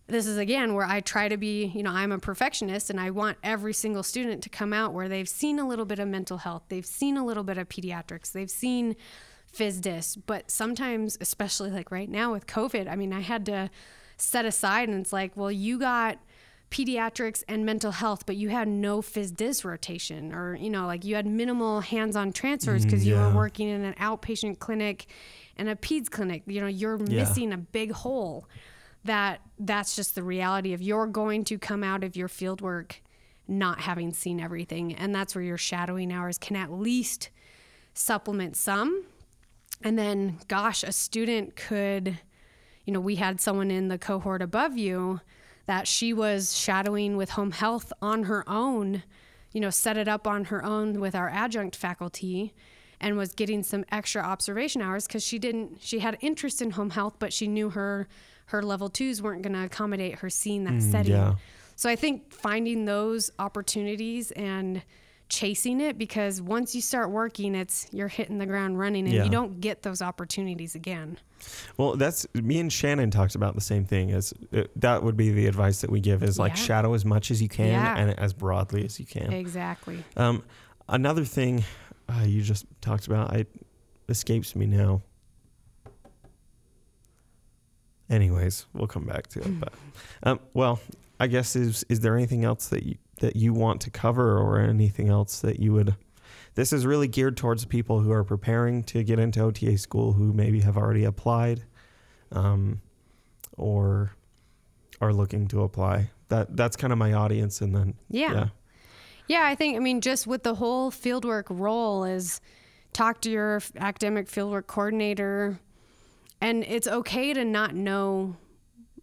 This 0.08 0.28
is 0.28 0.38
again 0.38 0.76
where 0.76 0.86
I 0.86 1.00
try 1.00 1.28
to 1.28 1.38
be, 1.38 1.66
you 1.66 1.82
know, 1.82 1.92
I'm 1.92 2.12
a 2.12 2.20
perfectionist 2.20 2.90
and 2.90 3.00
I 3.00 3.10
want 3.10 3.38
every 3.44 3.74
single 3.74 4.04
student 4.04 4.44
to 4.44 4.50
come 4.50 4.72
out 4.72 4.94
where 4.94 5.10
they've 5.10 5.28
seen 5.28 5.58
a 5.58 5.68
little 5.68 5.86
bit 5.86 6.00
of 6.00 6.08
mental 6.08 6.38
health, 6.38 6.64
they've 6.70 6.86
seen 6.86 7.18
a 7.18 7.26
little 7.26 7.44
bit 7.44 7.58
of 7.58 7.68
pediatrics, 7.70 8.32
they've 8.32 8.50
seen 8.50 8.96
phys 9.56 9.82
dis, 9.82 10.16
but 10.16 10.52
sometimes, 10.52 11.18
especially 11.22 11.72
like 11.72 11.90
right 11.90 12.10
now 12.10 12.34
with 12.34 12.46
COVID, 12.46 12.88
I 12.88 12.96
mean, 12.96 13.14
I 13.14 13.22
had 13.22 13.46
to 13.48 13.70
set 14.18 14.46
aside 14.46 14.90
and 14.90 15.02
it's 15.02 15.14
like, 15.14 15.36
well, 15.36 15.52
you 15.52 15.80
got 15.80 16.20
pediatrics 16.72 17.44
and 17.48 17.66
mental 17.66 17.92
health, 17.92 18.26
but 18.26 18.36
you 18.36 18.50
had 18.50 18.68
no 18.68 19.02
phys 19.02 19.34
dis 19.36 19.64
rotation 19.64 20.34
or, 20.34 20.56
you 20.56 20.70
know, 20.70 20.86
like 20.86 21.06
you 21.06 21.16
had 21.16 21.26
minimal 21.26 21.82
hands 21.82 22.16
on 22.16 22.34
transfers 22.34 22.82
mm, 22.82 22.86
because 22.86 23.06
you 23.06 23.16
were 23.16 23.30
working 23.30 23.70
in 23.70 23.84
an 23.84 23.94
outpatient 23.96 24.60
clinic 24.60 25.06
and 25.58 25.70
a 25.70 25.76
peds 25.76 26.10
clinic. 26.10 26.44
You 26.48 26.62
know, 26.62 26.68
you're 26.68 26.98
Yeah. 26.98 27.20
missing 27.20 27.54
a 27.54 27.58
big 27.58 27.92
hole 27.92 28.48
that 29.04 29.42
that's 29.60 29.96
just 29.96 30.16
the 30.16 30.24
reality 30.24 30.74
of 30.74 30.82
you're 30.82 31.08
going 31.08 31.44
to 31.46 31.58
come 31.58 31.84
out 31.84 32.04
of 32.04 32.16
your 32.16 32.28
field 32.28 32.62
work 32.62 33.02
not 33.48 33.82
having 33.82 34.12
seen 34.12 34.40
everything. 34.40 34.94
And 34.96 35.14
that's 35.14 35.36
where 35.36 35.44
your 35.44 35.58
shadowing 35.58 36.12
hours 36.12 36.38
can 36.40 36.56
at 36.56 36.72
least 36.72 37.30
supplement 37.94 38.56
some. 38.58 39.06
And 39.84 39.98
then, 40.00 40.40
gosh, 40.48 40.84
a 40.84 40.92
student 40.92 41.56
could, 41.56 42.18
you 42.86 42.94
know, 42.94 43.00
we 43.00 43.16
had 43.18 43.40
someone 43.40 43.70
in 43.70 43.88
the 43.88 44.00
cohort 44.00 44.42
above 44.42 44.78
you 44.78 45.22
that 45.66 45.88
she 45.88 46.14
was 46.14 46.56
shadowing 46.56 47.18
with 47.18 47.32
home 47.32 47.52
health 47.52 47.92
on 48.02 48.24
her 48.24 48.44
own, 48.48 49.04
you 49.52 49.60
know, 49.60 49.70
set 49.70 49.98
it 49.98 50.08
up 50.08 50.28
on 50.28 50.46
her 50.46 50.64
own 50.64 51.00
with 51.00 51.16
our 51.16 51.30
adjunct 51.30 51.76
faculty 51.76 52.54
and 53.00 53.18
was 53.18 53.34
getting 53.34 53.64
some 53.64 53.86
extra 53.92 54.22
observation 54.22 54.82
hours 54.82 55.08
because 55.08 55.24
she 55.24 55.40
didn't 55.40 55.78
she 55.82 56.00
had 56.00 56.18
interest 56.22 56.62
in 56.62 56.72
home 56.72 56.92
health 56.92 57.16
but 57.20 57.34
she 57.34 57.48
knew 57.48 57.70
her 57.70 58.08
her 58.48 58.62
level 58.64 58.90
twos 58.90 59.22
weren't 59.22 59.42
going 59.42 59.54
to 59.54 59.64
accommodate 59.64 60.16
her 60.20 60.30
seeing 60.30 60.64
that 60.64 60.74
mm, 60.74 60.82
setting 60.82 61.14
yeah. 61.14 61.36
so 61.76 61.90
i 61.90 61.96
think 61.96 62.32
finding 62.34 62.86
those 62.86 63.32
opportunities 63.40 64.32
and 64.32 64.82
chasing 65.28 65.82
it 65.82 65.98
because 65.98 66.42
once 66.42 66.76
you 66.76 66.82
start 66.82 67.10
working 67.10 67.56
it's 67.56 67.88
you're 67.92 68.08
hitting 68.08 68.38
the 68.38 68.46
ground 68.46 68.78
running 68.80 69.06
and 69.06 69.14
Yeah. 69.14 69.24
you 69.26 69.30
don't 69.32 69.60
get 69.60 69.82
those 69.82 70.02
opportunities 70.02 70.76
again 70.76 71.18
Well, 71.78 71.96
that's 71.96 72.26
me 72.34 72.60
and 72.60 72.72
Shannon 72.72 73.12
talked 73.12 73.36
about 73.36 73.54
the 73.56 73.62
same 73.62 73.86
thing. 73.86 74.12
As 74.12 74.34
uh, 74.54 74.64
that 74.78 75.04
would 75.04 75.18
be 75.18 75.32
the 75.32 75.48
advice 75.48 75.82
that 75.82 75.90
we 75.92 76.00
give 76.00 76.24
is 76.24 76.40
like 76.40 76.54
Yeah. 76.54 76.64
shadow 76.64 76.94
as 76.94 77.04
much 77.06 77.32
as 77.32 77.42
you 77.42 77.50
can 77.50 77.68
Yeah. 77.68 77.98
and 77.98 78.18
as 78.20 78.34
broadly 78.34 78.86
as 78.86 79.00
you 79.00 79.06
can. 79.06 79.34
exactly 79.34 80.04
Um, 80.16 80.44
another 80.88 81.26
thing 81.26 81.64
uh, 82.08 82.24
you 82.26 82.42
just 82.44 82.66
talked 82.82 83.08
about, 83.08 83.34
I 83.36 83.46
escapes 84.08 84.56
me 84.56 84.68
now. 84.68 85.02
Anyways, 88.10 88.68
we'll 88.74 88.88
come 88.88 89.06
back 89.06 89.28
to 89.30 89.40
it. 89.42 89.48
But 89.60 89.74
um, 90.24 90.40
well, 90.54 90.80
I 91.20 91.28
guess 91.28 91.56
is 91.56 91.84
is 91.90 92.00
there 92.02 92.16
anything 92.16 92.44
else 92.46 92.68
that 92.70 92.84
you 92.84 92.96
that 93.20 93.36
you 93.36 93.54
want 93.54 93.82
to 93.82 93.90
cover 93.90 94.38
or 94.38 94.60
anything 94.60 95.10
else 95.10 95.40
that 95.42 95.60
you 95.60 95.74
would? 95.74 95.96
This 96.56 96.72
is 96.72 96.86
really 96.86 97.08
geared 97.08 97.38
towards 97.38 97.66
people 97.66 98.00
who 98.00 98.12
are 98.12 98.24
preparing 98.24 98.84
to 98.84 99.04
get 99.04 99.20
into 99.20 99.42
OTA 99.42 99.78
school 99.78 100.14
who 100.14 100.34
maybe 100.34 100.62
have 100.62 100.78
already 100.78 101.04
applied, 101.04 101.64
um, 102.32 102.82
or 103.58 104.12
are 105.02 105.14
looking 105.14 105.48
to 105.50 105.64
apply. 105.64 106.10
That 106.30 106.56
that's 106.56 106.76
kind 106.76 106.94
of 106.94 107.00
my 107.00 107.14
audience, 107.14 107.62
and 107.62 107.76
then 107.76 107.96
yeah. 108.10 108.34
yeah. 108.34 108.48
Yeah, 109.28 109.46
I 109.46 109.56
think 109.56 109.76
I 109.76 109.80
mean 109.80 110.02
just 110.02 110.28
with 110.28 110.44
the 110.44 110.56
whole 110.56 110.92
fieldwork 110.92 111.46
role 111.50 112.04
is 112.04 112.42
talk 112.94 113.22
to 113.22 113.30
your 113.30 113.62
academic 113.76 114.28
fieldwork 114.28 114.68
coordinator 114.68 115.60
and 116.42 116.64
it's 116.64 116.88
okay 116.88 117.34
to 117.34 117.44
not 117.44 117.76
know 117.76 118.36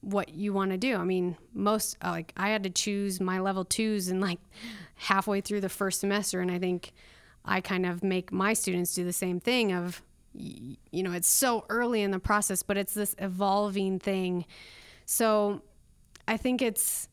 what 0.02 0.28
you 0.28 0.52
want 0.52 0.70
to 0.72 0.76
do. 0.76 0.96
I 0.96 1.04
mean, 1.04 1.36
most 1.54 1.96
like 2.02 2.32
I 2.36 2.50
had 2.50 2.62
to 2.64 2.70
choose 2.70 3.20
my 3.20 3.40
level 3.40 3.64
2s 3.64 4.10
and 4.10 4.20
like 4.20 4.38
halfway 4.96 5.40
through 5.40 5.62
the 5.62 5.68
first 5.68 6.00
semester 6.00 6.40
and 6.40 6.50
I 6.50 6.58
think 6.58 6.92
I 7.44 7.60
kind 7.60 7.86
of 7.86 8.04
make 8.04 8.30
my 8.30 8.52
students 8.52 8.94
do 8.94 9.04
the 9.04 9.12
same 9.12 9.40
thing 9.40 9.72
of 9.72 10.02
you 10.34 11.02
know, 11.02 11.12
it's 11.12 11.28
so 11.28 11.66
early 11.68 12.02
in 12.02 12.10
the 12.10 12.18
process, 12.18 12.62
but 12.62 12.76
it's 12.76 12.94
this 12.94 13.14
evolving 13.18 13.98
thing. 13.98 14.46
So 15.04 15.62
I 16.26 16.36
think 16.36 16.62
it's 16.62 17.08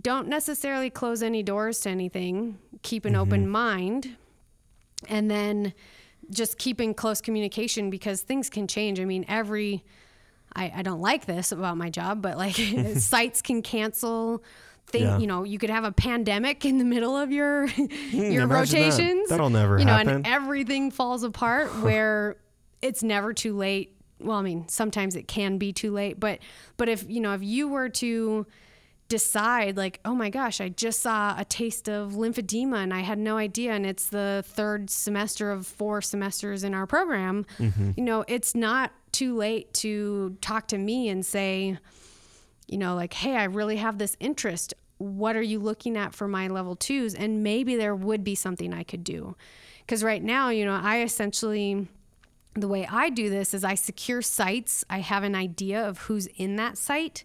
don't 0.00 0.28
necessarily 0.28 0.90
close 0.90 1.22
any 1.22 1.42
doors 1.42 1.80
to 1.80 1.90
anything. 1.90 2.58
Keep 2.82 3.04
an 3.04 3.14
open 3.14 3.42
mm-hmm. 3.42 3.50
mind. 3.50 4.16
And 5.08 5.30
then 5.30 5.74
just 6.30 6.58
keep 6.58 6.80
in 6.80 6.94
close 6.94 7.20
communication 7.20 7.90
because 7.90 8.22
things 8.22 8.50
can 8.50 8.66
change. 8.66 8.98
I 8.98 9.04
mean, 9.04 9.24
every, 9.28 9.84
I, 10.56 10.72
I 10.76 10.82
don't 10.82 11.00
like 11.00 11.26
this 11.26 11.52
about 11.52 11.76
my 11.76 11.90
job, 11.90 12.22
but 12.22 12.36
like 12.36 12.56
sites 12.96 13.42
can 13.42 13.62
cancel. 13.62 14.42
Thing, 14.88 15.02
Yeah. 15.02 15.18
you 15.18 15.26
know, 15.26 15.42
you 15.42 15.58
could 15.58 15.70
have 15.70 15.82
a 15.82 15.90
pandemic 15.90 16.64
in 16.64 16.78
the 16.78 16.84
middle 16.84 17.16
of 17.16 17.32
your 17.32 17.66
hmm, 17.68 17.86
your 18.12 18.44
imagine 18.44 18.48
rotations. 18.48 19.28
That'll 19.28 19.50
never 19.50 19.78
you 19.78 19.84
know, 19.84 19.92
happen. 19.92 20.08
and 20.08 20.26
everything 20.26 20.92
falls 20.92 21.24
apart 21.24 21.82
where 21.82 22.36
it's 22.82 23.02
never 23.02 23.32
too 23.32 23.56
late. 23.56 23.96
Well, 24.20 24.38
I 24.38 24.42
mean, 24.42 24.68
sometimes 24.68 25.16
it 25.16 25.26
can 25.26 25.58
be 25.58 25.72
too 25.72 25.90
late, 25.90 26.20
but 26.20 26.38
but 26.76 26.88
if 26.88 27.04
you 27.08 27.20
know, 27.20 27.34
if 27.34 27.42
you 27.42 27.66
were 27.66 27.88
to 27.88 28.46
decide 29.08 29.76
like 29.76 30.00
oh 30.04 30.14
my 30.14 30.30
gosh 30.30 30.60
i 30.60 30.68
just 30.68 31.00
saw 31.00 31.38
a 31.38 31.44
taste 31.44 31.88
of 31.88 32.12
lymphedema 32.12 32.82
and 32.82 32.92
i 32.92 33.00
had 33.00 33.18
no 33.18 33.36
idea 33.36 33.70
and 33.72 33.86
it's 33.86 34.06
the 34.08 34.42
third 34.48 34.90
semester 34.90 35.52
of 35.52 35.64
four 35.64 36.02
semesters 36.02 36.64
in 36.64 36.74
our 36.74 36.86
program 36.86 37.46
mm-hmm. 37.58 37.92
you 37.96 38.02
know 38.02 38.24
it's 38.26 38.54
not 38.54 38.90
too 39.16 39.34
late 39.34 39.72
to 39.72 40.36
talk 40.40 40.68
to 40.68 40.78
me 40.78 41.08
and 41.08 41.24
say 41.24 41.78
you 42.66 42.76
know 42.76 42.94
like 42.94 43.12
hey 43.14 43.36
i 43.36 43.44
really 43.44 43.76
have 43.76 43.98
this 43.98 44.16
interest 44.20 44.74
what 44.98 45.36
are 45.36 45.42
you 45.42 45.58
looking 45.58 45.96
at 45.96 46.14
for 46.14 46.28
my 46.28 46.48
level 46.48 46.76
twos 46.76 47.14
and 47.14 47.42
maybe 47.42 47.76
there 47.76 47.94
would 47.94 48.22
be 48.22 48.34
something 48.34 48.74
i 48.74 48.82
could 48.82 49.04
do 49.04 49.34
because 49.80 50.04
right 50.04 50.22
now 50.22 50.50
you 50.50 50.64
know 50.64 50.78
i 50.82 51.00
essentially 51.00 51.86
the 52.60 52.68
way 52.68 52.86
I 52.90 53.10
do 53.10 53.28
this 53.30 53.54
is 53.54 53.64
I 53.64 53.74
secure 53.74 54.22
sites. 54.22 54.84
I 54.88 55.00
have 55.00 55.22
an 55.22 55.34
idea 55.34 55.86
of 55.86 55.98
who's 55.98 56.26
in 56.26 56.56
that 56.56 56.78
site, 56.78 57.24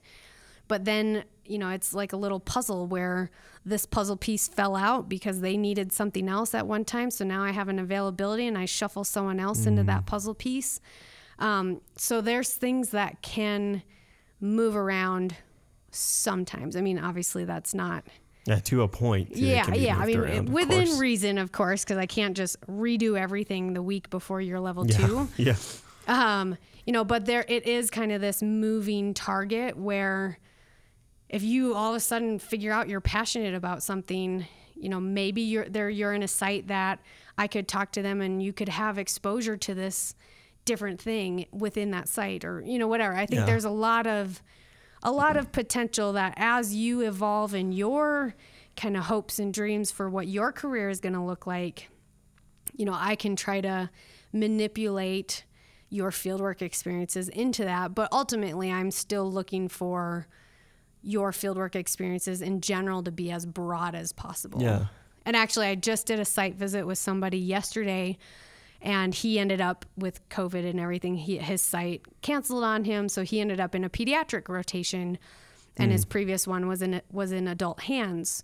but 0.68 0.86
then, 0.86 1.24
you 1.46 1.58
know, 1.58 1.70
it's 1.70 1.94
like 1.94 2.14
a 2.14 2.18
little 2.18 2.40
puzzle 2.40 2.88
where 2.88 3.32
this 3.66 3.86
puzzle 3.86 4.18
piece 4.18 4.48
fell 4.48 4.76
out 4.76 5.08
because 5.08 5.42
they 5.42 5.58
needed 5.58 5.92
something 5.92 6.28
else 6.28 6.54
at 6.54 6.68
one 6.68 6.86
time. 6.86 7.12
So 7.12 7.24
now 7.24 7.44
I 7.44 7.52
have 7.52 7.70
an 7.70 7.80
availability 7.80 8.48
and 8.48 8.58
I 8.58 8.66
shuffle 8.66 9.04
someone 9.04 9.40
else 9.40 9.66
into 9.66 9.84
mm. 9.84 9.88
that 9.88 10.06
puzzle 10.06 10.34
piece. 10.34 10.80
Um, 11.40 11.82
so 11.96 12.22
there's 12.22 12.54
things 12.54 12.92
that 12.92 13.22
can 13.22 13.84
move 14.40 14.76
around 14.76 15.36
sometimes. 15.92 16.76
I 16.76 16.82
mean, 16.82 17.00
obviously 17.00 17.46
that's 17.46 17.74
not. 17.74 18.04
Yeah, 18.46 18.60
to 18.60 18.82
a 18.82 18.88
point. 18.88 19.36
Yeah, 19.36 19.72
yeah. 19.74 19.98
I 19.98 20.06
mean, 20.06 20.20
around, 20.20 20.50
within 20.50 20.88
course. 20.88 21.00
reason, 21.00 21.38
of 21.38 21.52
course, 21.52 21.84
because 21.84 21.98
I 21.98 22.08
can't 22.08 22.36
just 22.36 22.60
redo 22.62 23.20
everything 23.20 23.74
the 23.74 23.84
week 23.84 24.10
before 24.10 24.42
you're 24.42 24.60
level 24.60 24.86
yeah. 24.88 24.98
two. 24.98 25.28
Yeah. 25.38 25.56
Um, 26.08 26.58
you 26.86 26.94
know, 26.94 27.04
but 27.04 27.26
there 27.26 27.46
it 27.48 27.68
is 27.68 27.92
kind 27.92 28.12
of 28.12 28.22
this 28.22 28.42
moving 28.42 29.14
target 29.14 29.78
where 29.78 30.40
if 31.30 31.44
you 31.44 31.76
all 31.76 31.92
of 31.92 31.96
a 31.96 32.00
sudden 32.00 32.40
figure 32.40 32.72
out 32.72 32.90
you're 32.90 33.02
passionate 33.02 33.54
about 33.54 33.84
something, 33.84 34.46
you 34.76 34.90
know, 34.90 35.00
maybe 35.00 35.42
you're 35.42 35.70
there 35.70 35.90
you're 35.90 36.14
in 36.14 36.24
a 36.24 36.28
site 36.28 36.68
that 36.68 37.00
I 37.38 37.48
could 37.48 37.68
talk 37.68 37.92
to 37.94 38.02
them 38.02 38.20
and 38.20 38.42
you 38.42 38.52
could 38.52 38.70
have 38.70 38.98
exposure 38.98 39.58
to 39.58 39.76
this 39.76 40.16
different 40.66 41.02
thing 41.02 41.46
within 41.52 41.92
that 41.92 42.08
site 42.08 42.46
or 42.46 42.62
you 42.62 42.78
know 42.80 42.88
whatever. 42.88 43.14
I 43.16 43.26
think 43.26 43.40
Yeah. 43.40 43.46
there's 43.46 43.66
a 43.66 43.70
lot 43.70 44.08
of 44.08 44.42
a 45.04 45.12
lot 45.12 45.36
of 45.38 45.52
potential 45.52 46.14
that 46.14 46.34
as 46.38 46.76
you 46.76 47.02
evolve 47.02 47.56
in 47.56 47.72
your 47.72 48.36
kind 48.78 48.96
of 48.96 49.06
hopes 49.06 49.40
and 49.40 49.54
dreams 49.54 49.92
for 49.92 50.10
what 50.10 50.28
your 50.28 50.52
career 50.52 50.90
is 50.90 51.00
going 51.00 51.14
to 51.14 51.22
look 51.24 51.48
like, 51.48 51.90
you 52.76 52.86
know, 52.86 52.94
I 52.96 53.16
can 53.16 53.36
try 53.36 53.62
to 53.62 53.90
manipulate 54.32 55.44
your 55.90 56.12
fieldwork 56.12 56.62
experiences 56.62 57.30
into 57.30 57.64
that. 57.66 57.96
But 57.96 58.10
ultimately, 58.12 58.72
I'm 58.72 58.92
still 58.92 59.30
looking 59.30 59.68
for 59.68 60.28
your 61.02 61.32
fieldwork 61.32 61.76
experiences 61.76 62.42
in 62.42 62.62
general 62.62 63.02
to 63.04 63.12
be 63.12 63.32
as 63.32 63.46
broad 63.46 63.96
as 63.96 64.14
possible. 64.14 64.62
Yeah. 64.62 64.86
And 65.26 65.36
actually, 65.36 65.68
I 65.68 65.76
just 65.76 66.06
did 66.06 66.20
a 66.20 66.26
site 66.26 66.56
visit 66.56 66.86
with 66.86 66.98
somebody 66.98 67.38
yesterday, 67.40 68.18
and 68.82 69.14
he 69.14 69.40
ended 69.40 69.62
up 69.62 69.86
with 69.96 70.28
COVID 70.30 70.68
and 70.68 70.80
everything. 70.80 71.16
He, 71.16 71.38
his 71.38 71.62
site 71.62 72.02
canceled 72.22 72.64
on 72.64 72.84
him, 72.86 73.10
so 73.10 73.24
he 73.24 73.40
ended 73.40 73.60
up 73.60 73.76
in 73.76 73.84
a 73.84 73.90
pediatric 73.90 74.50
rotation, 74.50 75.18
and 75.78 75.92
his 75.92 76.06
previous 76.06 76.48
one 76.48 76.68
was 76.68 76.82
in 76.82 77.02
was 77.12 77.32
in 77.32 77.48
adult 77.48 77.82
hands. 77.82 78.44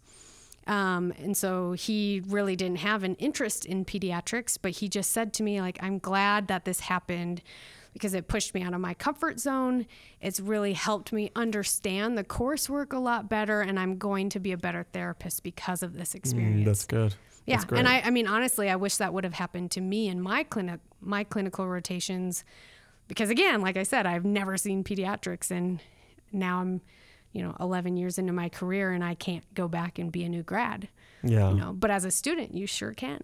Um, 0.67 1.13
and 1.17 1.35
so 1.35 1.71
he 1.73 2.21
really 2.27 2.55
didn't 2.55 2.79
have 2.79 3.03
an 3.03 3.15
interest 3.15 3.65
in 3.65 3.85
pediatrics, 3.85 4.57
but 4.61 4.71
he 4.71 4.89
just 4.89 5.11
said 5.11 5.33
to 5.33 5.43
me, 5.43 5.61
like, 5.61 5.79
I'm 5.81 5.97
glad 5.97 6.47
that 6.49 6.65
this 6.65 6.81
happened 6.81 7.41
because 7.97 8.13
it 8.13 8.27
pushed 8.27 8.53
me 8.53 8.61
out 8.61 8.73
of 8.73 8.79
my 8.79 8.93
comfort 8.93 9.39
zone. 9.39 9.87
It's 10.21 10.39
really 10.39 10.73
helped 10.73 11.11
me 11.11 11.31
understand 11.35 12.17
the 12.17 12.23
coursework 12.23 12.93
a 12.93 12.99
lot 12.99 13.27
better, 13.27 13.61
and 13.61 13.79
I'm 13.79 13.97
going 13.97 14.29
to 14.29 14.39
be 14.39 14.51
a 14.51 14.57
better 14.57 14.85
therapist 14.93 15.41
because 15.41 15.81
of 15.81 15.93
this 15.93 16.13
experience. 16.13 16.61
Mm, 16.61 16.65
that's 16.65 16.85
good. 16.85 17.15
Yeah, 17.45 17.57
That's 17.57 17.71
and 17.71 17.87
I, 17.87 18.01
I 18.01 18.09
mean, 18.09 18.27
honestly, 18.27 18.69
I 18.69 18.75
wish 18.75 18.97
that 18.97 19.13
would 19.13 19.23
have 19.23 19.33
happened 19.33 19.71
to 19.71 19.81
me 19.81 20.09
in 20.09 20.21
my 20.21 20.43
clinic, 20.43 20.79
my 20.99 21.23
clinical 21.23 21.67
rotations, 21.67 22.43
because 23.07 23.29
again, 23.29 23.61
like 23.61 23.77
I 23.77 23.83
said, 23.83 24.05
I've 24.05 24.25
never 24.25 24.57
seen 24.57 24.83
pediatrics, 24.83 25.49
and 25.49 25.81
now 26.31 26.59
I'm, 26.59 26.81
you 27.31 27.41
know, 27.41 27.55
11 27.59 27.97
years 27.97 28.19
into 28.19 28.33
my 28.33 28.49
career, 28.49 28.91
and 28.91 29.03
I 29.03 29.15
can't 29.15 29.45
go 29.55 29.67
back 29.67 29.97
and 29.97 30.11
be 30.11 30.23
a 30.23 30.29
new 30.29 30.43
grad, 30.43 30.89
yeah. 31.23 31.49
you 31.49 31.55
know. 31.55 31.73
But 31.73 31.89
as 31.89 32.05
a 32.05 32.11
student, 32.11 32.53
you 32.53 32.67
sure 32.67 32.91
can. 32.91 33.23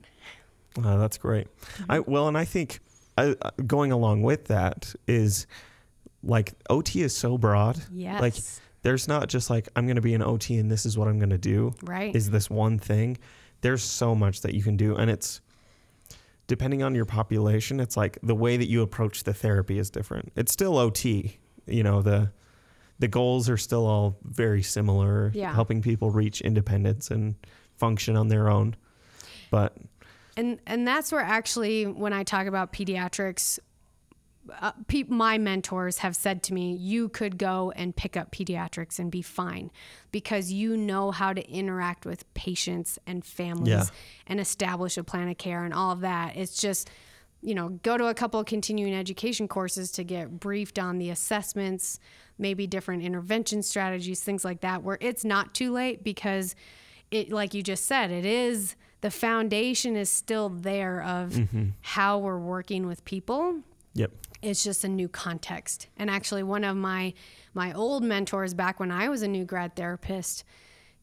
Uh, 0.81 0.97
that's 0.97 1.17
great. 1.17 1.47
I 1.89 1.99
Mm-hmm. 1.99 2.11
well, 2.11 2.27
and 2.27 2.37
I 2.37 2.45
think 2.45 2.79
I, 3.17 3.35
uh, 3.41 3.51
going 3.65 3.91
along 3.91 4.23
with 4.23 4.45
that 4.45 4.93
is 5.07 5.47
like 6.23 6.53
OT 6.69 7.01
is 7.01 7.15
so 7.15 7.37
broad. 7.37 7.81
Yes. 7.91 8.21
Like 8.21 8.35
there's 8.81 9.07
not 9.07 9.29
just 9.29 9.49
like 9.49 9.69
I'm 9.75 9.85
going 9.85 9.95
to 9.95 10.01
be 10.01 10.13
an 10.13 10.21
OT 10.21 10.57
and 10.57 10.71
this 10.71 10.85
is 10.85 10.97
what 10.97 11.07
I'm 11.07 11.19
going 11.19 11.29
to 11.29 11.37
do. 11.37 11.73
right. 11.83 12.15
Is 12.15 12.29
this 12.29 12.49
one 12.49 12.79
thing? 12.79 13.17
There's 13.61 13.83
so 13.83 14.13
much 14.13 14.41
that 14.41 14.53
you 14.53 14.61
can 14.61 14.75
do, 14.75 14.95
and 14.95 15.09
it's 15.09 15.39
depending 16.47 16.83
on 16.83 16.95
your 16.95 17.05
population. 17.05 17.79
It's 17.79 17.95
like 17.95 18.17
the 18.21 18.35
way 18.35 18.57
that 18.57 18.67
you 18.67 18.81
approach 18.81 19.23
the 19.23 19.33
therapy 19.33 19.79
is 19.79 19.89
different. 19.89 20.33
It's 20.35 20.51
still 20.51 20.77
OT. 20.77 21.37
You 21.65 21.83
know 21.83 22.01
the 22.01 22.31
the 22.99 23.07
goals 23.07 23.49
are 23.49 23.57
still 23.57 23.85
all 23.85 24.17
very 24.23 24.61
similar. 24.63 25.31
Yeah. 25.33 25.53
Helping 25.53 25.81
people 25.81 26.11
reach 26.11 26.41
independence 26.41 27.09
and 27.09 27.35
function 27.77 28.15
on 28.17 28.27
their 28.27 28.49
own. 28.49 28.75
But 29.49 29.77
and 30.37 30.59
and 30.65 30.87
that's 30.87 31.11
where 31.11 31.21
actually 31.21 31.85
when 31.85 32.13
i 32.13 32.23
talk 32.23 32.47
about 32.47 32.71
pediatrics 32.73 33.59
uh, 34.59 34.73
pe- 34.87 35.03
my 35.07 35.37
mentors 35.37 35.99
have 35.99 36.15
said 36.17 36.43
to 36.43 36.53
me 36.53 36.75
you 36.75 37.07
could 37.07 37.37
go 37.37 37.71
and 37.77 37.95
pick 37.95 38.17
up 38.17 38.31
pediatrics 38.31 38.99
and 38.99 39.09
be 39.09 39.21
fine 39.21 39.71
because 40.11 40.51
you 40.51 40.75
know 40.75 41.11
how 41.11 41.31
to 41.31 41.49
interact 41.49 42.05
with 42.05 42.31
patients 42.33 42.99
and 43.07 43.23
families 43.23 43.69
Yeah. 43.69 43.85
and 44.27 44.39
establish 44.41 44.97
a 44.97 45.03
plan 45.03 45.29
of 45.29 45.37
care 45.37 45.63
and 45.63 45.73
all 45.73 45.91
of 45.91 46.01
that 46.01 46.35
it's 46.35 46.59
just 46.59 46.89
you 47.41 47.55
know 47.55 47.69
go 47.83 47.97
to 47.97 48.07
a 48.07 48.13
couple 48.13 48.39
of 48.39 48.45
continuing 48.45 48.93
education 48.93 49.47
courses 49.47 49.91
to 49.93 50.03
get 50.03 50.39
briefed 50.41 50.77
on 50.77 50.97
the 50.97 51.09
assessments 51.09 51.99
maybe 52.37 52.67
different 52.67 53.01
intervention 53.03 53.63
strategies 53.63 54.21
things 54.21 54.43
like 54.43 54.59
that 54.61 54.83
where 54.83 54.97
it's 54.99 55.23
not 55.23 55.53
too 55.53 55.71
late 55.71 56.03
because 56.03 56.53
it 57.11 57.31
like 57.31 57.53
you 57.53 57.63
just 57.63 57.85
said 57.85 58.11
it 58.11 58.25
is 58.25 58.75
the 59.03 59.11
foundation 59.11 59.97
is 59.97 60.09
still 60.09 60.47
there 60.47 61.03
of 61.03 61.31
mm-hmm. 61.31 61.65
how 61.81 62.17
we're 62.17 62.39
working 62.39 62.87
with 62.87 63.03
people. 63.03 63.59
Yep. 63.95 64.11
it's 64.41 64.63
just 64.63 64.83
a 64.83 64.87
new 64.87 65.07
context. 65.07 65.87
And 65.97 66.09
actually 66.09 66.41
one 66.41 66.63
of 66.63 66.75
my 66.77 67.13
my 67.53 67.73
old 67.73 68.03
mentors 68.03 68.55
back 68.55 68.79
when 68.79 68.91
i 68.91 69.07
was 69.09 69.21
a 69.21 69.27
new 69.27 69.45
grad 69.45 69.75
therapist 69.75 70.43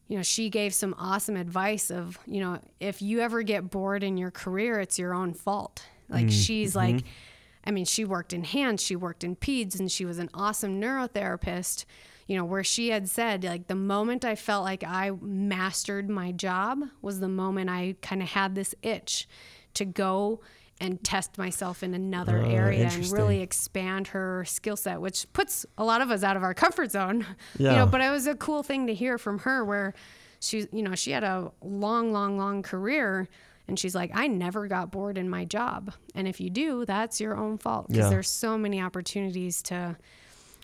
you 0.09 0.17
know 0.17 0.23
she 0.23 0.49
gave 0.49 0.73
some 0.73 0.93
awesome 0.97 1.37
advice 1.37 1.89
of 1.89 2.19
you 2.25 2.41
know 2.41 2.59
if 2.81 3.01
you 3.01 3.21
ever 3.21 3.43
get 3.43 3.69
bored 3.69 4.03
in 4.03 4.17
your 4.17 4.31
career 4.31 4.81
it's 4.81 4.99
your 4.99 5.13
own 5.13 5.33
fault. 5.33 5.85
Like 6.09 6.25
mm, 6.25 6.45
she's 6.45 6.75
like 6.75 6.95
mm-hmm. 6.95 7.67
i 7.69 7.71
mean 7.71 7.85
she 7.85 8.03
worked 8.03 8.33
in 8.33 8.43
hands 8.43 8.83
she 8.83 8.97
worked 8.97 9.23
in 9.23 9.37
peds 9.37 9.79
and 9.79 9.89
she 9.89 10.03
was 10.03 10.17
an 10.17 10.29
awesome 10.33 10.81
neurotherapist 10.81 11.85
you 12.31 12.37
know 12.37 12.45
where 12.45 12.63
she 12.63 12.89
had 12.89 13.09
said 13.09 13.43
like 13.43 13.67
the 13.67 13.75
moment 13.75 14.23
i 14.23 14.35
felt 14.35 14.63
like 14.63 14.83
i 14.85 15.11
mastered 15.21 16.09
my 16.09 16.31
job 16.31 16.79
was 17.01 17.19
the 17.19 17.27
moment 17.27 17.69
i 17.69 17.93
kind 18.01 18.21
of 18.21 18.29
had 18.29 18.55
this 18.55 18.73
itch 18.81 19.27
to 19.73 19.83
go 19.85 20.39
and 20.79 21.03
test 21.03 21.37
myself 21.37 21.83
in 21.83 21.93
another 21.93 22.41
Ah, 22.43 22.49
area 22.49 22.87
and 22.87 23.11
really 23.11 23.41
expand 23.41 24.07
her 24.07 24.45
skill 24.45 24.77
set 24.77 25.01
which 25.01 25.25
puts 25.33 25.65
a 25.77 25.83
lot 25.83 25.99
of 26.01 26.09
us 26.09 26.23
out 26.23 26.37
of 26.37 26.43
our 26.43 26.53
comfort 26.53 26.89
zone 26.91 27.25
Yeah. 27.59 27.71
you 27.71 27.77
know 27.79 27.85
but 27.85 27.99
it 28.01 28.09
was 28.09 28.27
a 28.27 28.35
cool 28.35 28.63
thing 28.63 28.87
to 28.87 28.93
hear 28.93 29.17
from 29.17 29.39
her 29.39 29.65
where 29.65 29.93
she 30.39 30.67
you 30.71 30.83
know 30.83 30.95
she 30.95 31.11
had 31.11 31.23
a 31.23 31.51
long 31.61 32.11
long 32.13 32.37
long 32.37 32.61
career 32.63 33.27
and 33.67 33.77
she's 33.77 33.93
like 33.93 34.11
i 34.13 34.25
never 34.27 34.67
got 34.67 34.89
bored 34.91 35.17
in 35.17 35.29
my 35.29 35.43
job 35.45 35.91
and 36.15 36.27
if 36.27 36.39
you 36.39 36.49
do 36.49 36.85
that's 36.85 37.19
your 37.19 37.35
own 37.35 37.57
fault 37.57 37.87
because 37.89 38.05
Yeah. 38.05 38.09
there's 38.09 38.29
so 38.29 38.57
many 38.57 38.81
opportunities 38.81 39.61
to 39.63 39.97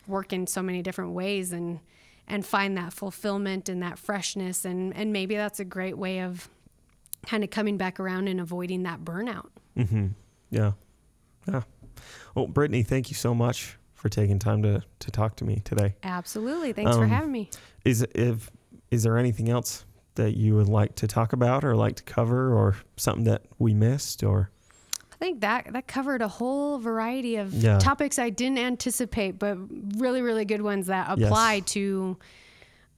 work 0.08 0.34
in 0.34 0.48
so 0.48 0.62
many 0.62 0.82
different 0.82 1.12
ways 1.12 1.52
and 1.52 1.80
and 2.28 2.46
find 2.46 2.78
that 2.78 2.92
fulfillment 2.94 3.70
and 3.70 3.82
that 3.82 3.98
freshness 3.98 4.66
and 4.66 4.96
and 4.96 5.12
maybe 5.14 5.36
that's 5.36 5.60
a 5.60 5.66
great 5.66 5.98
way 5.98 6.22
of 6.22 6.50
kind 7.26 7.44
of 7.44 7.50
coming 7.50 7.78
back 7.78 8.00
around 8.00 8.28
and 8.28 8.40
avoiding 8.40 8.84
that 8.84 9.04
burnout 9.04 9.50
Mm-hmm. 9.78 10.08
Yeah. 10.50 10.72
Yeah. 11.48 11.62
Well, 12.34 12.48
Brittany, 12.48 12.82
thank 12.84 13.10
you 13.10 13.16
so 13.16 13.36
much 13.36 13.78
for 13.94 14.10
taking 14.10 14.40
time 14.40 14.64
to, 14.64 14.82
to 15.00 15.12
talk 15.12 15.36
to 15.38 15.44
me 15.46 15.62
today. 15.64 15.96
absolutely 16.04 16.74
thanks 16.74 16.96
for 16.96 17.04
Um, 17.04 17.10
having 17.10 17.32
me 17.32 17.50
Is 17.86 18.02
if 18.16 18.50
is 18.92 19.04
there 19.04 19.18
anything 19.18 19.50
else 19.50 19.86
that 20.16 20.36
you 20.36 20.56
would 20.56 20.68
like 20.70 20.96
to 20.96 21.08
talk 21.08 21.34
about 21.34 21.64
or 21.64 21.76
like 21.76 21.96
to 21.98 22.04
cover 22.04 22.54
or 22.54 22.76
something 22.96 23.26
that 23.26 23.44
we 23.60 23.74
missed 23.74 24.24
or 24.24 24.50
I 25.20 25.26
think 25.26 25.42
that 25.42 25.74
that 25.74 25.88
covered 25.88 26.22
a 26.22 26.28
whole 26.28 26.78
variety 26.78 27.38
of 27.38 27.52
Yeah. 27.54 27.80
topics 27.80 28.20
I 28.20 28.30
didn't 28.30 28.60
anticipate, 28.60 29.40
but 29.40 29.58
really, 29.98 30.22
really 30.22 30.46
good 30.46 30.62
ones 30.62 30.88
that 30.88 31.18
Yes. 31.18 31.28
apply 31.28 31.62
to 31.62 32.18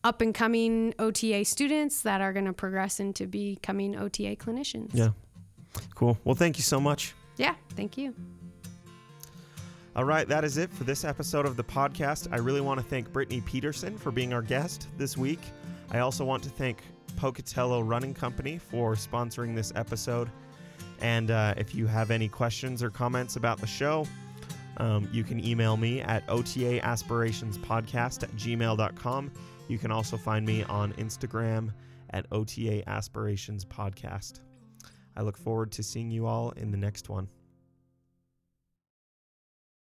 up 0.04 0.20
and 0.22 0.34
coming 0.36 0.94
OTA 1.00 1.46
students 1.46 2.02
that 2.02 2.20
are 2.22 2.34
going 2.34 2.46
to 2.46 2.54
progress 2.54 3.00
into 3.00 3.26
becoming 3.26 3.96
OTA 3.96 4.36
clinicians. 4.36 4.90
yeah. 4.94 5.10
Cool. 5.96 6.18
Well, 6.26 6.36
thank 6.36 6.58
you 6.58 6.64
so 6.64 6.80
much. 6.82 7.14
Yeah. 7.38 7.56
Thank 7.76 7.98
you. 7.98 8.14
All 9.96 10.04
right, 10.06 10.28
that 10.28 10.44
is 10.44 10.58
it 10.58 10.72
for 10.72 10.84
this 10.84 11.04
episode 11.04 11.46
of 11.46 11.56
the 11.58 11.64
podcast. 11.64 12.28
I 12.32 12.38
really 12.38 12.62
want 12.62 12.80
to 12.80 12.86
thank 12.86 13.12
Brittany 13.12 13.42
Peterson 13.42 13.98
for 13.98 14.12
being 14.12 14.34
our 14.34 14.42
guest 14.42 14.88
this 14.98 15.18
week. 15.18 15.40
I 15.92 16.00
also 16.00 16.24
want 16.24 16.44
to 16.44 16.50
thank 16.50 16.80
Pocatello 17.18 17.82
Running 17.82 18.14
Company 18.14 18.58
for 18.58 18.96
sponsoring 18.96 19.56
this 19.56 19.72
episode. 19.76 20.30
And 21.02 21.32
uh, 21.32 21.54
if 21.58 21.74
you 21.74 21.88
have 21.88 22.12
any 22.12 22.28
questions 22.28 22.84
or 22.84 22.90
comments 22.90 23.36
about 23.36 23.60
the 23.60 23.68
show, 23.68 24.06
um, 24.78 25.10
you 25.12 25.24
can 25.24 25.44
email 25.44 25.78
me 25.78 26.02
at 26.02 26.26
otaaspirationspodcast 26.28 28.24
at 28.24 28.32
gmail.com. 28.36 29.32
You 29.68 29.78
can 29.78 29.92
also 29.92 30.18
find 30.18 30.46
me 30.46 30.64
on 30.64 30.94
Instagram 30.94 31.74
at 32.12 32.26
OTA 32.32 32.88
Aspirations 32.90 33.66
Podcast. 33.66 34.40
I 35.16 35.22
look 35.22 35.38
forward 35.38 35.72
to 35.74 35.84
seeing 35.84 36.10
you 36.10 36.26
all 36.26 36.52
in 36.52 36.72
the 36.72 36.78
next 36.78 37.10
one. 37.10 37.28